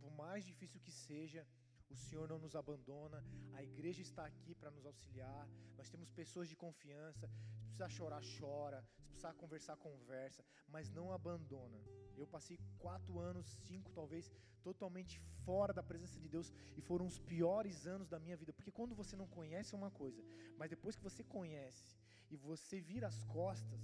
Por 0.00 0.10
mais 0.10 0.44
difícil 0.44 0.80
que 0.80 0.92
seja, 0.92 1.46
o 1.90 1.96
Senhor 1.96 2.28
não 2.28 2.38
nos 2.38 2.54
abandona, 2.54 3.24
a 3.54 3.62
igreja 3.62 4.02
está 4.02 4.24
aqui 4.26 4.54
para 4.54 4.70
nos 4.70 4.84
auxiliar, 4.84 5.48
nós 5.76 5.88
temos 5.88 6.10
pessoas 6.10 6.48
de 6.48 6.56
confiança. 6.56 7.28
Se 7.56 7.64
precisar 7.64 7.88
chorar, 7.88 8.22
chora, 8.38 8.84
se 9.02 9.08
precisar 9.08 9.34
conversar, 9.34 9.76
conversa, 9.76 10.44
mas 10.68 10.90
não 10.90 11.12
abandona. 11.12 11.80
Eu 12.16 12.26
passei 12.26 12.58
quatro 12.78 13.18
anos, 13.18 13.46
cinco 13.68 13.90
talvez, 13.92 14.30
totalmente 14.62 15.20
fora 15.44 15.72
da 15.72 15.82
presença 15.82 16.18
de 16.20 16.28
Deus 16.28 16.52
e 16.76 16.80
foram 16.80 17.06
os 17.06 17.18
piores 17.18 17.86
anos 17.86 18.08
da 18.08 18.18
minha 18.18 18.36
vida, 18.36 18.52
porque 18.52 18.70
quando 18.70 18.94
você 18.94 19.16
não 19.16 19.26
conhece 19.26 19.74
uma 19.74 19.90
coisa, 19.90 20.22
mas 20.58 20.70
depois 20.70 20.96
que 20.96 21.02
você 21.02 21.22
conhece 21.24 21.96
e 22.30 22.36
você 22.36 22.80
vira 22.80 23.06
as 23.06 23.24
costas, 23.24 23.80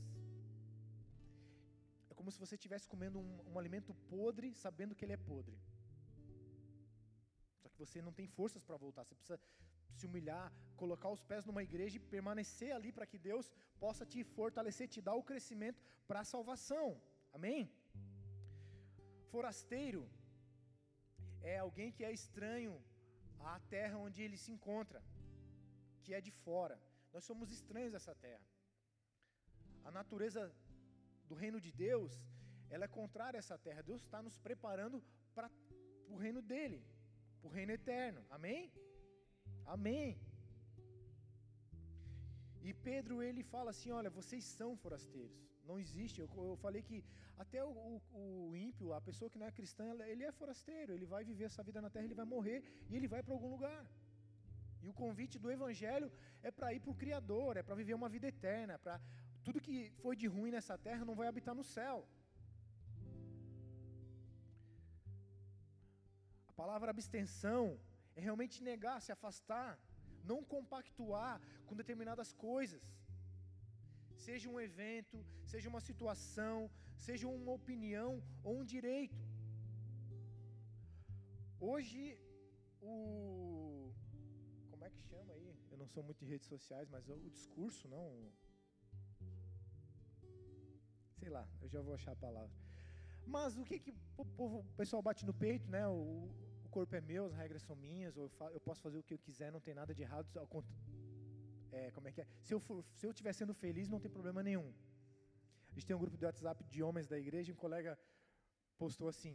é 2.10 2.14
como 2.14 2.30
se 2.30 2.38
você 2.38 2.54
estivesse 2.54 2.86
comendo 2.88 3.18
um, 3.18 3.52
um 3.52 3.58
alimento 3.58 3.94
podre, 4.08 4.52
sabendo 4.54 4.94
que 4.94 5.04
ele 5.04 5.14
é 5.14 5.16
podre. 5.16 5.56
Você 7.82 8.00
não 8.06 8.12
tem 8.18 8.26
forças 8.38 8.62
para 8.62 8.76
voltar, 8.76 9.04
você 9.04 9.14
precisa 9.14 9.40
se 9.98 10.06
humilhar, 10.08 10.52
colocar 10.82 11.10
os 11.16 11.22
pés 11.30 11.44
numa 11.48 11.62
igreja 11.68 11.96
e 11.96 12.06
permanecer 12.14 12.72
ali 12.76 12.90
para 12.96 13.06
que 13.10 13.18
Deus 13.30 13.46
possa 13.84 14.04
te 14.12 14.20
fortalecer, 14.38 14.88
te 14.88 15.00
dar 15.08 15.14
o 15.14 15.26
crescimento 15.30 15.80
para 16.08 16.20
a 16.20 16.30
salvação. 16.34 17.00
Amém? 17.32 17.60
Forasteiro 19.32 20.02
é 21.42 21.58
alguém 21.58 21.90
que 21.96 22.04
é 22.08 22.12
estranho 22.12 22.74
à 23.52 23.58
terra 23.76 23.96
onde 24.06 24.22
ele 24.22 24.38
se 24.44 24.50
encontra, 24.56 25.00
que 26.02 26.14
é 26.14 26.20
de 26.20 26.32
fora. 26.44 26.76
Nós 27.12 27.24
somos 27.24 27.50
estranhos 27.56 27.94
a 27.94 27.98
essa 28.02 28.14
terra. 28.26 28.46
A 29.84 29.90
natureza 29.90 30.42
do 31.28 31.34
reino 31.34 31.60
de 31.60 31.72
Deus, 31.72 32.12
ela 32.70 32.86
é 32.86 32.96
contrária 33.00 33.38
a 33.38 33.44
essa 33.44 33.58
terra. 33.58 33.82
Deus 33.82 34.02
está 34.02 34.22
nos 34.22 34.36
preparando 34.46 35.02
para 35.34 35.50
o 36.08 36.16
reino 36.16 36.40
dele, 36.40 36.80
o 37.46 37.48
reino 37.56 37.72
eterno. 37.80 38.20
Amém? 38.36 38.62
Amém. 39.74 40.08
E 42.68 42.72
Pedro 42.88 43.22
ele 43.28 43.42
fala 43.54 43.70
assim: 43.74 43.90
olha, 44.00 44.10
vocês 44.18 44.44
são 44.58 44.70
forasteiros. 44.84 45.40
Não 45.68 45.76
existe. 45.84 46.20
Eu, 46.22 46.28
eu 46.50 46.56
falei 46.64 46.82
que 46.88 46.98
até 47.42 47.60
o, 47.64 47.72
o, 47.90 48.00
o, 48.20 48.56
ímpio, 48.56 48.92
a 48.98 49.00
pessoa 49.08 49.30
que 49.32 49.38
não 49.40 49.48
é 49.50 49.52
cristã, 49.58 49.86
ele 50.12 50.24
é 50.24 50.32
forasteiro. 50.40 50.92
Ele 50.96 51.06
vai 51.14 51.22
viver 51.30 51.46
essa 51.50 51.62
vida 51.68 51.80
na 51.84 51.90
terra, 51.90 52.06
ele 52.08 52.20
vai 52.22 52.28
morrer 52.34 52.58
e 52.90 52.96
ele 52.96 53.08
vai 53.14 53.22
para 53.22 53.34
algum 53.36 53.50
lugar. 53.56 53.82
E 54.82 54.88
o 54.92 54.94
convite 55.02 55.38
do 55.42 55.50
Evangelho 55.56 56.08
é 56.42 56.50
para 56.50 56.72
ir 56.74 56.80
para 56.84 56.92
o 56.94 57.00
Criador, 57.02 57.56
é 57.56 57.62
para 57.62 57.74
viver 57.74 57.94
uma 58.00 58.10
vida 58.16 58.26
eterna. 58.34 58.78
Para 58.84 58.96
tudo 59.46 59.64
que 59.66 59.76
foi 60.02 60.14
de 60.22 60.26
ruim 60.26 60.50
nessa 60.56 60.76
terra 60.86 61.04
não 61.04 61.16
vai 61.20 61.28
habitar 61.28 61.54
no 61.60 61.64
céu. 61.76 61.98
Palavra 66.62 66.90
abstenção 66.90 67.62
é 68.16 68.20
realmente 68.20 68.62
negar, 68.62 69.00
se 69.00 69.12
afastar, 69.12 69.78
não 70.30 70.42
compactuar 70.54 71.40
com 71.66 71.74
determinadas 71.82 72.32
coisas 72.32 72.82
seja 74.26 74.48
um 74.48 74.60
evento, 74.68 75.16
seja 75.52 75.68
uma 75.68 75.80
situação, 75.88 76.70
seja 77.06 77.26
uma 77.28 77.52
opinião 77.60 78.22
ou 78.42 78.60
um 78.60 78.64
direito. 78.64 79.20
Hoje, 81.60 82.18
o. 82.80 83.92
Como 84.70 84.84
é 84.84 84.90
que 84.90 85.00
chama 85.10 85.32
aí? 85.34 85.48
Eu 85.70 85.78
não 85.78 85.88
sou 85.94 86.02
muito 86.02 86.24
de 86.24 86.30
redes 86.34 86.48
sociais, 86.54 86.88
mas 86.88 87.08
o 87.08 87.30
discurso, 87.38 87.88
não. 87.88 88.08
sei 91.18 91.30
lá, 91.30 91.44
eu 91.62 91.68
já 91.74 91.80
vou 91.80 91.94
achar 91.94 92.12
a 92.12 92.16
palavra. 92.16 92.54
Mas 93.26 93.56
o 93.56 93.64
que 93.64 93.78
que 93.84 93.92
o, 94.16 94.24
povo, 94.24 94.58
o 94.58 94.74
pessoal 94.80 95.02
bate 95.02 95.24
no 95.24 95.32
peito, 95.32 95.68
né? 95.70 95.86
O 95.88 96.28
corpo 96.76 96.94
é 97.00 97.02
meu, 97.12 97.22
as 97.30 97.34
regras 97.42 97.62
são 97.68 97.76
minhas, 97.86 98.12
eu, 98.20 98.26
eu 98.56 98.60
posso 98.68 98.80
fazer 98.86 98.98
o 99.00 99.04
que 99.06 99.14
eu 99.16 99.20
quiser, 99.26 99.48
não 99.56 99.62
tem 99.66 99.74
nada 99.80 99.92
de 99.98 100.02
errado. 100.06 100.26
É, 101.78 101.82
como 101.96 102.06
é 102.08 102.12
que 102.14 102.20
é? 102.24 102.26
Se 102.46 102.52
eu, 102.54 102.60
for, 102.66 102.78
se 102.98 103.04
eu 103.06 103.12
estiver 103.14 103.34
sendo 103.40 103.54
feliz, 103.62 103.86
não 103.94 104.00
tem 104.04 104.12
problema 104.16 104.42
nenhum. 104.48 104.68
A 105.68 105.72
gente 105.74 105.86
tem 105.88 105.96
um 105.96 106.02
grupo 106.04 106.18
de 106.20 106.26
WhatsApp 106.28 106.58
de 106.74 106.80
homens 106.86 107.08
da 107.12 107.18
igreja, 107.24 107.54
um 107.56 107.62
colega 107.66 107.92
postou 108.82 109.08
assim: 109.12 109.34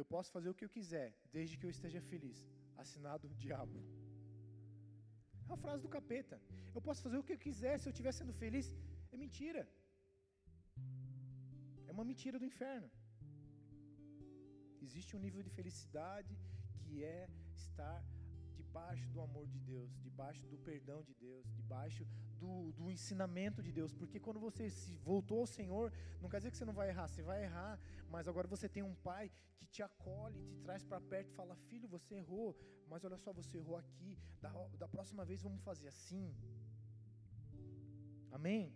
Eu 0.00 0.04
posso 0.14 0.30
fazer 0.36 0.48
o 0.50 0.56
que 0.58 0.66
eu 0.66 0.72
quiser, 0.76 1.08
desde 1.36 1.56
que 1.58 1.66
eu 1.68 1.72
esteja 1.76 2.00
feliz. 2.12 2.38
Assinado 2.84 3.34
diabo. 3.44 3.80
É 5.42 5.46
uma 5.50 5.60
frase 5.64 5.82
do 5.86 5.94
capeta. 5.96 6.36
Eu 6.76 6.82
posso 6.86 7.02
fazer 7.06 7.18
o 7.18 7.24
que 7.26 7.34
eu 7.36 7.42
quiser 7.46 7.74
se 7.78 7.88
eu 7.88 7.94
estiver 7.94 8.12
sendo 8.20 8.34
feliz. 8.44 8.68
É 9.14 9.16
mentira. 9.24 9.62
É 11.88 11.92
uma 11.96 12.06
mentira 12.12 12.38
do 12.42 12.48
inferno. 12.52 12.88
Existe 14.82 15.16
um 15.16 15.20
nível 15.20 15.42
de 15.42 15.50
felicidade 15.50 16.36
que 16.80 17.02
é 17.02 17.28
estar 17.54 18.02
debaixo 18.54 19.08
do 19.10 19.20
amor 19.20 19.46
de 19.48 19.58
Deus, 19.60 19.90
debaixo 20.00 20.46
do 20.46 20.58
perdão 20.58 21.02
de 21.02 21.14
Deus, 21.14 21.44
debaixo 21.54 22.06
do, 22.38 22.72
do 22.72 22.90
ensinamento 22.90 23.62
de 23.62 23.72
Deus. 23.72 23.92
Porque 23.92 24.20
quando 24.20 24.38
você 24.38 24.68
se 24.68 24.96
voltou 24.96 25.40
ao 25.40 25.46
Senhor, 25.46 25.92
não 26.20 26.28
quer 26.28 26.38
dizer 26.38 26.50
que 26.50 26.58
você 26.58 26.64
não 26.64 26.74
vai 26.80 26.88
errar, 26.90 27.08
você 27.08 27.22
vai 27.22 27.44
errar, 27.44 27.78
mas 28.10 28.28
agora 28.28 28.46
você 28.46 28.68
tem 28.68 28.82
um 28.82 28.94
pai 28.94 29.30
que 29.56 29.66
te 29.66 29.82
acolhe, 29.82 30.40
te 30.50 30.58
traz 30.60 30.84
para 30.84 31.00
perto 31.00 31.30
e 31.30 31.34
fala: 31.34 31.56
Filho, 31.68 31.88
você 31.88 32.16
errou, 32.16 32.56
mas 32.88 33.04
olha 33.04 33.16
só, 33.16 33.32
você 33.32 33.56
errou 33.58 33.76
aqui, 33.76 34.18
da, 34.40 34.50
da 34.78 34.88
próxima 34.88 35.24
vez 35.24 35.42
vamos 35.42 35.62
fazer 35.62 35.88
assim. 35.88 36.34
Amém? 38.30 38.74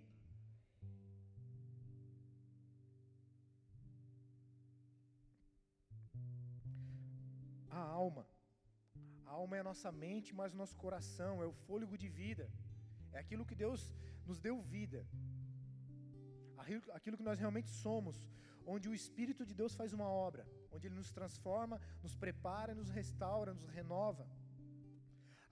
A 7.70 7.78
alma. 7.78 8.26
A 9.26 9.32
alma 9.40 9.56
é 9.56 9.60
a 9.60 9.68
nossa 9.70 9.90
mente, 9.92 10.34
mas 10.34 10.52
o 10.52 10.60
nosso 10.62 10.76
coração, 10.84 11.42
é 11.42 11.46
o 11.46 11.52
fôlego 11.66 11.96
de 12.02 12.08
vida. 12.08 12.50
É 13.12 13.18
aquilo 13.18 13.46
que 13.50 13.54
Deus 13.54 13.94
nos 14.26 14.40
deu 14.46 14.56
vida. 14.60 15.06
Aquilo 16.98 17.16
que 17.16 17.28
nós 17.28 17.38
realmente 17.38 17.70
somos, 17.84 18.16
onde 18.66 18.88
o 18.88 18.94
Espírito 18.94 19.44
de 19.44 19.54
Deus 19.60 19.74
faz 19.74 19.92
uma 19.92 20.08
obra, 20.08 20.46
onde 20.72 20.86
Ele 20.86 20.94
nos 20.94 21.12
transforma, 21.18 21.80
nos 22.02 22.14
prepara, 22.14 22.74
nos 22.80 22.90
restaura, 22.90 23.54
nos 23.54 23.70
renova. 23.78 24.26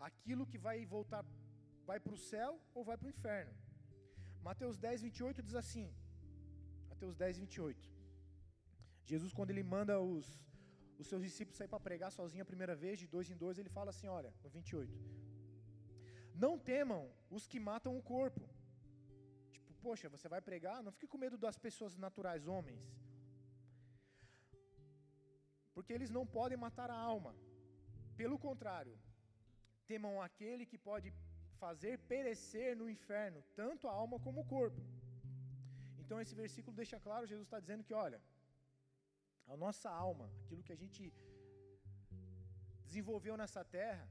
Aquilo 0.08 0.46
que 0.46 0.58
vai 0.66 0.84
voltar, 0.86 1.24
vai 1.86 1.98
para 1.98 2.14
o 2.14 2.22
céu 2.32 2.60
ou 2.74 2.84
vai 2.84 2.96
para 2.96 3.08
o 3.08 3.14
inferno. 3.16 3.54
Mateus 4.42 4.76
10, 4.78 5.02
28 5.02 5.42
diz 5.42 5.56
assim: 5.62 5.86
Mateus 6.88 7.16
10, 7.16 7.38
28. 7.38 7.90
Jesus, 9.04 9.32
quando 9.32 9.50
ele 9.50 9.62
manda 9.62 10.00
os, 10.00 10.26
os 11.00 11.06
seus 11.10 11.22
discípulos 11.28 11.58
sair 11.58 11.70
para 11.74 11.86
pregar 11.88 12.10
sozinho 12.18 12.44
a 12.44 12.50
primeira 12.52 12.74
vez, 12.84 12.94
de 13.02 13.08
dois 13.14 13.30
em 13.32 13.38
dois, 13.44 13.58
ele 13.58 13.72
fala 13.78 13.90
assim: 13.94 14.08
olha, 14.18 14.30
no 14.44 14.50
28. 14.50 14.96
Não 16.44 16.52
temam 16.70 17.02
os 17.36 17.46
que 17.50 17.60
matam 17.68 17.92
o 17.98 18.02
corpo. 18.14 18.44
Tipo, 19.54 19.72
poxa, 19.86 20.08
você 20.14 20.28
vai 20.34 20.40
pregar? 20.48 20.76
Não 20.86 20.92
fique 20.96 21.12
com 21.12 21.24
medo 21.26 21.38
das 21.44 21.56
pessoas 21.66 21.96
naturais, 22.06 22.46
homens. 22.54 22.84
Porque 25.74 25.92
eles 25.96 26.10
não 26.16 26.24
podem 26.38 26.58
matar 26.66 26.90
a 26.90 27.00
alma. 27.12 27.32
Pelo 28.20 28.38
contrário, 28.46 28.94
temam 29.90 30.14
aquele 30.26 30.64
que 30.70 30.78
pode 30.88 31.08
fazer 31.62 31.94
perecer 32.12 32.70
no 32.80 32.88
inferno 32.94 33.40
tanto 33.60 33.86
a 33.88 33.92
alma 34.02 34.18
como 34.26 34.40
o 34.40 34.48
corpo. 34.56 34.80
Então 36.02 36.20
esse 36.22 36.34
versículo 36.42 36.74
deixa 36.80 36.98
claro, 37.06 37.30
Jesus 37.32 37.46
está 37.46 37.60
dizendo 37.64 37.84
que, 37.86 37.94
olha, 38.06 38.20
a 39.48 39.56
nossa 39.56 39.88
alma, 39.90 40.26
aquilo 40.44 40.62
que 40.66 40.72
a 40.76 40.80
gente 40.82 41.02
desenvolveu 42.86 43.36
nessa 43.36 43.64
terra, 43.64 44.06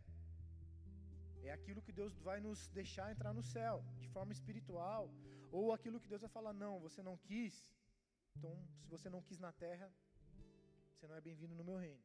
é 1.43 1.51
aquilo 1.51 1.81
que 1.85 1.93
Deus 1.99 2.13
vai 2.27 2.39
nos 2.39 2.67
deixar 2.79 3.11
entrar 3.11 3.33
no 3.33 3.43
céu, 3.55 3.83
de 4.03 4.09
forma 4.15 4.33
espiritual, 4.37 5.09
ou 5.51 5.71
aquilo 5.71 5.99
que 5.99 6.09
Deus 6.13 6.21
vai 6.25 6.29
falar: 6.37 6.53
não, 6.53 6.73
você 6.87 7.01
não 7.01 7.15
quis, 7.29 7.55
então 8.35 8.53
se 8.81 8.87
você 8.95 9.09
não 9.09 9.21
quis 9.21 9.39
na 9.39 9.51
terra, 9.65 9.89
você 10.93 11.07
não 11.07 11.15
é 11.15 11.21
bem-vindo 11.21 11.55
no 11.55 11.63
meu 11.63 11.77
reino. 11.77 12.03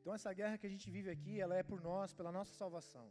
Então 0.00 0.14
essa 0.18 0.32
guerra 0.32 0.58
que 0.58 0.66
a 0.68 0.74
gente 0.74 0.90
vive 0.96 1.10
aqui, 1.14 1.34
ela 1.44 1.56
é 1.60 1.62
por 1.70 1.80
nós, 1.88 2.14
pela 2.18 2.32
nossa 2.38 2.52
salvação. 2.62 3.06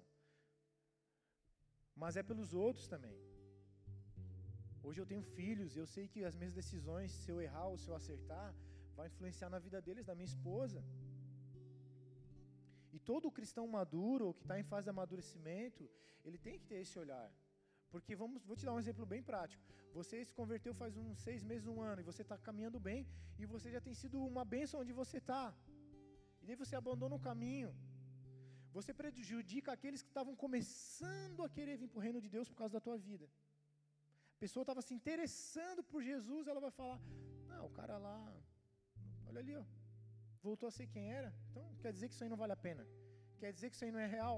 Mas 2.02 2.16
é 2.22 2.24
pelos 2.30 2.54
outros 2.54 2.88
também. 2.94 3.18
Hoje 4.88 5.00
eu 5.02 5.06
tenho 5.12 5.24
filhos, 5.38 5.76
eu 5.76 5.86
sei 5.96 6.08
que 6.08 6.24
as 6.30 6.36
minhas 6.40 6.56
decisões, 6.62 7.12
se 7.12 7.30
eu 7.34 7.40
errar 7.46 7.68
ou 7.68 7.78
se 7.78 7.88
eu 7.90 7.96
acertar, 7.96 8.48
vai 8.98 9.08
influenciar 9.08 9.50
na 9.56 9.60
vida 9.66 9.80
deles, 9.88 10.06
da 10.10 10.16
minha 10.16 10.32
esposa. 10.34 10.82
E 12.96 13.00
todo 13.10 13.36
cristão 13.40 13.66
maduro, 13.68 14.26
ou 14.28 14.34
que 14.34 14.44
está 14.46 14.60
em 14.60 14.64
fase 14.72 14.86
de 14.86 14.94
amadurecimento, 14.96 15.84
ele 16.26 16.40
tem 16.46 16.58
que 16.60 16.66
ter 16.72 16.80
esse 16.86 16.98
olhar. 17.04 17.28
Porque 17.92 18.16
vamos, 18.16 18.44
vou 18.50 18.56
te 18.56 18.66
dar 18.66 18.74
um 18.74 18.82
exemplo 18.84 19.06
bem 19.06 19.22
prático. 19.22 19.64
Você 19.94 20.24
se 20.24 20.34
converteu 20.40 20.74
faz 20.82 20.96
uns 20.98 21.20
seis 21.28 21.44
meses, 21.44 21.68
um 21.68 21.82
ano, 21.82 22.02
e 22.02 22.10
você 22.12 22.24
está 22.24 22.38
caminhando 22.38 22.80
bem, 22.80 23.08
e 23.38 23.46
você 23.46 23.70
já 23.76 23.82
tem 23.82 23.94
sido 23.94 24.18
uma 24.34 24.46
bênção 24.56 24.82
onde 24.82 24.94
você 24.94 25.18
está. 25.18 25.44
Daí 26.50 26.58
você 26.62 26.76
abandona 26.76 27.16
o 27.18 27.26
caminho. 27.30 27.72
Você 28.76 28.92
prejudica 29.00 29.72
aqueles 29.72 30.02
que 30.06 30.12
estavam 30.14 30.34
começando 30.44 31.44
a 31.46 31.50
querer 31.56 31.76
vir 31.82 31.90
para 31.90 32.00
o 32.00 32.06
reino 32.06 32.20
de 32.24 32.30
Deus 32.36 32.50
por 32.50 32.58
causa 32.62 32.74
da 32.78 32.82
tua 32.88 32.98
vida. 32.98 33.26
A 34.36 34.40
pessoa 34.44 34.64
estava 34.64 34.82
se 34.88 34.94
interessando 34.98 35.84
por 35.92 36.02
Jesus, 36.10 36.48
ela 36.48 36.64
vai 36.66 36.72
falar: 36.80 37.00
Não, 37.52 37.62
o 37.68 37.74
cara 37.78 38.00
lá, 38.08 38.18
olha 39.28 39.40
ali, 39.44 39.56
ó, 39.62 39.64
voltou 40.48 40.70
a 40.70 40.76
ser 40.78 40.88
quem 40.88 41.06
era. 41.20 41.32
Então 41.52 41.64
quer 41.84 41.94
dizer 41.96 42.08
que 42.08 42.16
isso 42.16 42.24
aí 42.24 42.32
não 42.34 42.42
vale 42.44 42.54
a 42.58 42.64
pena. 42.68 42.84
Quer 43.42 43.54
dizer 43.54 43.70
que 43.70 43.76
isso 43.76 43.86
aí 43.86 43.92
não 43.92 44.06
é 44.08 44.10
real. 44.18 44.38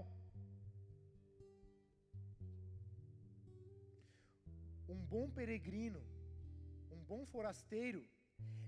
Um 4.95 5.01
bom 5.15 5.27
peregrino, 5.39 6.01
um 6.91 7.03
bom 7.11 7.23
forasteiro, 7.25 8.03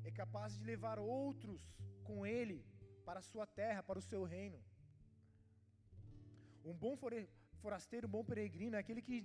é 0.06 0.12
capaz 0.12 0.58
de 0.58 0.64
levar 0.74 0.98
outros 0.98 1.62
com 2.06 2.26
ele 2.26 2.60
para 3.08 3.20
a 3.22 3.28
sua 3.32 3.46
terra, 3.62 3.82
para 3.90 4.02
o 4.02 4.08
seu 4.12 4.22
reino. 4.36 4.60
Um 6.72 6.76
bom 6.84 6.96
forasteiro, 7.64 8.08
um 8.08 8.16
bom 8.18 8.24
peregrino 8.32 8.78
é 8.78 8.82
aquele 8.84 9.04
que 9.10 9.18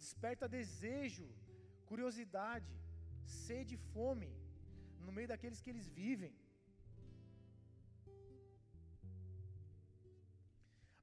desperta 0.00 0.54
desejo, 0.58 1.26
curiosidade, 1.90 2.74
sede 3.44 3.74
e 3.76 3.82
fome 3.94 4.30
no 5.04 5.12
meio 5.16 5.28
daqueles 5.32 5.60
que 5.62 5.70
eles 5.72 5.88
vivem. 6.00 6.34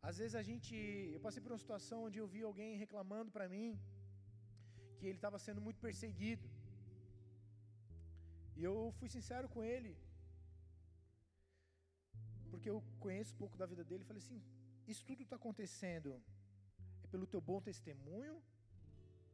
Às 0.10 0.18
vezes 0.22 0.36
a 0.40 0.44
gente, 0.48 0.76
eu 1.16 1.20
passei 1.26 1.42
por 1.44 1.52
uma 1.54 1.64
situação 1.66 1.98
onde 2.08 2.20
eu 2.22 2.28
vi 2.34 2.42
alguém 2.44 2.72
reclamando 2.86 3.32
para 3.36 3.48
mim 3.54 3.70
que 4.98 5.06
ele 5.10 5.20
estava 5.22 5.40
sendo 5.46 5.62
muito 5.68 5.80
perseguido. 5.86 6.46
E 8.58 8.64
eu 8.70 8.76
fui 8.98 9.10
sincero 9.16 9.48
com 9.54 9.62
ele, 9.74 9.92
porque 12.64 12.76
eu 12.76 12.82
conheço 13.06 13.36
pouco 13.36 13.58
da 13.62 13.66
vida 13.72 13.84
dele, 13.84 14.06
falei 14.10 14.22
assim: 14.24 14.42
isso 14.88 15.04
tudo 15.08 15.22
está 15.22 15.36
acontecendo 15.36 16.10
é 17.04 17.08
pelo 17.14 17.28
teu 17.34 17.42
bom 17.50 17.60
testemunho? 17.70 18.36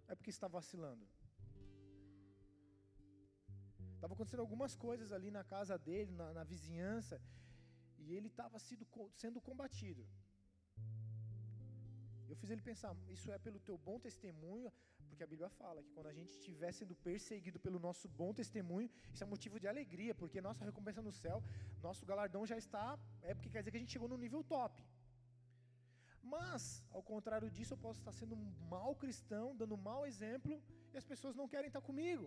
É 0.07 0.15
porque 0.15 0.31
está 0.31 0.47
vacilando? 0.47 1.05
Estava 3.97 4.13
acontecendo 4.15 4.39
algumas 4.39 4.75
coisas 4.75 5.11
ali 5.11 5.29
na 5.29 5.43
casa 5.43 5.77
dele, 5.77 6.11
na, 6.19 6.27
na 6.37 6.43
vizinhança, 6.43 7.21
e 7.99 8.15
ele 8.15 8.29
estava 8.33 8.57
sendo 9.21 9.39
combatido. 9.49 10.03
Eu 12.27 12.35
fiz 12.35 12.49
ele 12.49 12.63
pensar, 12.71 12.95
isso 13.15 13.31
é 13.31 13.37
pelo 13.37 13.59
teu 13.59 13.77
bom 13.77 13.99
testemunho, 13.99 14.71
porque 15.09 15.23
a 15.27 15.31
Bíblia 15.33 15.49
fala 15.61 15.83
que 15.83 15.91
quando 15.95 16.09
a 16.11 16.15
gente 16.19 16.31
estiver 16.39 16.71
sendo 16.79 16.95
perseguido 17.07 17.59
pelo 17.65 17.79
nosso 17.87 18.07
bom 18.21 18.31
testemunho, 18.39 18.89
isso 19.13 19.23
é 19.23 19.27
motivo 19.35 19.59
de 19.63 19.67
alegria, 19.73 20.13
porque 20.21 20.47
nossa 20.47 20.63
recompensa 20.69 21.01
no 21.07 21.13
céu, 21.23 21.37
nosso 21.87 22.05
galardão 22.11 22.45
já 22.51 22.57
está, 22.63 22.87
é 23.21 23.33
porque 23.33 23.51
quer 23.53 23.61
dizer 23.61 23.71
que 23.71 23.79
a 23.79 23.83
gente 23.83 23.95
chegou 23.97 24.09
no 24.13 24.17
nível 24.25 24.43
top. 24.55 24.75
Mas, 26.35 26.83
ao 26.97 27.03
contrário 27.11 27.49
disso, 27.55 27.73
eu 27.73 27.81
posso 27.85 27.99
estar 28.01 28.11
sendo 28.11 28.35
um 28.35 28.45
mau 28.75 28.91
cristão, 29.03 29.55
dando 29.61 29.75
um 29.75 29.83
mau 29.91 30.01
exemplo, 30.11 30.61
e 30.93 30.97
as 31.01 31.07
pessoas 31.11 31.35
não 31.35 31.47
querem 31.53 31.69
estar 31.71 31.81
comigo. 31.89 32.25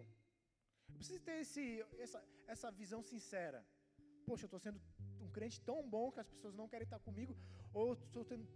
Eu 0.89 0.95
preciso 0.99 1.21
ter 1.29 1.37
esse, 1.45 1.65
essa, 1.99 2.21
essa 2.47 2.71
visão 2.71 3.01
sincera. 3.03 3.61
Poxa, 4.27 4.45
eu 4.45 4.51
estou 4.51 4.61
sendo 4.67 4.81
crente 5.37 5.61
tão 5.71 5.79
bom 5.95 6.07
que 6.15 6.21
as 6.25 6.31
pessoas 6.35 6.55
não 6.61 6.69
querem 6.73 6.87
estar 6.91 7.01
comigo, 7.09 7.35
ou 7.81 7.87
estou, 7.95 8.25
tendo, 8.31 8.47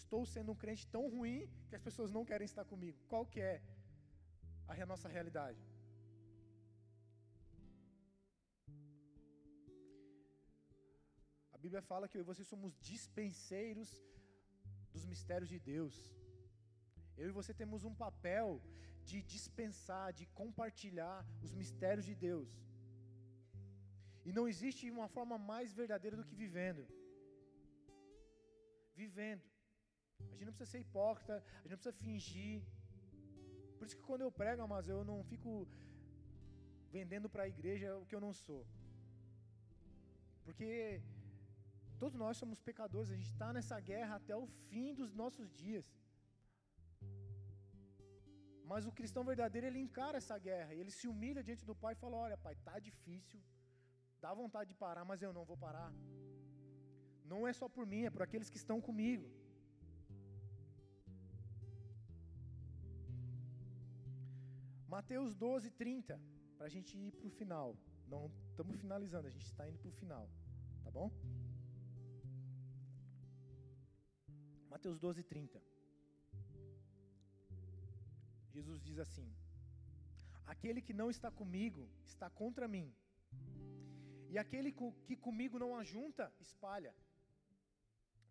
estou 0.00 0.22
sendo 0.34 0.52
um 0.52 0.60
crente 0.64 0.86
tão 0.96 1.04
ruim 1.16 1.38
que 1.68 1.76
as 1.78 1.84
pessoas 1.88 2.10
não 2.16 2.24
querem 2.30 2.46
estar 2.52 2.64
comigo. 2.72 2.98
Qual 3.12 3.24
que 3.32 3.40
é 3.40 3.60
a 4.68 4.86
nossa 4.94 5.08
realidade? 5.16 5.62
Bíblia 11.64 11.82
fala 11.90 12.08
que 12.10 12.16
eu 12.18 12.22
e 12.22 12.30
você 12.30 12.44
somos 12.52 12.70
dispenseiros 12.90 13.90
dos 14.92 15.04
mistérios 15.10 15.50
de 15.52 15.58
Deus. 15.72 15.96
Eu 17.20 17.28
e 17.28 17.36
você 17.38 17.52
temos 17.60 17.84
um 17.90 17.94
papel 18.04 18.48
de 19.10 19.18
dispensar, 19.34 20.06
de 20.18 20.24
compartilhar 20.40 21.18
os 21.46 21.52
mistérios 21.60 22.06
de 22.10 22.16
Deus. 22.28 22.50
E 24.24 24.32
não 24.38 24.46
existe 24.52 24.90
uma 24.98 25.08
forma 25.16 25.36
mais 25.52 25.72
verdadeira 25.80 26.16
do 26.16 26.26
que 26.28 26.36
vivendo. 26.44 26.82
Vivendo. 29.02 29.44
A 30.20 30.34
gente 30.34 30.46
não 30.48 30.52
precisa 30.52 30.72
ser 30.72 30.80
hipócrita, 30.84 31.34
a 31.36 31.62
gente 31.62 31.72
não 31.74 31.80
precisa 31.80 32.02
fingir. 32.04 32.62
Por 33.76 33.86
isso 33.86 33.96
que 33.96 34.08
quando 34.10 34.24
eu 34.26 34.32
prego, 34.42 34.68
mas 34.74 34.88
eu 34.94 35.00
não 35.10 35.18
fico 35.32 35.50
vendendo 36.96 37.28
para 37.32 37.44
a 37.44 37.52
igreja 37.54 37.96
o 38.00 38.06
que 38.06 38.14
eu 38.18 38.24
não 38.26 38.32
sou. 38.44 38.62
Porque 40.44 40.68
todos 42.02 42.16
nós 42.22 42.36
somos 42.42 42.60
pecadores, 42.68 43.10
a 43.10 43.18
gente 43.20 43.32
está 43.34 43.48
nessa 43.56 43.78
guerra 43.90 44.16
até 44.16 44.36
o 44.36 44.46
fim 44.68 44.88
dos 45.00 45.12
nossos 45.22 45.48
dias. 45.62 45.86
Mas 48.70 48.86
o 48.86 48.92
cristão 48.98 49.24
verdadeiro, 49.30 49.66
ele 49.66 49.80
encara 49.86 50.18
essa 50.22 50.36
guerra, 50.48 50.74
ele 50.80 50.92
se 50.98 51.06
humilha 51.12 51.42
diante 51.48 51.64
do 51.70 51.74
Pai 51.82 51.92
e 51.94 52.00
fala: 52.02 52.16
Olha, 52.26 52.36
Pai, 52.46 52.54
está 52.54 52.78
difícil, 52.90 53.40
dá 54.24 54.32
vontade 54.42 54.68
de 54.72 54.76
parar, 54.82 55.04
mas 55.10 55.20
eu 55.26 55.32
não 55.36 55.44
vou 55.50 55.56
parar. 55.66 55.90
Não 57.32 57.40
é 57.50 57.52
só 57.60 57.66
por 57.76 57.84
mim, 57.92 58.02
é 58.08 58.10
por 58.14 58.22
aqueles 58.26 58.50
que 58.52 58.60
estão 58.62 58.78
comigo. 58.88 59.26
Mateus 64.94 65.34
12, 65.34 65.70
30, 65.70 66.20
para 66.56 66.66
a 66.66 66.72
gente 66.74 66.92
ir 67.04 67.12
para 67.18 67.28
o 67.30 67.36
final. 67.40 67.68
Não 68.12 68.22
estamos 68.50 68.76
finalizando, 68.84 69.26
a 69.26 69.34
gente 69.36 69.46
está 69.50 69.68
indo 69.68 69.78
para 69.82 69.92
o 69.92 69.98
final, 70.00 70.24
tá 70.84 70.90
bom? 70.98 71.08
Mateus 74.74 74.98
12, 74.98 75.22
30. 75.22 75.62
Jesus 78.54 78.78
diz 78.88 78.98
assim: 79.04 79.28
Aquele 80.54 80.82
que 80.86 80.94
não 81.00 81.08
está 81.14 81.30
comigo 81.40 81.88
está 82.12 82.28
contra 82.42 82.68
mim, 82.74 82.86
e 84.32 84.38
aquele 84.42 84.70
que 85.06 85.14
comigo 85.26 85.56
não 85.62 85.70
ajunta, 85.80 86.24
espalha. 86.44 86.92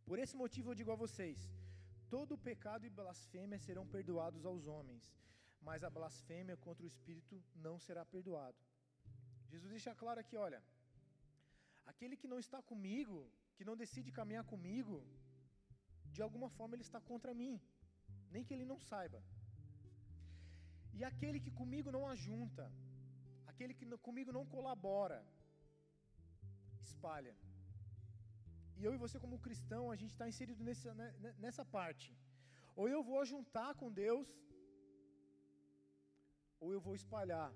Por 0.07 0.17
esse 0.21 0.35
motivo 0.43 0.69
eu 0.69 0.77
digo 0.79 0.91
a 0.93 1.01
vocês: 1.01 1.39
todo 2.13 2.39
pecado 2.49 2.85
e 2.87 2.95
blasfêmia 2.99 3.59
serão 3.65 3.85
perdoados 3.95 4.43
aos 4.51 4.63
homens, 4.73 5.03
mas 5.67 5.83
a 5.83 5.91
blasfêmia 5.97 6.55
contra 6.65 6.85
o 6.85 6.91
Espírito 6.93 7.35
não 7.65 7.75
será 7.87 8.03
perdoado. 8.13 8.57
Jesus 9.51 9.69
deixa 9.75 9.93
claro 10.01 10.19
aqui: 10.23 10.37
olha, 10.47 10.61
aquele 11.91 12.17
que 12.21 12.31
não 12.31 12.39
está 12.45 12.61
comigo, 12.71 13.19
que 13.55 13.67
não 13.69 13.77
decide 13.83 14.17
caminhar 14.19 14.45
comigo, 14.53 14.95
de 16.15 16.23
alguma 16.27 16.49
forma 16.57 16.73
ele 16.75 16.87
está 16.89 17.01
contra 17.11 17.35
mim, 17.41 17.53
nem 18.31 18.43
que 18.43 18.55
ele 18.55 18.65
não 18.71 18.79
saiba. 18.89 19.21
E 20.97 21.03
aquele 21.11 21.39
que 21.45 21.53
comigo 21.61 21.91
não 21.97 22.03
ajunta, 22.13 22.65
aquele 23.51 23.75
que 23.79 23.85
comigo 24.07 24.33
não 24.37 24.45
colabora, 24.55 25.21
espalha. 26.89 27.33
E 28.77 28.83
eu 28.87 28.93
e 28.95 29.01
você, 29.03 29.19
como 29.23 29.43
cristão, 29.47 29.83
a 29.91 29.95
gente 30.01 30.13
está 30.15 30.27
inserido 30.31 30.63
nessa, 30.67 30.93
né, 30.93 31.35
nessa 31.43 31.63
parte. 31.77 32.09
Ou 32.75 32.87
eu 32.95 33.01
vou 33.09 33.19
ajuntar 33.19 33.71
com 33.79 33.91
Deus, 33.91 34.29
ou 36.59 36.71
eu 36.75 36.81
vou 36.87 36.95
espalhar. 37.01 37.51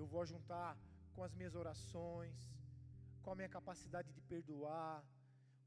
Eu 0.00 0.06
vou 0.12 0.20
ajuntar 0.26 0.70
com 1.14 1.22
as 1.26 1.34
minhas 1.38 1.54
orações, 1.62 2.36
com 3.22 3.30
a 3.32 3.36
minha 3.38 3.48
capacidade 3.48 4.12
de 4.16 4.22
perdoar, 4.32 4.96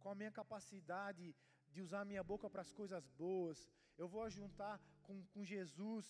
com 0.01 0.09
a 0.09 0.15
minha 0.15 0.31
capacidade 0.31 1.35
de 1.73 1.81
usar 1.81 2.01
a 2.01 2.09
minha 2.11 2.23
boca 2.31 2.49
para 2.49 2.61
as 2.61 2.73
coisas 2.79 3.05
boas. 3.23 3.67
Eu 3.97 4.07
vou 4.07 4.23
ajuntar 4.23 4.75
com, 5.05 5.23
com 5.33 5.43
Jesus 5.43 6.05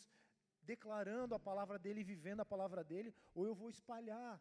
declarando 0.73 1.33
a 1.33 1.39
palavra 1.39 1.77
dele 1.79 2.03
vivendo 2.03 2.41
a 2.41 2.51
palavra 2.53 2.83
dele, 2.83 3.13
ou 3.33 3.45
eu 3.49 3.55
vou 3.55 3.69
espalhar, 3.69 4.33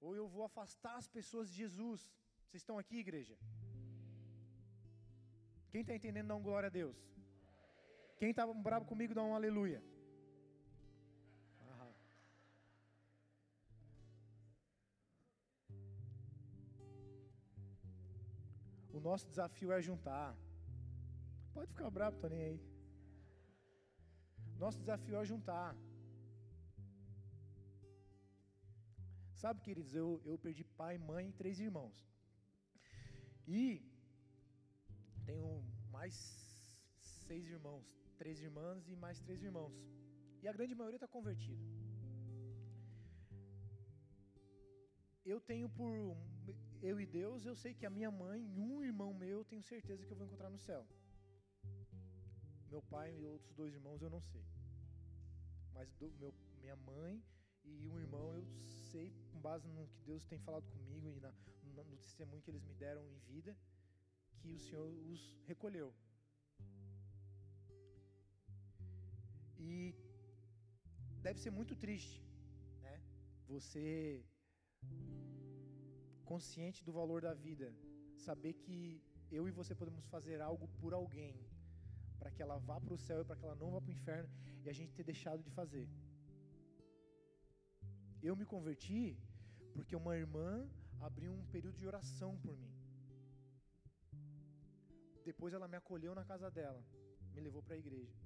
ou 0.00 0.14
eu 0.14 0.26
vou 0.28 0.44
afastar 0.44 0.96
as 0.96 1.08
pessoas 1.08 1.48
de 1.50 1.56
Jesus. 1.56 2.00
Vocês 2.44 2.62
estão 2.62 2.78
aqui, 2.78 2.98
igreja? 2.98 3.36
Quem 5.70 5.82
está 5.82 5.94
entendendo, 5.94 6.28
dá 6.28 6.36
um 6.36 6.42
glória 6.42 6.68
a 6.68 6.70
Deus. 6.70 6.96
Quem 8.18 8.30
está 8.30 8.46
bravo 8.68 8.86
comigo, 8.86 9.14
dá 9.14 9.22
um 9.22 9.34
aleluia. 9.34 9.82
O 18.98 19.00
nosso 19.00 19.28
desafio 19.28 19.70
é 19.70 19.80
juntar. 19.80 20.36
Pode 21.54 21.68
ficar 21.72 21.88
bravo, 21.88 22.28
nem 22.28 22.42
aí. 22.42 22.60
Nosso 24.58 24.78
desafio 24.80 25.16
é 25.20 25.24
juntar. 25.24 25.76
Sabe, 29.42 29.60
queridos, 29.60 29.94
eu, 29.94 30.20
eu 30.24 30.36
perdi 30.36 30.64
pai, 30.64 30.94
mãe 30.98 31.28
e 31.28 31.32
três 31.40 31.60
irmãos. 31.60 31.96
E 33.46 33.80
tenho 35.24 35.62
mais 35.92 36.14
seis 37.26 37.44
irmãos, 37.56 37.86
três 38.18 38.40
irmãs 38.40 38.88
e 38.88 38.96
mais 38.96 39.20
três 39.20 39.40
irmãos. 39.48 39.76
E 40.42 40.48
a 40.48 40.52
grande 40.52 40.74
maioria 40.74 40.96
está 40.96 41.06
convertida. 41.06 41.64
Eu 45.24 45.40
tenho 45.40 45.68
por 45.68 46.16
eu 46.82 47.00
e 47.00 47.06
Deus, 47.06 47.46
eu 47.46 47.54
sei 47.54 47.74
que 47.74 47.86
a 47.86 47.90
minha 47.90 48.10
mãe 48.10 48.40
e 48.56 48.60
um 48.60 48.82
irmão 48.82 49.12
meu, 49.14 49.38
eu 49.38 49.44
tenho 49.44 49.62
certeza 49.62 50.04
que 50.04 50.12
eu 50.12 50.16
vou 50.16 50.26
encontrar 50.26 50.50
no 50.50 50.58
céu. 50.58 50.84
Meu 52.68 52.82
pai 52.82 53.08
e 53.20 53.24
outros 53.24 53.54
dois 53.54 53.72
irmãos 53.72 54.02
eu 54.02 54.10
não 54.10 54.20
sei. 54.20 54.44
Mas 55.74 55.92
do, 56.00 56.10
meu, 56.18 56.34
minha 56.60 56.76
mãe 56.76 57.22
e 57.64 57.88
um 57.88 57.98
irmão 58.00 58.34
eu 58.34 58.42
sei, 58.90 59.06
com 59.30 59.38
base 59.48 59.66
no 59.76 59.86
que 59.94 60.02
Deus 60.10 60.24
tem 60.30 60.38
falado 60.46 60.66
comigo 60.74 61.06
e 61.16 61.20
na, 61.24 61.32
no, 61.76 61.96
testemunho 62.06 62.42
que 62.42 62.50
eles 62.52 62.64
me 62.70 62.74
deram 62.84 63.04
em 63.14 63.18
vida, 63.32 63.52
que 64.40 64.50
o 64.58 64.60
Senhor 64.66 64.88
os 65.12 65.22
recolheu. 65.50 65.90
E 69.70 69.94
deve 71.26 71.38
ser 71.44 71.52
muito 71.58 71.74
triste, 71.84 72.18
né? 72.86 72.96
Você 73.48 74.24
consciente 76.32 76.84
do 76.84 76.92
valor 77.00 77.20
da 77.28 77.34
vida, 77.34 77.68
saber 78.26 78.52
que 78.64 79.02
eu 79.38 79.44
e 79.48 79.52
você 79.60 79.74
podemos 79.74 80.04
fazer 80.14 80.40
algo 80.40 80.66
por 80.80 80.92
alguém 81.00 81.34
para 82.18 82.30
que 82.30 82.42
ela 82.42 82.58
vá 82.58 82.80
para 82.80 82.94
o 82.94 82.98
céu 83.06 83.20
e 83.22 83.24
para 83.24 83.36
que 83.36 83.44
ela 83.44 83.54
não 83.62 83.70
vá 83.74 83.80
para 83.80 83.90
o 83.90 83.98
inferno 83.98 84.30
e 84.64 84.68
a 84.68 84.72
gente 84.78 84.92
ter 84.98 85.04
deixado 85.04 85.42
de 85.42 85.50
fazer. 85.50 85.86
Eu 88.22 88.34
me 88.34 88.44
converti 88.44 89.16
porque 89.74 89.94
uma 89.94 90.16
irmã 90.16 90.68
abriu 91.00 91.32
um 91.32 91.46
período 91.46 91.76
de 91.76 91.86
oração 91.86 92.36
por 92.38 92.56
mim. 92.56 92.74
Depois 95.24 95.54
ela 95.54 95.68
me 95.68 95.76
acolheu 95.76 96.14
na 96.14 96.24
casa 96.24 96.50
dela, 96.50 96.82
me 97.34 97.40
levou 97.40 97.62
para 97.62 97.74
a 97.74 97.78
igreja. 97.78 98.16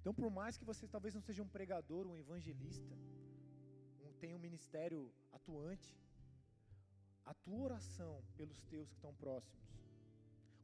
Então, 0.00 0.14
por 0.14 0.30
mais 0.30 0.56
que 0.56 0.64
você 0.64 0.88
talvez 0.88 1.14
não 1.14 1.20
seja 1.20 1.42
um 1.42 1.48
pregador, 1.48 2.06
um 2.06 2.16
evangelista, 2.16 2.94
um, 4.04 4.12
tenha 4.14 4.34
um 4.34 4.38
ministério 4.38 5.12
atuante, 5.32 5.96
a 7.24 7.34
tua 7.34 7.58
oração 7.58 8.24
pelos 8.36 8.60
teus 8.62 8.88
que 8.88 8.94
estão 8.94 9.14
próximos, 9.14 9.68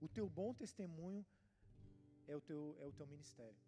o 0.01 0.09
teu 0.09 0.29
bom 0.29 0.55
testemunho 0.55 1.25
é 2.27 2.35
o 2.35 2.41
teu, 2.41 2.77
é 2.81 2.87
o 2.87 2.93
teu 2.93 3.07
ministério. 3.07 3.61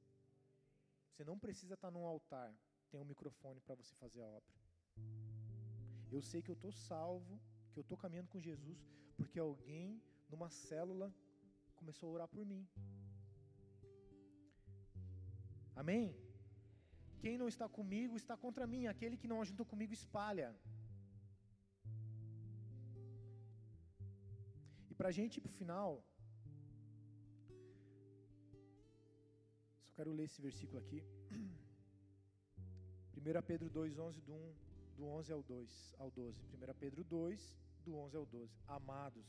Você 1.10 1.24
não 1.24 1.38
precisa 1.38 1.74
estar 1.74 1.90
num 1.90 2.06
altar, 2.06 2.54
tem 2.96 3.04
um 3.04 3.12
microfone 3.14 3.60
para 3.64 3.74
você 3.80 3.94
fazer 4.02 4.20
a 4.22 4.28
obra. 4.38 4.54
Eu 6.10 6.20
sei 6.28 6.40
que 6.44 6.50
eu 6.52 6.58
estou 6.58 6.72
salvo, 6.72 7.34
que 7.72 7.78
eu 7.80 7.84
estou 7.86 7.98
caminhando 8.02 8.30
com 8.34 8.40
Jesus, 8.46 8.78
porque 9.18 9.38
alguém 9.38 9.88
numa 10.30 10.48
célula 10.48 11.08
começou 11.80 12.06
a 12.08 12.12
orar 12.14 12.28
por 12.34 12.44
mim. 12.52 12.62
Amém? 15.82 16.06
Quem 17.22 17.36
não 17.42 17.48
está 17.52 17.68
comigo 17.78 18.16
está 18.22 18.34
contra 18.44 18.66
mim, 18.74 18.86
aquele 18.86 19.18
que 19.20 19.30
não 19.32 19.42
ajuntou 19.42 19.66
comigo 19.72 19.92
espalha. 19.92 20.48
E 24.90 24.94
para 24.94 25.10
a 25.10 25.16
gente 25.18 25.36
ir 25.36 25.42
para 25.42 25.54
o 25.54 25.58
final, 25.60 25.90
quero 29.98 30.12
ler 30.18 30.26
esse 30.30 30.40
versículo 30.48 30.78
aqui. 30.84 31.02
1 33.26 33.42
Pedro 33.42 33.68
2, 33.68 33.98
11, 33.98 34.20
do, 34.20 34.32
1, 34.32 34.54
do 34.96 35.04
11 35.06 35.32
ao, 35.32 35.42
2, 35.42 35.94
ao 35.98 36.10
12. 36.12 36.46
1 36.54 36.74
Pedro 36.78 37.02
2, 37.02 37.58
do 37.84 37.96
11 37.96 38.16
ao 38.16 38.24
12. 38.24 38.56
Amados, 38.68 39.26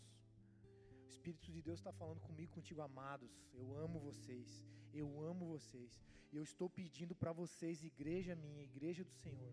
o 1.04 1.10
Espírito 1.10 1.52
de 1.52 1.64
Deus 1.64 1.80
está 1.80 1.91
falando 1.91 2.20
comigo, 2.20 2.54
contigo, 2.54 2.82
amados. 2.82 3.32
Eu 3.56 3.76
amo 3.76 4.00
vocês, 4.00 4.64
eu 4.93 5.20
amo 5.20 5.48
vocês. 5.48 6.00
Eu 6.32 6.43
estou 6.43 6.70
pedindo 6.70 7.16
para 7.16 7.32
vocês, 7.32 7.84
igreja 7.84 8.36
minha, 8.36 8.64
igreja 8.64 9.04
do 9.04 9.14
Senhor, 9.14 9.52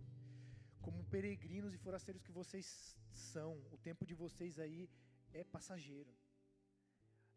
como 0.83 1.05
peregrinos 1.05 1.73
e 1.73 1.79
forasteiros 1.79 2.23
que 2.23 2.31
vocês 2.31 2.99
são, 3.15 3.59
o 3.73 3.79
tempo 3.79 4.05
de 4.05 4.13
vocês 4.13 4.59
aí 4.59 4.91
é 5.33 5.43
passageiro. 5.43 6.13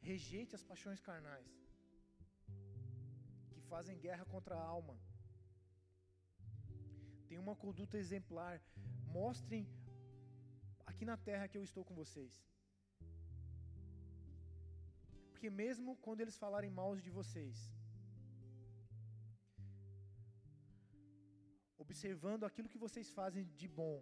Rejeite 0.01 0.55
as 0.55 0.63
paixões 0.63 0.99
carnais 0.99 1.47
que 3.51 3.61
fazem 3.61 3.97
guerra 3.97 4.25
contra 4.25 4.55
a 4.57 4.61
alma. 4.61 4.99
Tenha 7.27 7.41
uma 7.45 7.55
conduta 7.63 7.97
exemplar. 8.03 8.55
Mostrem 9.19 9.63
aqui 10.89 11.05
na 11.11 11.17
terra 11.29 11.47
que 11.47 11.57
eu 11.59 11.63
estou 11.69 11.83
com 11.87 11.95
vocês. 12.03 12.33
Porque 15.31 15.49
mesmo 15.63 15.95
quando 16.05 16.21
eles 16.21 16.37
falarem 16.43 16.71
mal 16.79 16.91
de 17.05 17.11
vocês, 17.17 17.57
observando 21.83 22.45
aquilo 22.47 22.71
que 22.73 22.83
vocês 22.85 23.09
fazem 23.19 23.43
de 23.61 23.67
bom, 23.67 23.97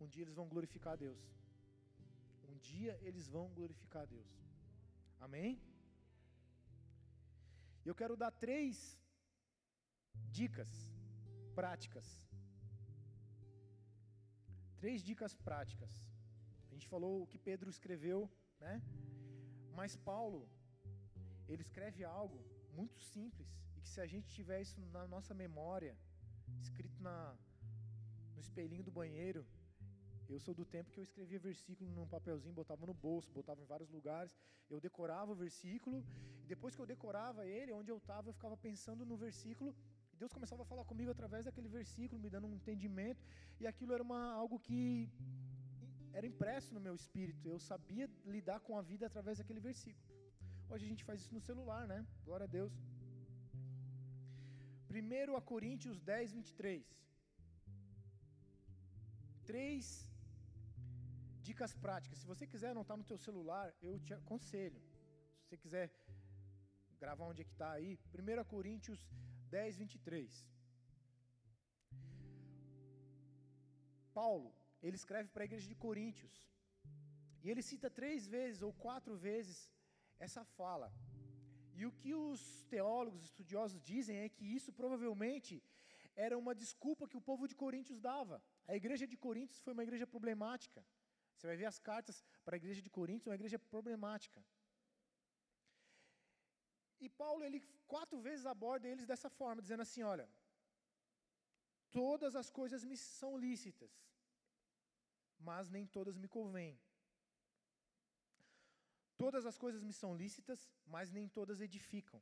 um 0.00 0.08
dia 0.14 0.24
eles 0.24 0.38
vão 0.40 0.48
glorificar 0.54 0.94
a 0.94 1.00
Deus. 1.06 1.22
Um 2.50 2.56
dia 2.70 2.98
eles 3.08 3.28
vão 3.34 3.46
glorificar 3.58 4.02
a 4.02 4.10
Deus. 4.16 4.32
Amém? 5.26 5.52
Eu 7.90 7.94
quero 8.00 8.16
dar 8.22 8.32
três 8.44 8.98
dicas 10.38 10.70
práticas. 11.60 12.06
Três 14.82 15.00
dicas 15.08 15.34
práticas. 15.48 15.92
A 16.68 16.70
gente 16.74 16.86
falou 16.94 17.14
o 17.22 17.26
que 17.30 17.38
Pedro 17.48 17.68
escreveu, 17.70 18.20
né? 18.64 18.74
Mas 19.78 19.96
Paulo, 20.10 20.40
ele 21.48 21.62
escreve 21.62 22.02
algo 22.04 22.38
muito 22.78 22.98
simples 23.12 23.50
e 23.76 23.80
que 23.80 23.90
se 23.94 24.00
a 24.00 24.06
gente 24.12 24.28
tiver 24.36 24.60
isso 24.64 24.80
na 24.96 25.04
nossa 25.14 25.34
memória, 25.34 25.94
escrito 26.60 26.98
na, 27.08 27.16
no 28.34 28.40
espelhinho 28.40 28.84
do 28.88 28.90
banheiro, 29.00 29.42
eu 30.34 30.40
sou 30.44 30.54
do 30.54 30.64
tempo 30.64 30.90
que 30.92 30.98
eu 31.00 31.04
escrevia 31.04 31.38
versículo 31.38 31.90
num 31.96 32.06
papelzinho, 32.06 32.54
botava 32.54 32.86
no 32.90 32.94
bolso, 32.94 33.30
botava 33.30 33.60
em 33.60 33.66
vários 33.66 33.90
lugares. 33.90 34.34
Eu 34.70 34.80
decorava 34.80 35.32
o 35.32 35.34
versículo, 35.34 35.98
e 36.42 36.46
depois 36.46 36.74
que 36.74 36.80
eu 36.80 36.86
decorava 36.86 37.46
ele, 37.46 37.72
onde 37.72 37.90
eu 37.90 37.98
estava, 37.98 38.28
eu 38.28 38.32
ficava 38.32 38.56
pensando 38.56 39.04
no 39.04 39.16
versículo, 39.16 39.74
Deus 40.22 40.34
começava 40.38 40.62
a 40.62 40.70
falar 40.70 40.84
comigo 40.90 41.10
através 41.12 41.42
daquele 41.46 41.70
versículo, 41.76 42.22
me 42.24 42.30
dando 42.34 42.46
um 42.48 42.54
entendimento, 42.58 43.22
e 43.60 43.66
aquilo 43.70 43.94
era 43.96 44.04
uma, 44.08 44.20
algo 44.40 44.56
que 44.66 44.82
era 46.18 46.26
impresso 46.32 46.68
no 46.76 46.82
meu 46.86 46.94
espírito. 47.00 47.48
Eu 47.54 47.58
sabia 47.70 48.06
lidar 48.34 48.58
com 48.66 48.74
a 48.80 48.82
vida 48.90 49.04
através 49.06 49.38
daquele 49.38 49.62
versículo. 49.70 50.06
Hoje 50.70 50.84
a 50.86 50.90
gente 50.92 51.06
faz 51.08 51.22
isso 51.22 51.34
no 51.38 51.42
celular, 51.48 51.82
né? 51.92 51.98
Glória 52.28 52.46
a 52.48 52.52
Deus. 52.58 52.72
1 55.00 55.36
a 55.40 55.42
Coríntios 55.52 55.98
10, 56.12 56.32
23. 56.38 56.86
Três 59.50 59.84
dicas 61.48 61.74
práticas. 61.86 62.20
Se 62.22 62.30
você 62.32 62.46
quiser 62.52 62.70
anotar 62.70 62.96
no 62.96 63.08
teu 63.10 63.18
celular, 63.26 63.66
eu 63.88 63.98
te 64.06 64.14
aconselho. 64.20 64.80
Se 65.40 65.48
você 65.48 65.58
quiser 65.64 65.86
gravar 67.02 67.26
onde 67.32 67.42
é 67.42 67.44
que 67.50 67.56
está 67.58 67.72
aí, 67.72 67.92
1 68.14 68.44
Coríntios 68.54 69.02
10, 69.10 69.31
23. 69.76 70.46
Paulo, 74.12 74.54
ele 74.82 74.96
escreve 74.96 75.28
para 75.28 75.42
a 75.44 75.48
igreja 75.50 75.68
de 75.68 75.74
Coríntios. 75.74 76.34
E 77.42 77.50
ele 77.50 77.62
cita 77.62 77.90
três 77.90 78.26
vezes 78.26 78.62
ou 78.62 78.72
quatro 78.72 79.16
vezes 79.16 79.70
essa 80.18 80.44
fala. 80.44 80.92
E 81.74 81.84
o 81.86 81.92
que 81.92 82.14
os 82.14 82.64
teólogos, 82.74 83.24
estudiosos 83.24 83.80
dizem 83.82 84.18
é 84.18 84.28
que 84.28 84.44
isso 84.44 84.72
provavelmente 84.72 85.62
era 86.14 86.36
uma 86.36 86.54
desculpa 86.54 87.08
que 87.08 87.16
o 87.16 87.20
povo 87.20 87.48
de 87.48 87.54
Coríntios 87.54 88.00
dava. 88.00 88.42
A 88.68 88.76
igreja 88.76 89.06
de 89.06 89.16
Coríntios 89.16 89.60
foi 89.60 89.72
uma 89.72 89.82
igreja 89.82 90.06
problemática. 90.06 90.84
Você 91.34 91.46
vai 91.46 91.56
ver 91.56 91.66
as 91.66 91.78
cartas 91.78 92.22
para 92.44 92.56
a 92.56 92.60
igreja 92.62 92.82
de 92.82 92.90
Coríntios, 92.90 93.26
uma 93.26 93.34
igreja 93.34 93.58
problemática. 93.58 94.44
E 97.04 97.08
Paulo, 97.22 97.42
ele 97.46 97.60
quatro 97.92 98.18
vezes 98.26 98.44
aborda 98.54 98.88
eles 98.92 99.06
dessa 99.10 99.28
forma, 99.38 99.64
dizendo 99.64 99.84
assim: 99.86 100.02
olha, 100.14 100.26
todas 102.00 102.34
as 102.42 102.48
coisas 102.58 102.84
me 102.90 102.96
são 102.96 103.32
lícitas, 103.46 103.92
mas 105.48 105.70
nem 105.76 105.84
todas 105.96 106.16
me 106.22 106.28
convêm. 106.36 106.74
Todas 109.22 109.44
as 109.50 109.56
coisas 109.64 109.82
me 109.88 109.94
são 110.02 110.12
lícitas, 110.22 110.60
mas 110.94 111.10
nem 111.16 111.26
todas 111.38 111.60
edificam. 111.68 112.20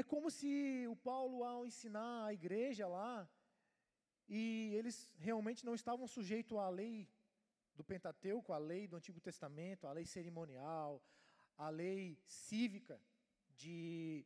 É 0.00 0.02
como 0.12 0.30
se 0.38 0.50
o 0.94 0.96
Paulo, 1.10 1.42
ao 1.50 1.66
ensinar 1.70 2.26
a 2.26 2.34
igreja 2.38 2.86
lá, 2.86 3.12
e 4.28 4.40
eles 4.78 4.96
realmente 5.28 5.64
não 5.68 5.74
estavam 5.74 6.06
sujeitos 6.06 6.58
à 6.58 6.68
lei 6.68 6.94
do 7.78 7.84
Pentateuco, 7.90 8.52
à 8.52 8.58
lei 8.58 8.82
do 8.86 8.96
Antigo 8.96 9.20
Testamento, 9.28 9.86
à 9.86 9.92
lei 9.98 10.06
cerimonial, 10.16 11.02
à 11.56 11.68
lei 11.68 12.18
cívica 12.26 13.00
de 13.56 14.24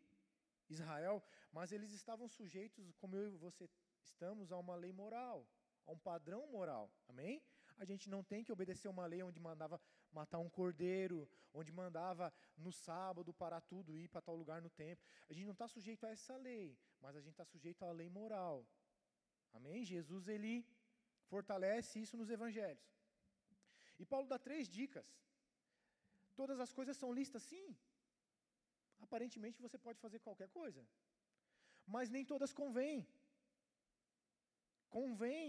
Israel, 0.69 1.23
mas 1.53 1.73
eles 1.73 1.93
estavam 1.93 2.29
sujeitos, 2.29 2.93
como 2.97 3.17
eu 3.17 3.29
e 3.29 3.37
você 3.37 3.69
estamos, 4.03 4.53
a 4.53 4.59
uma 4.59 4.77
lei 4.77 4.93
moral, 4.93 5.47
a 5.87 5.93
um 5.93 5.99
padrão 5.99 6.47
moral. 6.47 6.93
Amém? 7.09 7.43
A 7.79 7.85
gente 7.85 8.11
não 8.11 8.23
tem 8.23 8.45
que 8.45 8.53
obedecer 8.53 8.89
uma 8.89 9.07
lei 9.07 9.23
onde 9.23 9.41
mandava 9.41 9.81
matar 10.13 10.39
um 10.39 10.51
cordeiro, 10.51 11.29
onde 11.53 11.73
mandava 11.73 12.33
no 12.57 12.73
sábado 12.73 13.33
parar 13.33 13.61
tudo 13.63 13.97
e 13.97 14.05
ir 14.05 14.09
para 14.09 14.21
tal 14.21 14.37
lugar 14.37 14.61
no 14.61 14.71
templo. 14.71 15.05
A 15.29 15.33
gente 15.33 15.47
não 15.47 15.53
está 15.53 15.67
sujeito 15.67 16.05
a 16.05 16.11
essa 16.11 16.37
lei, 16.37 16.79
mas 17.01 17.17
a 17.17 17.21
gente 17.21 17.33
está 17.33 17.45
sujeito 17.45 17.85
à 17.85 17.91
lei 17.91 18.09
moral. 18.09 18.67
Amém? 19.53 19.85
Jesus 19.85 20.29
ele 20.29 20.67
fortalece 21.27 22.01
isso 22.01 22.17
nos 22.17 22.31
evangelhos. 22.31 22.85
E 23.99 24.05
Paulo 24.05 24.27
dá 24.27 24.39
três 24.39 24.69
dicas. 24.69 25.07
Todas 26.41 26.59
as 26.65 26.73
coisas 26.79 26.97
são 27.01 27.11
listas, 27.19 27.43
sim. 27.51 27.67
Aparentemente 29.07 29.65
você 29.65 29.79
pode 29.87 29.99
fazer 30.05 30.19
qualquer 30.27 30.49
coisa. 30.61 30.83
Mas 31.95 32.13
nem 32.15 32.25
todas 32.33 32.53
convêm. 32.61 32.99
Convém 34.99 35.49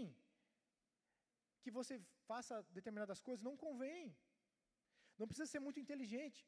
que 1.62 1.70
você 1.78 1.94
faça 2.30 2.62
determinadas 2.78 3.20
coisas, 3.28 3.46
não 3.48 3.56
convém. 3.64 4.14
Não 5.18 5.26
precisa 5.28 5.46
ser 5.52 5.60
muito 5.60 5.80
inteligente. 5.84 6.42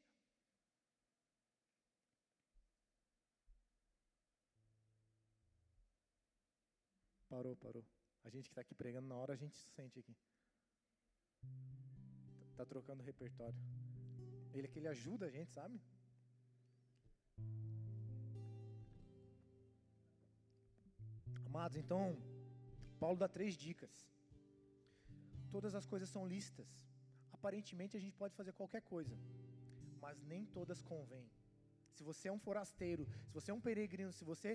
Parou, 7.29 7.55
parou. 7.65 7.85
A 8.23 8.29
gente 8.29 8.45
que 8.49 8.53
está 8.53 8.61
aqui 8.61 8.75
pregando 8.75 9.07
na 9.07 9.17
hora, 9.21 9.33
a 9.33 9.41
gente 9.43 9.55
se 9.55 9.67
sente 9.77 9.99
aqui. 9.99 10.15
Está 12.51 12.63
tá 12.63 12.65
trocando 12.65 13.03
repertório. 13.03 13.59
Ele 14.57 14.67
é 14.67 14.71
que 14.71 14.79
ele 14.79 14.87
ajuda 14.95 15.25
a 15.25 15.33
gente, 15.37 15.51
sabe? 15.51 15.77
Amados, 21.49 21.77
então, 21.81 22.03
Paulo 22.99 23.17
dá 23.23 23.27
três 23.37 23.55
dicas. 23.65 23.93
Todas 25.55 25.73
as 25.79 25.85
coisas 25.85 26.09
são 26.09 26.23
lícitas. 26.33 26.69
Aparentemente 27.37 27.97
a 27.97 28.01
gente 28.03 28.15
pode 28.21 28.35
fazer 28.39 28.53
qualquer 28.59 28.81
coisa, 28.93 29.15
mas 30.03 30.21
nem 30.31 30.45
todas 30.57 30.81
convêm. 30.81 31.27
Se 31.95 32.03
você 32.03 32.27
é 32.27 32.33
um 32.37 32.43
forasteiro, 32.47 33.03
se 33.27 33.33
você 33.37 33.51
é 33.51 33.53
um 33.53 33.65
peregrino, 33.67 34.11
se 34.11 34.25
você 34.31 34.51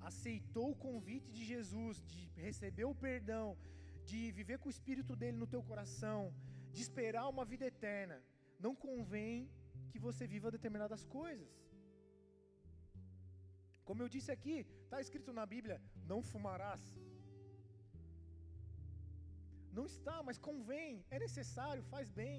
aceitou 0.00 0.70
o 0.70 0.80
convite 0.86 1.28
de 1.36 1.44
Jesus, 1.52 2.02
de 2.12 2.22
receber 2.46 2.84
o 2.84 2.94
perdão, 2.94 3.56
de 4.04 4.20
viver 4.38 4.58
com 4.58 4.68
o 4.68 4.74
Espírito 4.76 5.16
dele 5.16 5.36
no 5.36 5.48
teu 5.54 5.62
coração, 5.70 6.32
de 6.72 6.80
esperar 6.86 7.28
uma 7.28 7.44
vida 7.44 7.66
eterna, 7.66 8.22
não 8.64 8.74
convém 8.86 9.48
que 9.90 9.98
você 10.06 10.26
viva 10.34 10.54
determinadas 10.56 11.04
coisas. 11.18 11.52
Como 13.88 14.02
eu 14.02 14.08
disse 14.14 14.30
aqui, 14.36 14.56
está 14.84 15.00
escrito 15.00 15.32
na 15.38 15.46
Bíblia: 15.54 15.78
não 16.10 16.20
fumarás. 16.30 16.84
Não 19.78 19.84
está, 19.92 20.16
mas 20.28 20.38
convém, 20.50 21.04
é 21.14 21.18
necessário, 21.26 21.82
faz 21.94 22.08
bem. 22.22 22.38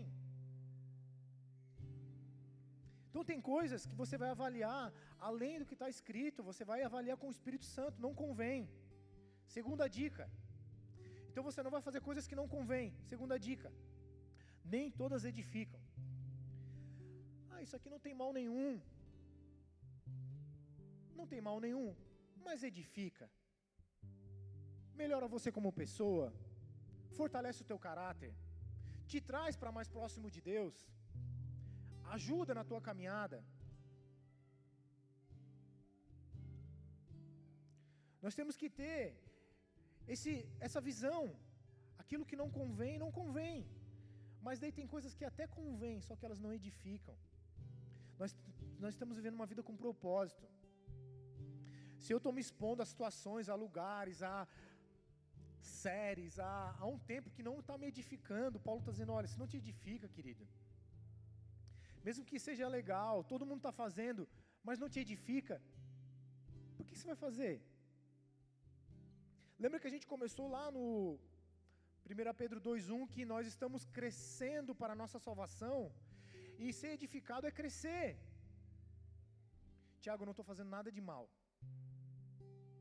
Então 3.09 3.23
tem 3.29 3.39
coisas 3.55 3.85
que 3.89 3.95
você 4.01 4.15
vai 4.23 4.29
avaliar 4.31 4.85
além 5.29 5.53
do 5.59 5.65
que 5.65 5.75
está 5.77 5.89
escrito, 5.95 6.47
você 6.49 6.63
vai 6.71 6.79
avaliar 6.83 7.17
com 7.21 7.27
o 7.29 7.35
Espírito 7.37 7.65
Santo, 7.75 8.01
não 8.05 8.13
convém. 8.23 8.69
Segunda 9.57 9.87
dica. 9.97 10.25
Então 11.29 11.43
você 11.47 11.61
não 11.63 11.71
vai 11.75 11.81
fazer 11.87 12.01
coisas 12.09 12.27
que 12.27 12.39
não 12.39 12.47
convém. 12.55 12.93
Segunda 13.11 13.35
dica. 13.47 13.71
Nem 14.75 14.91
todas 15.01 15.23
edificam. 15.31 15.79
Ah, 17.57 17.63
isso 17.65 17.75
aqui 17.77 17.89
não 17.93 17.99
tem 18.05 18.13
mal 18.21 18.31
nenhum. 18.39 18.71
Não 21.19 21.25
tem 21.31 21.41
mal 21.47 21.59
nenhum, 21.65 21.87
mas 22.47 22.65
edifica. 22.69 23.25
Melhora 25.01 25.27
você 25.35 25.51
como 25.55 25.77
pessoa. 25.83 26.27
Fortalece 27.19 27.63
o 27.63 27.69
teu 27.71 27.79
caráter. 27.87 28.31
Te 29.11 29.19
traz 29.29 29.55
para 29.61 29.75
mais 29.77 29.89
próximo 29.95 30.29
de 30.35 30.41
Deus 30.51 30.77
ajuda 32.15 32.53
na 32.59 32.63
tua 32.69 32.81
caminhada. 32.87 33.37
Nós 38.25 38.35
temos 38.39 38.55
que 38.61 38.69
ter 38.81 39.01
esse, 40.13 40.33
essa 40.59 40.81
visão. 40.89 41.23
Aquilo 42.03 42.27
que 42.29 42.39
não 42.41 42.49
convém, 42.59 42.93
não 43.03 43.11
convém. 43.19 43.57
Mas 44.45 44.59
daí 44.61 44.71
tem 44.79 44.87
coisas 44.95 45.15
que 45.17 45.25
até 45.31 45.45
convém, 45.59 45.95
só 46.07 46.15
que 46.15 46.25
elas 46.27 46.41
não 46.45 46.53
edificam. 46.59 47.15
Nós, 48.21 48.31
nós 48.83 48.93
estamos 48.95 49.15
vivendo 49.19 49.39
uma 49.39 49.49
vida 49.51 49.63
com 49.67 49.83
propósito. 49.85 50.45
Se 52.03 52.11
eu 52.13 52.19
estou 52.19 52.33
me 52.37 52.41
expondo 52.45 52.81
a 52.81 52.91
situações, 52.93 53.49
a 53.49 53.55
lugares, 53.65 54.21
a 54.23 54.35
séries, 55.83 56.33
a, 56.39 56.75
a 56.79 56.85
um 56.93 56.99
tempo 57.11 57.33
que 57.35 57.43
não 57.47 57.55
está 57.59 57.75
me 57.77 57.87
edificando, 57.93 58.63
Paulo 58.67 58.81
está 58.81 58.91
dizendo: 58.95 59.13
olha, 59.19 59.27
se 59.33 59.39
não 59.41 59.47
te 59.51 59.57
edifica, 59.63 60.07
querido, 60.17 60.45
mesmo 62.07 62.25
que 62.29 62.39
seja 62.47 62.67
legal, 62.79 63.23
todo 63.31 63.47
mundo 63.49 63.61
está 63.63 63.73
fazendo, 63.83 64.27
mas 64.67 64.79
não 64.83 64.89
te 64.93 64.99
edifica, 65.05 65.55
por 66.77 66.85
que 66.87 66.95
você 66.95 67.07
vai 67.11 67.19
fazer? 67.27 67.55
Lembra 69.63 69.79
que 69.79 69.89
a 69.89 69.93
gente 69.95 70.07
começou 70.13 70.47
lá 70.57 70.65
no 70.75 70.85
1 72.05 72.33
Pedro 72.41 72.59
2,1 72.61 73.07
que 73.13 73.23
nós 73.25 73.45
estamos 73.53 73.83
crescendo 73.97 74.73
para 74.81 74.93
a 74.93 74.99
nossa 75.01 75.19
salvação, 75.27 75.79
e 76.57 76.73
ser 76.79 76.91
edificado 76.97 77.47
é 77.47 77.51
crescer. 77.59 78.07
Tiago, 80.01 80.21
eu 80.23 80.29
não 80.29 80.35
estou 80.35 80.49
fazendo 80.51 80.71
nada 80.77 80.91
de 80.97 81.01
mal, 81.01 81.25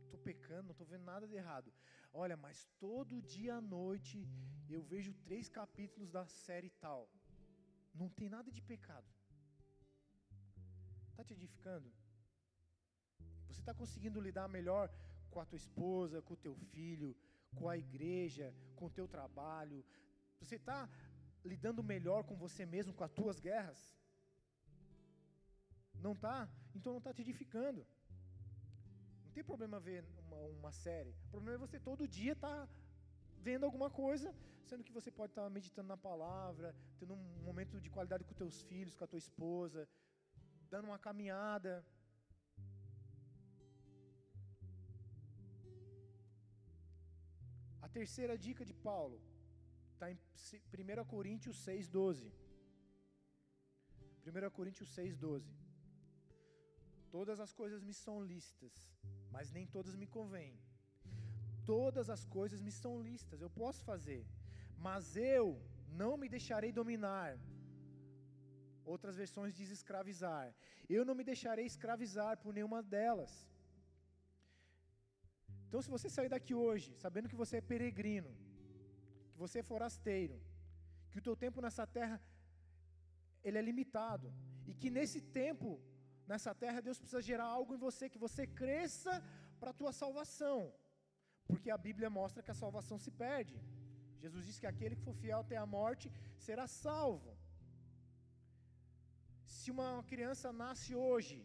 estou 0.05 0.21
pecando, 0.29 0.69
não 0.69 0.77
estou 0.77 0.87
vendo 0.87 1.05
nada 1.13 1.27
de 1.27 1.35
errado. 1.43 1.73
Olha, 2.13 2.37
mas 2.45 2.67
todo 2.79 3.23
dia 3.35 3.55
à 3.57 3.61
noite 3.61 4.17
eu 4.75 4.83
vejo 4.93 5.13
três 5.29 5.49
capítulos 5.49 6.11
da 6.11 6.25
série 6.27 6.71
tal. 6.87 7.09
Não 7.95 8.09
tem 8.09 8.29
nada 8.37 8.51
de 8.57 8.63
pecado. 8.63 9.09
Está 11.11 11.25
te 11.25 11.35
edificando? 11.35 11.91
Você 13.49 13.61
está 13.61 13.75
conseguindo 13.75 14.21
lidar 14.21 14.49
melhor 14.49 14.87
com 15.31 15.41
a 15.41 15.47
tua 15.47 15.57
esposa, 15.65 16.23
com 16.23 16.35
o 16.35 16.43
teu 16.47 16.55
filho, 16.73 17.17
com 17.55 17.69
a 17.69 17.77
igreja, 17.77 18.55
com 18.77 18.87
o 18.87 18.95
teu 18.99 19.07
trabalho? 19.09 19.85
Você 20.41 20.57
está 20.57 20.89
lidando 21.53 21.83
melhor 21.83 22.21
com 22.29 22.37
você 22.45 22.65
mesmo, 22.75 22.95
com 22.99 23.05
as 23.05 23.13
tuas 23.19 23.39
guerras? 23.47 23.81
Não 26.07 26.13
está? 26.13 26.49
Então 26.75 26.93
não 26.93 27.03
está 27.03 27.13
te 27.13 27.23
edificando. 27.23 27.87
Não 29.25 29.33
tem 29.37 29.45
problema 29.45 29.79
ver 29.89 30.05
uma, 30.25 30.41
uma 30.61 30.73
série. 30.73 31.13
O 31.27 31.31
problema 31.31 31.57
é 31.57 31.65
você 31.67 31.79
todo 31.79 32.09
dia 32.19 32.33
estar 32.33 32.67
tá 32.67 32.69
vendo 33.49 33.65
alguma 33.65 33.89
coisa, 34.03 34.35
sendo 34.69 34.85
que 34.87 34.97
você 34.99 35.11
pode 35.19 35.33
estar 35.33 35.45
tá 35.45 35.51
meditando 35.59 35.89
na 35.89 35.97
palavra, 36.09 36.75
tendo 36.99 37.15
um 37.15 37.25
momento 37.49 37.81
de 37.81 37.91
qualidade 37.97 38.25
com 38.25 38.35
teus 38.43 38.63
filhos, 38.71 38.97
com 38.97 39.05
a 39.05 39.13
tua 39.13 39.23
esposa, 39.27 39.89
dando 40.71 40.87
uma 40.87 40.99
caminhada. 40.99 41.73
A 47.81 47.89
terceira 47.89 48.37
dica 48.47 48.65
de 48.65 48.75
Paulo 48.75 49.19
está 49.97 50.09
em 50.13 50.19
1 50.19 51.05
Coríntios 51.15 51.57
6,12. 51.67 52.33
1 54.27 54.51
Coríntios 54.59 54.89
6,12. 54.97 55.55
Todas 57.17 57.39
as 57.45 57.53
coisas 57.61 57.83
me 57.89 57.95
são 58.05 58.17
lícitas, 58.33 58.75
mas 59.35 59.53
nem 59.57 59.67
todas 59.77 59.95
me 60.03 60.09
convêm. 60.17 60.55
Todas 61.75 62.09
as 62.17 62.23
coisas 62.37 62.61
me 62.67 62.73
são 62.83 62.95
lícitas, 63.09 63.41
eu 63.41 63.51
posso 63.63 63.81
fazer, 63.91 64.23
mas 64.87 65.17
eu 65.37 65.45
não 66.03 66.13
me 66.23 66.29
deixarei 66.37 66.73
dominar. 66.81 67.31
Outras 68.95 69.17
versões 69.23 69.57
diz 69.59 69.71
escravizar. 69.77 70.47
Eu 70.97 71.05
não 71.09 71.15
me 71.19 71.25
deixarei 71.31 71.67
escravizar 71.67 72.35
por 72.43 72.53
nenhuma 72.57 72.81
delas. 72.95 73.33
Então, 75.67 75.81
se 75.83 75.91
você 75.95 76.09
sair 76.17 76.31
daqui 76.35 76.55
hoje, 76.67 76.91
sabendo 77.05 77.29
que 77.31 77.41
você 77.43 77.57
é 77.57 77.69
peregrino, 77.73 78.31
que 79.37 79.45
você 79.47 79.59
é 79.61 79.71
forasteiro, 79.73 80.37
que 81.11 81.19
o 81.21 81.27
teu 81.27 81.37
tempo 81.45 81.61
nessa 81.65 81.87
terra 81.99 82.19
ele 83.47 83.59
é 83.61 83.65
limitado 83.69 84.29
e 84.71 84.73
que 84.81 84.91
nesse 84.97 85.21
tempo 85.41 85.71
nessa 86.31 86.53
terra 86.63 86.85
Deus 86.87 86.99
precisa 87.03 87.23
gerar 87.31 87.49
algo 87.59 87.75
em 87.75 87.83
você 87.87 88.05
que 88.13 88.25
você 88.27 88.45
cresça 88.61 89.15
para 89.61 89.71
a 89.73 89.79
tua 89.81 89.93
salvação, 90.03 90.59
porque 91.49 91.71
a 91.71 91.83
Bíblia 91.87 92.11
mostra 92.21 92.45
que 92.47 92.55
a 92.55 92.61
salvação 92.65 92.99
se 93.05 93.11
perde. 93.25 93.57
Jesus 94.23 94.45
disse 94.47 94.63
que 94.63 94.73
aquele 94.73 94.97
que 94.97 95.07
for 95.09 95.17
fiel 95.23 95.41
até 95.43 95.57
a 95.65 95.71
morte 95.79 96.07
será 96.47 96.67
salvo. 96.85 97.33
Se 99.57 99.71
uma 99.75 99.91
criança 100.11 100.49
nasce 100.63 100.93
hoje 101.07 101.39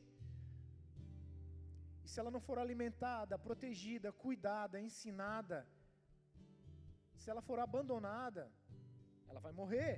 e 2.04 2.08
se 2.12 2.20
ela 2.22 2.34
não 2.36 2.42
for 2.48 2.58
alimentada, 2.64 3.44
protegida, 3.48 4.18
cuidada, 4.26 4.84
ensinada, 4.88 5.60
se 7.22 7.30
ela 7.32 7.44
for 7.48 7.60
abandonada, 7.68 8.44
ela 9.30 9.42
vai 9.46 9.54
morrer. 9.62 9.94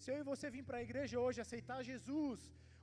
Se 0.00 0.08
eu 0.12 0.18
e 0.20 0.28
você 0.30 0.46
vir 0.56 0.64
para 0.68 0.78
a 0.78 0.86
igreja 0.88 1.22
hoje 1.24 1.44
aceitar 1.44 1.86
Jesus, 1.90 2.40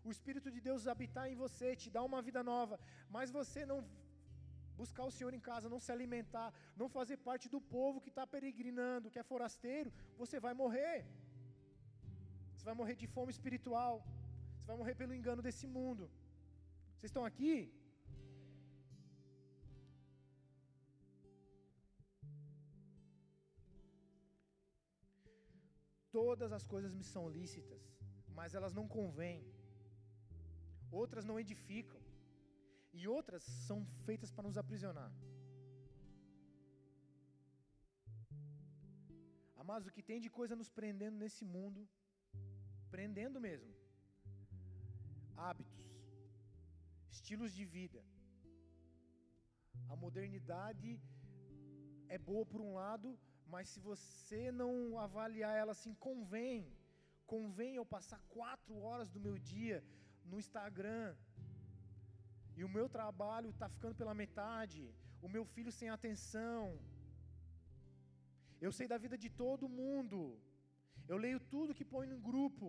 o 0.07 0.11
Espírito 0.15 0.49
de 0.55 0.59
Deus 0.67 0.88
habitar 0.93 1.26
em 1.32 1.38
você, 1.43 1.69
te 1.84 1.89
dar 1.95 2.03
uma 2.09 2.21
vida 2.28 2.41
nova, 2.53 2.76
mas 3.15 3.36
você 3.39 3.61
não 3.71 3.80
buscar 4.82 5.05
o 5.09 5.13
Senhor 5.17 5.34
em 5.38 5.43
casa, 5.49 5.71
não 5.73 5.82
se 5.86 5.91
alimentar, 5.95 6.49
não 6.82 6.88
fazer 6.97 7.17
parte 7.30 7.47
do 7.53 7.61
povo 7.76 8.01
que 8.03 8.11
está 8.13 8.26
peregrinando, 8.36 9.11
que 9.13 9.21
é 9.21 9.30
forasteiro, 9.32 9.91
você 10.21 10.39
vai 10.45 10.53
morrer. 10.63 10.97
Você 12.53 12.65
vai 12.69 12.76
morrer 12.82 12.95
de 13.01 13.07
fome 13.15 13.32
espiritual. 13.38 13.95
Você 14.57 14.67
vai 14.71 14.78
morrer 14.82 14.95
pelo 15.01 15.15
engano 15.19 15.41
desse 15.47 15.65
mundo. 15.78 16.03
Vocês 16.95 17.09
estão 17.11 17.26
aqui? 17.32 17.55
Todas 26.18 26.51
as 26.57 26.66
coisas 26.74 26.93
me 26.99 27.05
são 27.13 27.24
lícitas, 27.38 27.82
mas 28.38 28.55
elas 28.57 28.74
não 28.78 28.88
convêm. 28.97 29.39
Outras 31.01 31.26
não 31.30 31.38
edificam. 31.43 32.01
E 32.97 33.01
outras 33.16 33.43
são 33.68 33.80
feitas 34.05 34.32
para 34.36 34.47
nos 34.47 34.57
aprisionar. 34.61 35.11
Amados, 39.63 39.88
o 39.88 39.93
que 39.95 40.07
tem 40.09 40.22
de 40.26 40.30
coisa 40.38 40.55
nos 40.61 40.70
prendendo 40.80 41.18
nesse 41.24 41.43
mundo, 41.55 41.82
prendendo 42.95 43.41
mesmo. 43.47 43.74
Hábitos, 45.47 45.86
estilos 47.16 47.51
de 47.59 47.66
vida. 47.78 48.01
A 49.93 49.97
modernidade 50.05 50.91
é 52.07 52.18
boa 52.30 52.45
por 52.45 52.61
um 52.68 52.74
lado, 52.82 53.09
mas 53.53 53.69
se 53.69 53.79
você 53.79 54.51
não 54.51 54.99
avaliar 55.07 55.55
ela 55.61 55.73
assim, 55.73 55.93
convém, 56.07 56.57
convém 57.33 57.75
eu 57.75 57.85
passar 57.85 58.19
quatro 58.37 58.73
horas 58.85 59.09
do 59.09 59.19
meu 59.19 59.37
dia 59.37 59.83
no 60.25 60.39
Instagram, 60.39 61.15
e 62.57 62.63
o 62.63 62.69
meu 62.69 62.87
trabalho 62.97 63.49
está 63.49 63.67
ficando 63.75 63.95
pela 64.01 64.19
metade, 64.23 64.81
o 65.21 65.29
meu 65.35 65.45
filho 65.53 65.71
sem 65.79 65.89
atenção. 65.89 66.79
Eu 68.65 68.71
sei 68.77 68.87
da 68.87 68.97
vida 69.05 69.17
de 69.23 69.29
todo 69.29 69.73
mundo, 69.81 70.19
eu 71.11 71.17
leio 71.25 71.39
tudo 71.53 71.75
que 71.77 71.91
põe 71.93 72.05
no 72.07 72.19
grupo, 72.29 72.67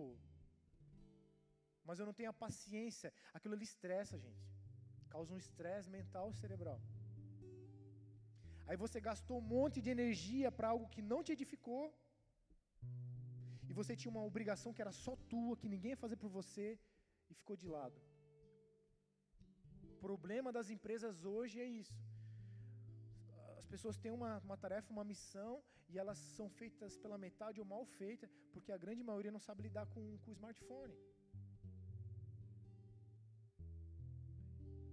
mas 1.87 1.99
eu 1.99 2.05
não 2.05 2.17
tenho 2.19 2.29
a 2.29 2.41
paciência, 2.45 3.13
aquilo 3.33 3.53
ali 3.55 3.63
estressa, 3.63 4.17
gente, 4.25 4.45
causa 5.13 5.33
um 5.33 5.43
estresse 5.45 5.89
mental 5.89 6.29
e 6.31 6.39
cerebral. 6.43 6.79
Aí 8.67 8.77
você 8.83 8.99
gastou 9.09 9.35
um 9.39 9.47
monte 9.55 9.77
de 9.85 9.89
energia 9.97 10.49
para 10.57 10.69
algo 10.73 10.91
que 10.93 11.01
não 11.11 11.19
te 11.25 11.31
edificou, 11.35 11.83
e 13.69 13.73
você 13.79 13.95
tinha 13.99 14.11
uma 14.15 14.25
obrigação 14.31 14.73
que 14.75 14.83
era 14.85 14.93
só 15.05 15.13
tua, 15.31 15.57
que 15.61 15.69
ninguém 15.73 15.91
ia 15.93 16.03
fazer 16.05 16.17
por 16.23 16.29
você, 16.39 16.67
e 17.29 17.33
ficou 17.41 17.55
de 17.61 17.67
lado. 17.75 17.99
O 19.93 19.97
problema 20.07 20.51
das 20.57 20.69
empresas 20.75 21.23
hoje 21.33 21.55
é 21.65 21.67
isso. 21.81 21.97
As 23.61 23.67
pessoas 23.73 23.97
têm 24.03 24.11
uma, 24.19 24.31
uma 24.47 24.57
tarefa, 24.65 24.95
uma 24.97 25.03
missão, 25.13 25.53
e 25.89 25.97
elas 26.01 26.19
são 26.37 26.47
feitas 26.59 26.97
pela 27.03 27.17
metade 27.25 27.59
ou 27.61 27.65
mal 27.65 27.85
feitas, 27.99 28.31
porque 28.53 28.71
a 28.71 28.81
grande 28.83 29.03
maioria 29.09 29.31
não 29.31 29.43
sabe 29.47 29.63
lidar 29.63 29.85
com, 29.93 30.03
com 30.23 30.31
o 30.31 30.37
smartphone. 30.39 30.95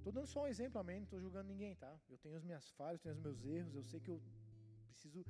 Estou 0.04 0.12
dando 0.16 0.30
só 0.32 0.40
um 0.42 0.50
exemplo, 0.54 0.78
amém? 0.78 0.96
Não 1.00 1.06
estou 1.08 1.18
julgando 1.18 1.48
ninguém, 1.50 1.74
tá? 1.82 1.90
Eu 2.10 2.18
tenho 2.22 2.36
as 2.38 2.44
minhas 2.48 2.66
falhas, 2.78 3.00
tenho 3.04 3.14
os 3.14 3.22
meus 3.26 3.38
erros, 3.42 3.74
eu 3.74 3.84
sei 3.90 3.98
que 4.04 4.10
eu 4.14 4.18
preciso 4.88 5.20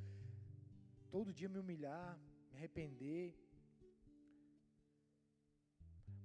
todo 1.13 1.35
dia 1.39 1.49
me 1.49 1.61
humilhar, 1.61 2.09
me 2.51 2.57
arrepender. 2.59 3.27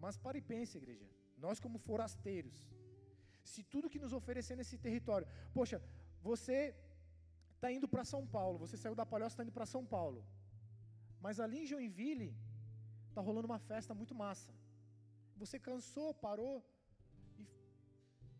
Mas 0.03 0.17
pare 0.23 0.39
e 0.39 0.47
pense, 0.53 0.79
igreja. 0.79 1.07
Nós, 1.45 1.59
como 1.65 1.83
forasteiros, 1.89 2.57
se 3.51 3.61
tudo 3.73 3.91
que 3.93 4.01
nos 4.05 4.13
oferecer 4.19 4.57
nesse 4.61 4.79
território, 4.79 5.27
poxa, 5.59 5.79
você 6.29 6.57
está 7.53 7.71
indo 7.77 7.87
para 7.93 8.03
São 8.13 8.25
Paulo, 8.37 8.57
você 8.65 8.75
saiu 8.77 8.95
da 9.01 9.05
Palhoça, 9.05 9.33
está 9.35 9.43
indo 9.43 9.57
para 9.59 9.67
São 9.75 9.85
Paulo, 9.85 10.25
mas 11.21 11.39
ali 11.39 11.59
em 11.59 11.69
Joinville 11.73 12.31
está 13.09 13.21
rolando 13.21 13.51
uma 13.51 13.61
festa 13.71 13.93
muito 13.93 14.15
massa. 14.25 14.51
Você 15.37 15.59
cansou, 15.69 16.09
parou, 16.27 16.55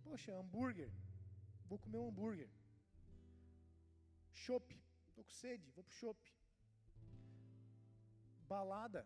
Poxa, 0.09 0.31
hambúrguer. 0.35 0.91
Vou 1.69 1.77
comer 1.83 1.99
um 1.99 2.07
hambúrguer. 2.07 2.49
Chopp. 4.43 4.67
Tô 5.15 5.23
com 5.23 5.35
sede, 5.41 5.69
vou 5.75 5.83
pro 5.83 5.93
shopping. 5.99 6.35
Balada, 8.53 9.01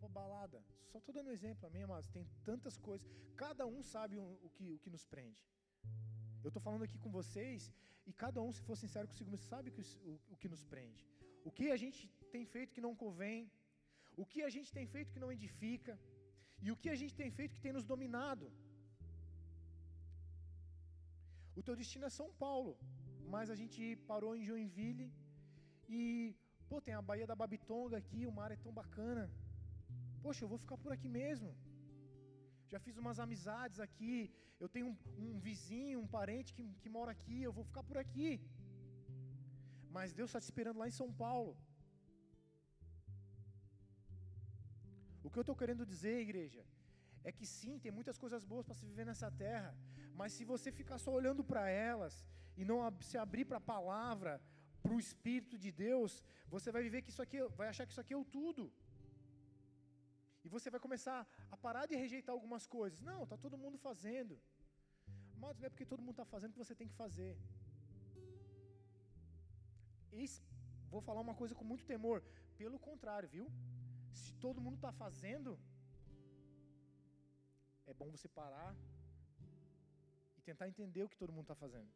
vou 0.00 0.08
balada. 0.08 0.58
Só 0.90 0.98
tô 1.00 1.12
dando 1.16 1.28
um 1.28 1.36
exemplo, 1.38 1.66
amém, 1.68 1.82
amados? 1.82 2.08
Tem 2.16 2.24
tantas 2.48 2.78
coisas. 2.78 3.06
Cada 3.42 3.66
um 3.66 3.82
sabe 3.82 4.16
o, 4.18 4.50
que, 4.54 4.66
o 4.76 4.78
que 4.78 4.94
nos 4.94 5.04
prende. 5.14 5.42
Eu 6.42 6.48
estou 6.48 6.62
falando 6.66 6.84
aqui 6.86 6.98
com 7.04 7.10
vocês 7.10 7.70
e 8.06 8.12
cada 8.22 8.40
um, 8.46 8.50
se 8.50 8.62
for 8.68 8.76
sincero 8.84 9.06
consigo, 9.06 9.36
sabe 9.52 9.70
que 9.70 9.82
o, 9.82 10.18
o, 10.32 10.36
que 10.40 10.48
nos 10.54 10.64
prende. 10.64 11.04
O 11.44 11.52
que 11.58 11.66
a 11.76 11.78
gente 11.82 12.00
tem 12.36 12.46
feito 12.54 12.72
que 12.76 12.86
não 12.86 12.94
convém, 13.02 13.50
o 14.16 14.24
que 14.24 14.42
a 14.48 14.50
gente 14.56 14.72
tem 14.78 14.86
feito 14.94 15.12
que 15.12 15.20
não 15.24 15.30
edifica, 15.30 15.94
e 16.62 16.72
o 16.72 16.76
que 16.76 16.88
a 16.94 16.98
gente 17.00 17.14
tem 17.20 17.30
feito 17.38 17.54
que 17.56 17.64
tem 17.66 17.74
nos 17.78 17.84
dominado. 17.92 18.46
O 21.58 21.62
teu 21.66 21.74
destino 21.80 22.06
é 22.08 22.10
São 22.18 22.28
Paulo, 22.44 22.72
mas 23.34 23.50
a 23.54 23.56
gente 23.60 23.80
parou 24.10 24.32
em 24.36 24.44
Joinville 24.48 25.06
e, 25.96 26.00
pô, 26.68 26.76
tem 26.86 26.94
a 26.94 27.02
Baía 27.08 27.26
da 27.30 27.36
Babitonga 27.40 27.96
aqui, 28.02 28.20
o 28.26 28.34
mar 28.38 28.50
é 28.56 28.58
tão 28.64 28.72
bacana. 28.80 29.24
Poxa, 30.24 30.44
eu 30.44 30.50
vou 30.52 30.60
ficar 30.64 30.78
por 30.82 30.92
aqui 30.96 31.08
mesmo. 31.20 31.50
Já 32.72 32.78
fiz 32.86 32.96
umas 33.02 33.18
amizades 33.24 33.80
aqui. 33.86 34.16
Eu 34.62 34.68
tenho 34.74 34.86
um, 34.90 34.96
um 35.24 35.40
vizinho, 35.48 36.00
um 36.04 36.10
parente 36.18 36.54
que, 36.54 36.64
que 36.82 36.90
mora 36.96 37.10
aqui. 37.16 37.38
Eu 37.42 37.52
vou 37.58 37.64
ficar 37.70 37.82
por 37.90 37.98
aqui. 38.04 38.30
Mas 39.96 40.12
Deus 40.18 40.28
está 40.30 40.40
te 40.40 40.48
esperando 40.50 40.80
lá 40.82 40.88
em 40.88 40.96
São 41.00 41.10
Paulo. 41.24 41.52
O 45.26 45.30
que 45.30 45.38
eu 45.40 45.46
estou 45.46 45.56
querendo 45.62 45.84
dizer, 45.92 46.16
igreja, 46.26 46.62
é 47.28 47.32
que 47.38 47.46
sim, 47.58 47.74
tem 47.84 47.92
muitas 47.98 48.16
coisas 48.22 48.42
boas 48.52 48.64
para 48.66 48.78
se 48.80 48.86
viver 48.90 49.06
nessa 49.10 49.30
terra, 49.44 49.70
mas 50.18 50.32
se 50.36 50.44
você 50.52 50.68
ficar 50.80 50.98
só 51.04 51.10
olhando 51.18 51.42
para 51.50 51.64
elas 51.90 52.14
e 52.60 52.64
não 52.70 52.78
se 53.08 53.16
abrir 53.24 53.44
para 53.50 53.58
a 53.62 53.68
palavra, 53.74 54.32
para 54.82 54.94
o 54.96 55.00
Espírito 55.06 55.56
de 55.64 55.70
Deus, 55.86 56.12
você 56.54 56.68
vai 56.74 56.82
viver 56.88 57.02
que 57.02 57.10
isso 57.14 57.22
aqui, 57.26 57.38
vai 57.60 57.68
achar 57.68 57.84
que 57.86 57.92
isso 57.94 58.04
aqui 58.04 58.14
é 58.14 58.20
o 58.24 58.30
tudo. 58.38 58.64
E 60.44 60.48
você 60.54 60.70
vai 60.74 60.80
começar 60.86 61.20
a 61.54 61.56
parar 61.66 61.84
de 61.90 61.96
rejeitar 62.02 62.32
algumas 62.34 62.66
coisas. 62.66 63.00
Não, 63.10 63.20
está 63.24 63.36
todo 63.36 63.62
mundo 63.64 63.76
fazendo. 63.88 64.34
Mas 65.42 65.58
não 65.58 65.66
é 65.66 65.70
porque 65.72 65.90
todo 65.92 66.04
mundo 66.06 66.16
está 66.18 66.24
fazendo 66.34 66.52
que 66.54 66.64
você 66.64 66.74
tem 66.80 66.88
que 66.88 66.94
fazer. 67.04 67.32
Vou 70.92 71.02
falar 71.08 71.20
uma 71.20 71.34
coisa 71.34 71.54
com 71.54 71.64
muito 71.72 71.84
temor. 71.84 72.22
Pelo 72.56 72.78
contrário, 72.88 73.28
viu? 73.28 73.46
Se 74.20 74.32
todo 74.44 74.62
mundo 74.64 74.76
está 74.76 74.92
fazendo, 75.04 75.58
é 77.90 77.94
bom 78.00 78.08
você 78.14 78.28
parar 78.40 78.70
e 80.36 80.40
tentar 80.48 80.66
entender 80.72 81.02
o 81.04 81.10
que 81.12 81.20
todo 81.22 81.34
mundo 81.36 81.46
está 81.48 81.56
fazendo. 81.64 81.90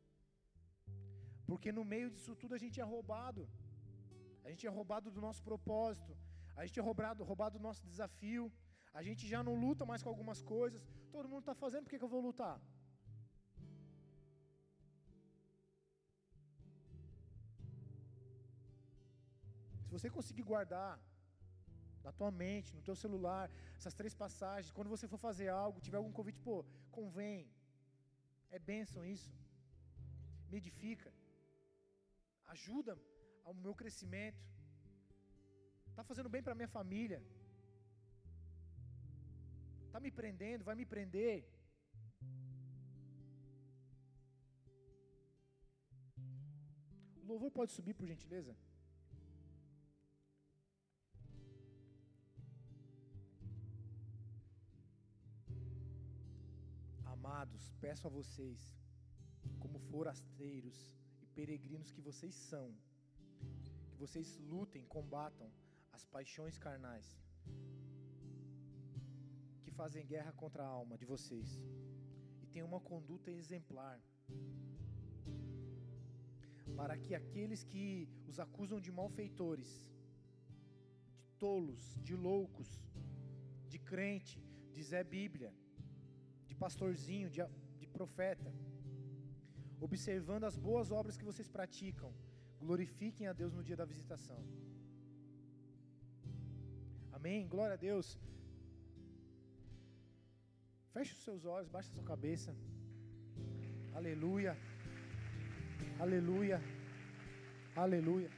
Porque 1.49 1.71
no 1.79 1.85
meio 1.93 2.09
disso 2.15 2.35
tudo 2.43 2.55
a 2.59 2.61
gente 2.65 2.81
é 2.85 2.87
roubado. 2.95 3.43
A 4.45 4.49
gente 4.51 4.67
é 4.67 4.73
roubado 4.79 5.11
do 5.17 5.21
nosso 5.27 5.43
propósito. 5.51 6.13
A 6.57 6.65
gente 6.67 6.79
é 6.81 6.85
roubado, 6.89 7.29
roubado 7.31 7.59
do 7.59 7.65
nosso 7.69 7.83
desafio. 7.93 8.45
A 8.99 9.03
gente 9.07 9.23
já 9.33 9.41
não 9.49 9.55
luta 9.65 9.85
mais 9.91 10.03
com 10.03 10.11
algumas 10.15 10.41
coisas. 10.55 10.83
Todo 11.15 11.29
mundo 11.33 11.45
está 11.45 11.55
fazendo, 11.65 11.85
por 11.85 11.91
que, 11.91 12.01
que 12.01 12.09
eu 12.09 12.15
vou 12.17 12.23
lutar? 12.29 12.57
Se 19.85 19.91
você 19.97 20.09
conseguir 20.19 20.45
guardar 20.53 20.91
na 22.07 22.13
tua 22.19 22.31
mente, 22.43 22.75
no 22.77 22.83
teu 22.89 22.97
celular, 23.03 23.51
essas 23.79 23.95
três 24.01 24.15
passagens, 24.23 24.73
quando 24.77 24.93
você 24.95 25.07
for 25.13 25.21
fazer 25.29 25.49
algo, 25.49 25.85
tiver 25.87 25.99
algum 25.99 26.13
convite, 26.19 26.39
pô, 26.49 26.57
convém. 26.99 27.41
É 28.51 28.59
bênção 28.59 29.05
isso. 29.05 29.33
Me 30.51 30.59
edifica. 30.63 31.11
Ajuda 32.55 32.99
ao 33.45 33.55
meu 33.55 33.75
crescimento. 33.81 34.43
Está 35.91 36.03
fazendo 36.11 36.29
bem 36.35 36.43
para 36.43 36.59
minha 36.61 36.73
família. 36.79 37.21
Está 39.87 40.01
me 40.01 40.11
prendendo, 40.11 40.65
vai 40.69 40.75
me 40.75 40.87
prender. 40.93 41.37
O 47.23 47.27
louvor 47.33 47.51
pode 47.59 47.73
subir, 47.73 47.95
por 47.95 48.07
gentileza? 48.13 48.55
Amados, 57.25 57.73
peço 57.81 58.05
a 58.09 58.11
vocês, 58.11 58.61
como 59.61 59.79
forasteiros 59.91 60.77
e 61.23 61.27
peregrinos 61.37 61.93
que 61.93 62.01
vocês 62.01 62.35
são, 62.35 62.75
que 63.91 63.97
vocês 63.97 64.29
lutem, 64.39 64.85
combatam 64.87 65.49
as 65.93 66.05
paixões 66.05 66.59
carnais 66.59 67.07
que 69.63 69.71
fazem 69.71 70.05
guerra 70.05 70.33
contra 70.33 70.65
a 70.65 70.73
alma 70.81 70.99
de 70.99 71.05
vocês 71.05 71.63
e 72.43 72.47
tenham 72.49 72.67
uma 72.67 72.81
conduta 72.81 73.31
exemplar 73.31 74.01
para 76.75 76.99
que 76.99 77.15
aqueles 77.15 77.63
que 77.63 78.09
os 78.27 78.41
acusam 78.41 78.81
de 78.81 78.91
malfeitores, 78.91 79.73
de 81.21 81.31
tolos, 81.39 81.97
de 82.03 82.17
loucos, 82.17 82.69
de 83.69 83.79
crente, 83.79 84.43
de 84.75 84.83
Zé 84.83 85.05
Bíblia, 85.05 85.55
pastorzinho, 86.65 87.29
de, 87.35 87.41
de 87.81 87.87
profeta, 87.97 88.51
observando 89.87 90.45
as 90.51 90.57
boas 90.69 90.89
obras 91.01 91.17
que 91.19 91.29
vocês 91.31 91.49
praticam, 91.57 92.11
glorifiquem 92.65 93.27
a 93.29 93.35
Deus 93.41 93.53
no 93.59 93.65
dia 93.69 93.79
da 93.81 93.87
visitação. 93.93 94.41
Amém? 97.17 97.49
Glória 97.55 97.75
a 97.79 97.83
Deus. 97.89 98.07
Feche 100.95 101.13
os 101.17 101.25
seus 101.27 101.45
olhos, 101.55 101.69
baixa 101.77 101.91
a 101.91 101.95
sua 101.97 102.07
cabeça. 102.13 102.53
Aleluia. 103.99 104.53
Aleluia. 106.05 106.59
Aleluia. 107.85 108.31